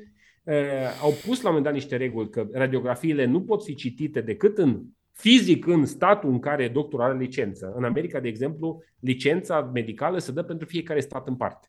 [0.45, 0.55] uh,
[1.03, 4.59] au pus la un moment dat niște reguli că radiografiile nu pot fi citite decât
[4.59, 4.83] în
[5.17, 7.73] fizic în statul în care doctorul are licență.
[7.77, 11.69] În America, de exemplu, licența medicală se dă pentru fiecare stat în parte.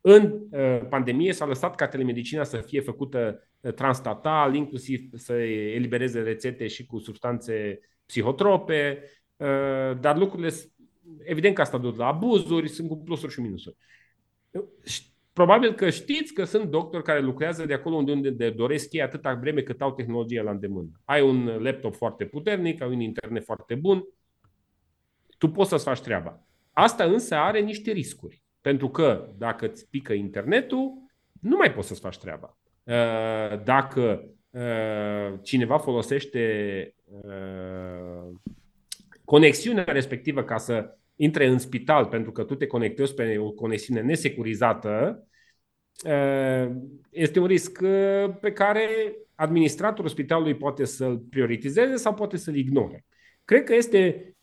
[0.00, 6.20] În uh, pandemie s-a lăsat ca telemedicina să fie făcută uh, transstatal, inclusiv să elibereze
[6.20, 9.02] rețete și cu substanțe psihotrope,
[9.36, 10.54] uh, dar lucrurile,
[11.24, 13.76] evident că asta duc la abuzuri, sunt cu plusuri și minusuri.
[15.32, 19.34] Probabil că știți că sunt doctori care lucrează de acolo unde, unde doresc ei atâta
[19.34, 20.90] vreme cât au tehnologia la îndemână.
[21.04, 24.04] Ai un laptop foarte puternic, ai un internet foarte bun,
[25.38, 26.46] tu poți să-ți faci treaba.
[26.72, 28.42] Asta însă are niște riscuri.
[28.60, 30.92] Pentru că dacă îți pică internetul,
[31.40, 32.58] nu mai poți să-ți faci treaba.
[32.82, 38.32] Uh, dacă uh, cineva folosește uh,
[39.24, 44.00] conexiunea respectivă ca să intre în spital pentru că tu te conectezi pe o conexiune
[44.00, 45.26] nesecurizată,
[46.04, 46.70] uh,
[47.10, 48.88] este un risc uh, pe care
[49.34, 53.04] administratorul spitalului poate să-l prioritizeze sau poate să-l ignore.
[53.44, 54.34] Cred că este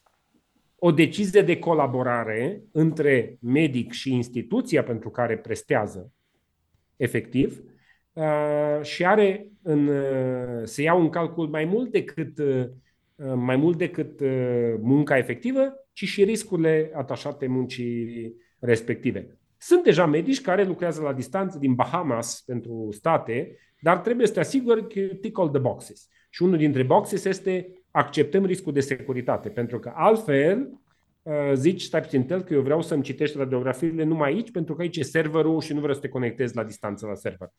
[0.75, 6.11] o decizie de colaborare între medic și instituția pentru care prestează
[6.95, 7.63] efectiv
[8.13, 9.89] uh, și are în,
[10.63, 12.37] se iau în calcul mai mult decât
[13.35, 14.19] mai mult decât
[14.81, 19.39] munca efectivă, ci și riscurile atașate muncii respective.
[19.57, 24.39] Sunt deja medici care lucrează la distanță din Bahamas pentru state, dar trebuie să te
[24.39, 26.07] asiguri că tick all the boxes.
[26.29, 30.69] Și unul dintre boxes este acceptăm riscul de securitate, pentru că altfel
[31.21, 34.81] uh, zici, stai puțin tel, că eu vreau să-mi citești radiografiile numai aici, pentru că
[34.81, 37.51] aici e serverul și nu vreau să te conectezi la distanță la server.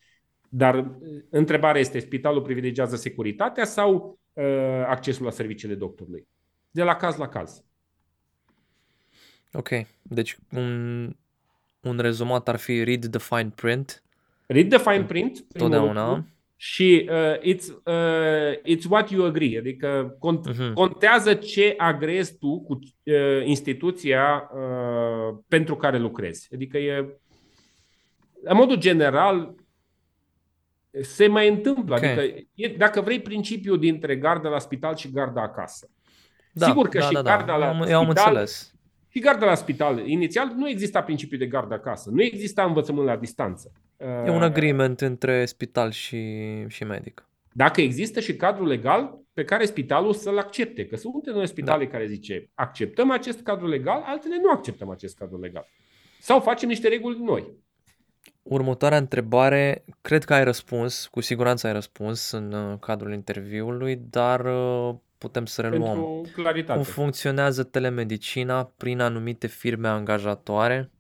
[0.49, 0.85] Dar uh,
[1.31, 4.45] întrebarea este, spitalul privilegiază securitatea sau uh,
[4.87, 6.27] accesul la serviciile doctorului?
[6.71, 7.65] De la caz la caz.
[9.53, 9.69] Ok,
[10.03, 11.17] deci un,
[11.81, 14.03] un rezumat ar fi read the fine print.
[14.47, 15.45] Read the fine print.
[15.53, 16.25] Totdeauna.
[16.57, 20.73] Și uh, it's, uh, it's what you agree, adică cont, uh-huh.
[20.75, 26.49] contează ce agrezi tu cu uh, instituția uh, pentru care lucrezi.
[26.55, 27.19] Adică e,
[28.43, 29.55] în modul general,
[31.01, 31.95] se mai întâmplă.
[31.95, 32.19] Okay.
[32.19, 35.91] Adică, e, dacă vrei principiul dintre garda la spital și garda acasă.
[36.53, 37.37] Da, Sigur că da, și da, da.
[37.37, 37.91] garda la eu spital...
[37.91, 38.75] Eu am înțeles
[39.11, 40.07] și garda la spital.
[40.07, 43.73] Inițial nu exista principiul de gardă acasă, nu exista învățământ la distanță.
[44.27, 47.29] E un agreement între spital și, și medic.
[47.53, 50.87] Dacă există și cadru legal pe care spitalul să-l accepte.
[50.87, 51.91] Că sunt unele spitale da.
[51.91, 55.67] care zice acceptăm acest cadru legal, altele nu acceptăm acest cadru legal.
[56.21, 57.53] Sau facem niște reguli noi.
[58.43, 64.45] Următoarea întrebare, cred că ai răspuns, cu siguranță ai răspuns în uh, cadrul interviului, dar
[64.45, 65.83] uh, putem să reluăm.
[65.83, 66.73] Pentru claritate.
[66.73, 70.91] Cum funcționează telemedicina prin anumite firme angajatoare?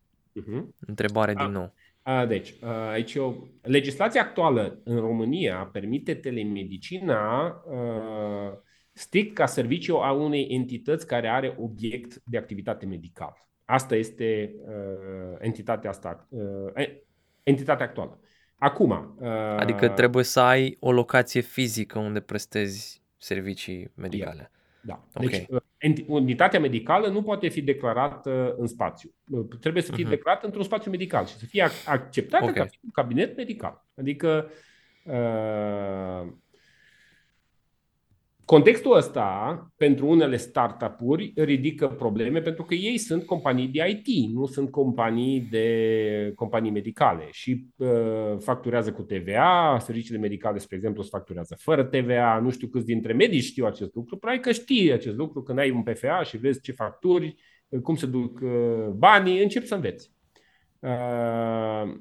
[0.40, 0.62] Uh-huh.
[0.86, 1.74] Întrebare A, din nou.
[2.02, 2.54] A, deci,
[2.90, 3.34] aici o...
[3.62, 8.58] legislația actuală în România permite telemedicina uh,
[8.92, 13.48] strict ca serviciu a unei entități care are obiect de activitate medicală.
[13.64, 16.86] Asta este uh, entitatea asta, uh,
[17.42, 18.20] entitatea actuală.
[18.58, 19.16] Acum.
[19.20, 24.50] Uh, adică trebuie să ai o locație fizică unde prestezi servicii medicale.
[24.80, 25.06] Da.
[25.14, 25.48] Okay.
[25.78, 29.14] Deci, unitatea medicală nu poate fi declarată în spațiu.
[29.60, 30.08] Trebuie să fie uh-huh.
[30.08, 32.54] declarată într-un spațiu medical și să fie acceptată okay.
[32.54, 33.86] ca un cabinet medical.
[33.96, 34.50] Adică
[35.04, 36.32] uh,
[38.50, 44.46] Contextul ăsta, pentru unele startup-uri, ridică probleme pentru că ei sunt companii de IT, nu
[44.46, 47.88] sunt companii de companii medicale și uh,
[48.38, 53.12] facturează cu TVA, serviciile medicale, spre exemplu, se facturează fără TVA, nu știu câți dintre
[53.12, 56.60] medici știu acest lucru, probabil că știi acest lucru când ai un PFA și vezi
[56.60, 57.34] ce facturi,
[57.82, 60.12] cum se duc uh, banii, începi să înveți.
[60.78, 61.94] Uh,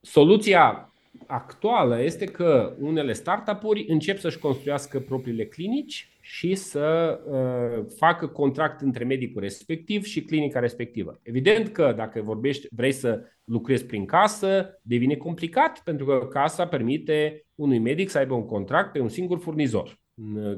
[0.00, 0.90] soluția
[1.26, 8.80] actuală este că unele startup-uri încep să-și construiască propriile clinici și să uh, facă contract
[8.80, 11.20] între medicul respectiv și clinica respectivă.
[11.22, 17.44] Evident că dacă vorbești, vrei să lucrezi prin casă, devine complicat pentru că casa permite
[17.54, 19.98] unui medic să aibă un contract pe un singur furnizor.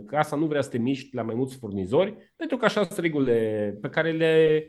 [0.06, 3.78] Casa nu vrea să te miști la mai mulți furnizori pentru că așa sunt regulile
[3.80, 4.66] pe care le,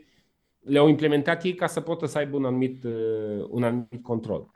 [0.60, 4.50] le-au implementat ei ca să poată să aibă un anumit, uh, un anumit control.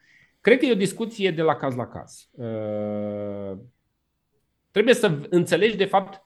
[0.44, 2.28] Cred că e o discuție de la caz la caz.
[2.30, 3.58] Uh,
[4.70, 6.24] trebuie să înțelegi, de fapt,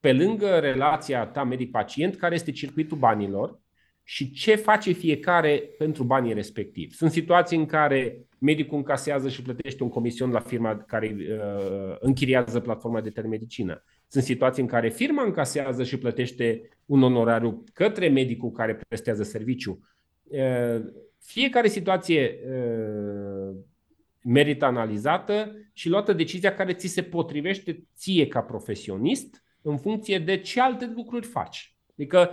[0.00, 3.60] pe lângă relația ta medic-pacient, care este circuitul banilor
[4.02, 6.94] și ce face fiecare pentru banii respectivi.
[6.94, 12.60] Sunt situații în care medicul încasează și plătește un comision la firma care uh, închiriază
[12.60, 13.84] platforma de telemedicină.
[14.08, 19.80] Sunt situații în care firma încasează și plătește un onorariu către medicul care prestează serviciu.
[20.22, 23.56] Uh, fiecare situație uh,
[24.22, 30.40] merită analizată și luată decizia care ți se potrivește ție ca profesionist în funcție de
[30.40, 31.76] ce alte lucruri faci.
[31.92, 32.30] Adică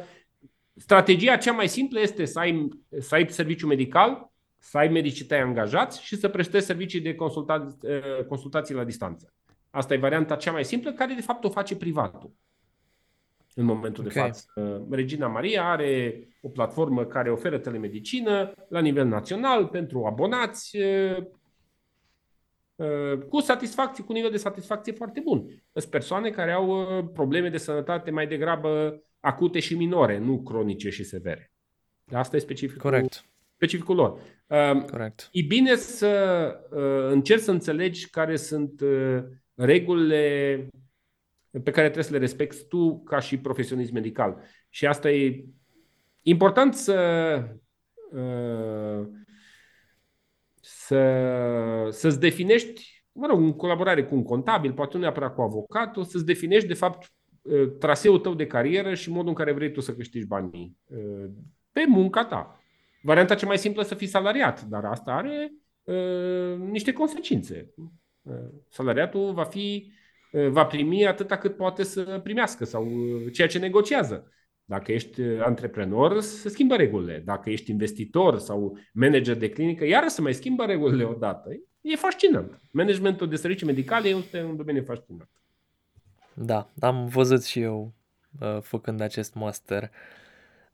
[0.75, 2.69] strategia cea mai simplă este să ai,
[2.99, 7.77] să ai serviciu medical, să ai medicii tăi angajați și să prestezi servicii de consulta,
[7.81, 9.33] uh, consultații la distanță.
[9.69, 12.33] Asta e varianta cea mai simplă, care de fapt o face privatul
[13.57, 14.13] în momentul okay.
[14.13, 14.53] de față.
[14.89, 20.77] Regina Maria are o platformă care oferă telemedicină la nivel național pentru abonați
[23.29, 25.47] cu satisfacție, cu nivel de satisfacție foarte bun.
[25.73, 31.03] Sunt persoane care au probleme de sănătate mai degrabă acute și minore, nu cronice și
[31.03, 31.51] severe.
[32.11, 33.25] Asta e specificul, Corect.
[33.55, 34.19] specificul lor.
[34.91, 35.29] Corect.
[35.31, 36.09] E bine să
[37.09, 38.81] încerci să înțelegi care sunt
[39.53, 40.67] regulile
[41.63, 44.41] pe care trebuie să le respecti tu ca și profesionist medical.
[44.69, 45.45] Și asta e
[46.21, 46.93] important să
[48.11, 49.07] uh,
[50.61, 56.03] să, să-ți definești, mă rog, în colaborare cu un contabil, poate nu neapărat cu avocatul,
[56.03, 57.11] să-ți definești, de fapt,
[57.41, 61.29] uh, traseul tău de carieră și modul în care vrei tu să câștigi banii uh,
[61.71, 62.59] pe munca ta.
[63.01, 65.51] Varianta cea mai simplă să fii salariat, dar asta are
[65.83, 67.73] uh, niște consecințe.
[68.21, 68.33] Uh,
[68.69, 70.04] salariatul va fi Eh,
[70.49, 74.29] va primi atâta cât poate să primească sau eh, ceea ce negociază.
[74.65, 77.21] Dacă ești eh, antreprenor, se schimbă regulile.
[77.25, 81.49] Dacă ești investitor sau manager de clinică, iară se mai schimbă regulile odată.
[81.81, 82.59] E fascinant.
[82.71, 85.29] Managementul de servicii medicale este un domeniu fascinant.
[86.33, 87.93] Da, am văzut și eu
[88.41, 89.91] uh, făcând acest master.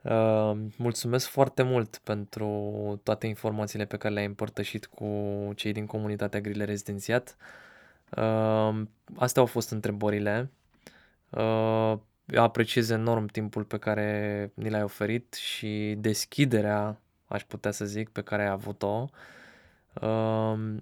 [0.02, 5.08] Uh, mulțumesc foarte mult pentru toate informațiile pe care le-ai împărtășit cu
[5.56, 7.38] cei din comunitatea Grile Rezidențiat.
[8.18, 8.82] Uh, Uh,
[9.16, 10.52] astea au fost întrebările.
[11.30, 11.94] Uh,
[12.36, 18.22] apreciez enorm timpul pe care ni l-ai oferit și deschiderea, aș putea să zic, pe
[18.22, 19.10] care ai avut-o.
[20.02, 20.76] Uh,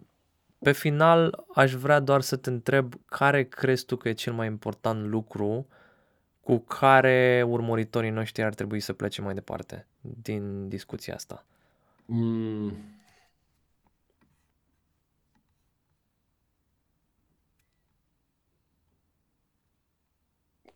[0.60, 4.48] pe final, aș vrea doar să te întreb care crezi tu că e cel mai
[4.48, 5.68] important lucru
[6.42, 11.46] cu care urmăritorii noștri ar trebui să plece mai departe din discuția asta?
[12.06, 12.74] Mm.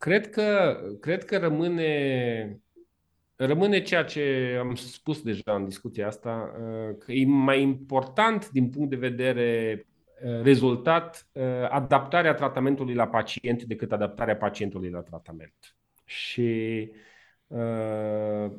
[0.03, 2.59] Cred că, cred că rămâne,
[3.35, 8.69] rămâne ceea ce am spus deja în discuția asta, uh, că e mai important din
[8.69, 9.85] punct de vedere
[10.23, 15.75] uh, rezultat uh, adaptarea tratamentului la pacient decât adaptarea pacientului la tratament.
[16.05, 16.91] Și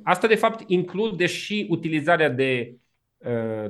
[0.03, 2.77] asta de fapt include și utilizarea de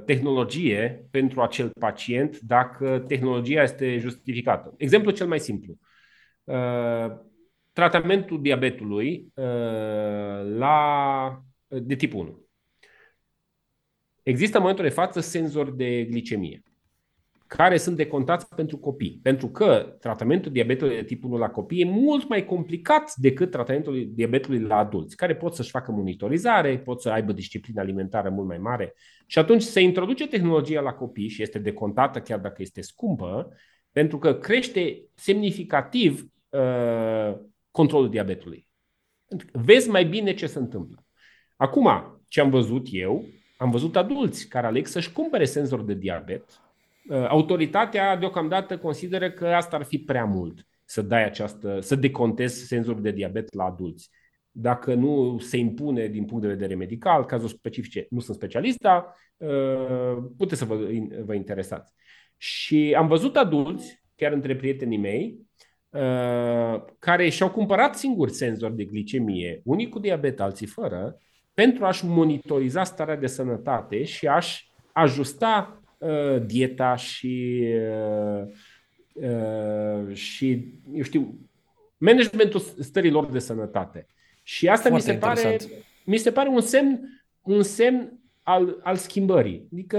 [0.04, 4.74] tehnologie pentru acel pacient dacă tehnologia este justificată.
[4.76, 5.78] Exemplu cel mai simplu
[7.74, 12.42] tratamentul diabetului uh, la, de tip 1.
[14.22, 16.62] Există în momentul de față senzori de glicemie
[17.46, 19.20] care sunt decontați pentru copii.
[19.22, 24.08] Pentru că tratamentul diabetului de tip 1 la copii e mult mai complicat decât tratamentul
[24.12, 28.58] diabetului la adulți, care pot să-și facă monitorizare, pot să aibă disciplină alimentară mult mai
[28.58, 28.94] mare.
[29.26, 33.48] Și atunci se introduce tehnologia la copii și este decontată chiar dacă este scumpă,
[33.92, 37.34] pentru că crește semnificativ uh,
[37.74, 38.68] controlul diabetului.
[39.52, 41.06] Vezi mai bine ce se întâmplă.
[41.56, 41.88] Acum,
[42.28, 43.24] ce am văzut eu,
[43.56, 46.44] am văzut adulți care aleg să-și cumpere senzor de diabet.
[47.08, 52.66] Uh, autoritatea deocamdată consideră că asta ar fi prea mult să dai această, să decontezi
[52.66, 54.10] senzorul de diabet la adulți.
[54.50, 59.14] Dacă nu se impune din punct de vedere medical, cazuri specifice, nu sunt specialist, dar
[59.36, 60.76] uh, puteți să vă,
[61.24, 61.92] vă interesați.
[62.36, 65.53] Și am văzut adulți, chiar între prietenii mei, uh,
[66.98, 71.18] care și-au cumpărat singuri senzori de glicemie, unii cu diabet, alții fără,
[71.54, 78.42] pentru a-și monitoriza starea de sănătate și a-și ajusta uh, dieta și, uh,
[79.12, 81.38] uh, și, eu știu,
[81.96, 84.06] managementul stărilor de sănătate.
[84.42, 85.58] Și asta mi se, pare,
[86.04, 89.68] mi se pare un semn, un semn al, al schimbării.
[89.72, 89.98] Adică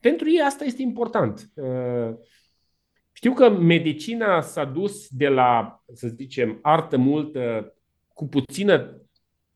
[0.00, 1.50] pentru ei asta este important.
[1.54, 2.14] Uh,
[3.24, 7.74] știu că medicina s-a dus de la, să zicem, artă multă
[8.08, 9.00] cu puțină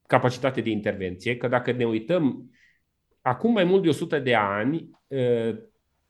[0.06, 2.50] capacitate de intervenție, că dacă ne uităm,
[3.20, 4.90] acum mai mult de 100 de ani,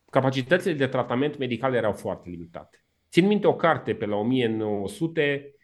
[0.09, 2.83] capacitățile de tratament medical erau foarte limitate.
[3.09, 5.55] Țin minte o carte pe la 1900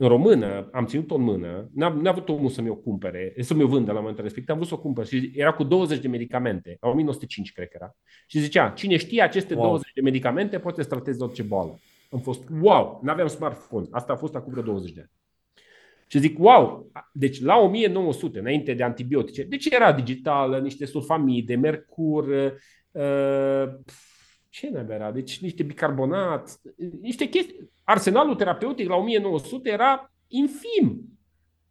[0.00, 3.66] în română, am ținut-o în mână, n-a, n-a avut omul să mi-o cumpere, să mi-o
[3.66, 6.76] vândă la momentul respectiv, am vrut să o cumpăr și era cu 20 de medicamente,
[6.80, 7.96] la 1905 cred că era.
[8.26, 9.66] Și zicea, cine știe aceste wow.
[9.66, 11.78] 20 de medicamente poate să trateze orice boală.
[12.10, 15.10] Am fost, wow, n-aveam smartphone, asta a fost acum vreo 20 de ani.
[16.06, 22.26] Și zic, wow, deci la 1900, înainte de antibiotice, deci era digitală, niște sulfamide, mercur,
[22.90, 23.68] uh,
[24.48, 25.12] ce ne era?
[25.12, 26.60] Deci niște bicarbonat,
[27.00, 27.70] niște chestii.
[27.84, 31.18] Arsenalul terapeutic la 1900 era infim.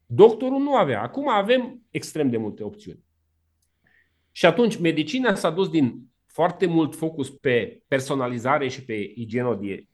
[0.05, 1.01] Doctorul nu avea.
[1.01, 3.03] Acum avem extrem de multe opțiuni.
[4.31, 9.87] Și atunci medicina s-a dus din foarte mult focus pe personalizare și pe igienodie,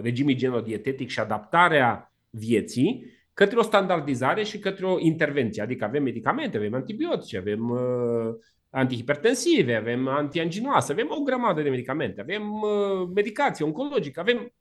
[0.00, 5.62] regim igienodietetic și adaptarea vieții către o standardizare și către o intervenție.
[5.62, 8.34] Adică avem medicamente, avem antibiotice, avem uh,
[8.70, 14.52] antihipertensive, avem antianginoase, avem o grămadă de medicamente, avem uh, medicație oncologică, avem...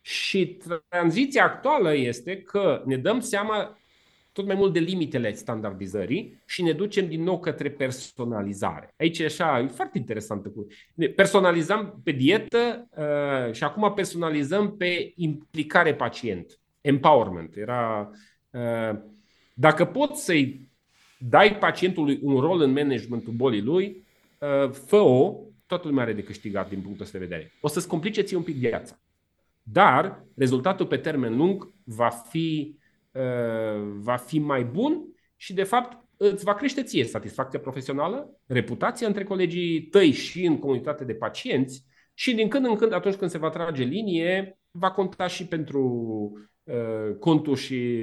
[0.00, 0.58] Și
[0.88, 3.78] tranziția actuală este că ne dăm seama
[4.32, 8.94] tot mai mult de limitele standardizării și ne ducem din nou către personalizare.
[8.96, 10.52] Aici e așa, e foarte interesantă.
[11.16, 17.56] Personalizăm pe dietă uh, și acum personalizăm pe implicare pacient empowerment.
[17.56, 18.10] Era,
[18.50, 18.98] uh,
[19.54, 20.67] dacă poți să-i
[21.18, 24.06] dai pacientului un rol în managementul bolii lui,
[24.38, 25.34] uh, fă-o,
[25.66, 27.52] toată lumea are de câștigat din punctul ăsta de vedere.
[27.60, 29.00] O să-ți complice ție un pic viața.
[29.62, 32.76] Dar rezultatul pe termen lung va fi,
[33.12, 33.22] uh,
[33.94, 35.02] va fi mai bun
[35.36, 40.58] și, de fapt, îți va crește ție satisfacția profesională, reputația între colegii tăi și în
[40.58, 41.84] comunitate de pacienți
[42.14, 45.82] și din când în când, atunci când se va trage linie, va conta și pentru
[46.32, 46.57] Uh,
[47.18, 48.00] contul și,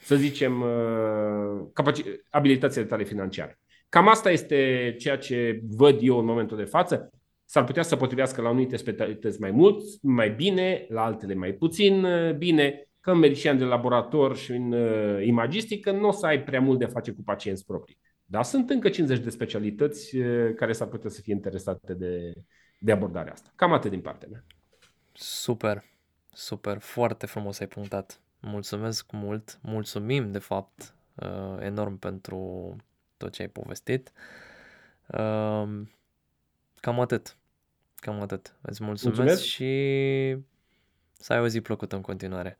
[0.00, 3.58] să zicem, uh, abilitățile tale financiare.
[3.88, 7.10] Cam asta este ceea ce văd eu în momentul de față.
[7.44, 12.04] S-ar putea să potrivească la anumite specialități mai mult, mai bine, la altele mai puțin
[12.04, 14.74] uh, bine, că în medicină de laborator și în
[15.22, 17.98] imagistică nu o să ai prea mult de face cu pacienți proprii.
[18.24, 20.16] Dar sunt încă 50 de specialități
[20.56, 22.32] care s-ar putea să fie interesate de,
[22.78, 23.52] de abordarea asta.
[23.54, 24.44] Cam atât din partea mea.
[25.12, 25.91] Super.
[26.32, 28.20] Super, foarte frumos ai punctat.
[28.40, 32.76] Mulțumesc mult, mulțumim de fapt uh, enorm pentru
[33.16, 34.12] tot ce ai povestit.
[35.06, 35.68] Uh,
[36.80, 37.36] cam atât.
[37.94, 38.56] Cam atât.
[38.60, 40.36] Îți mulțumesc, mulțumesc și
[41.12, 42.56] să ai o zi plăcută în continuare.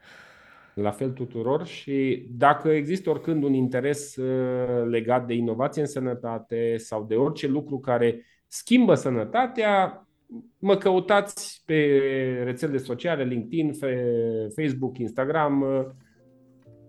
[0.74, 6.76] La fel tuturor și dacă există oricând un interes uh, legat de inovație în sănătate
[6.76, 10.06] sau de orice lucru care schimbă sănătatea,
[10.58, 12.00] mă căutați pe
[12.44, 13.72] rețelele sociale, LinkedIn,
[14.54, 15.84] Facebook, Instagram uh,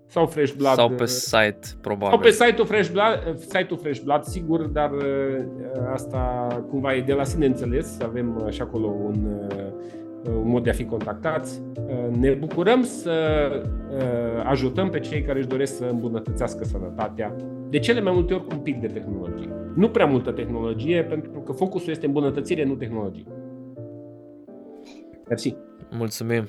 [0.08, 0.74] sau Fresh Blood.
[0.74, 2.10] Sau pe site, probabil.
[2.10, 5.46] Sau pe site-ul Fresh Blood, site-ul Fresh Blood sigur, dar uh,
[5.94, 8.00] asta cumva e de la sine înțeles.
[8.02, 9.50] Avem uh, și acolo un,
[10.28, 11.62] un mod de a fi contactați.
[12.20, 13.12] Ne bucurăm să
[14.44, 17.36] ajutăm pe cei care își doresc să îmbunătățească sănătatea,
[17.70, 19.50] de cele mai multe ori cu un pic de tehnologie.
[19.76, 23.26] Nu prea multă tehnologie, pentru că focusul este îmbunătățire, nu tehnologie.
[25.28, 25.56] Mersi.
[25.92, 26.44] Mulțumim.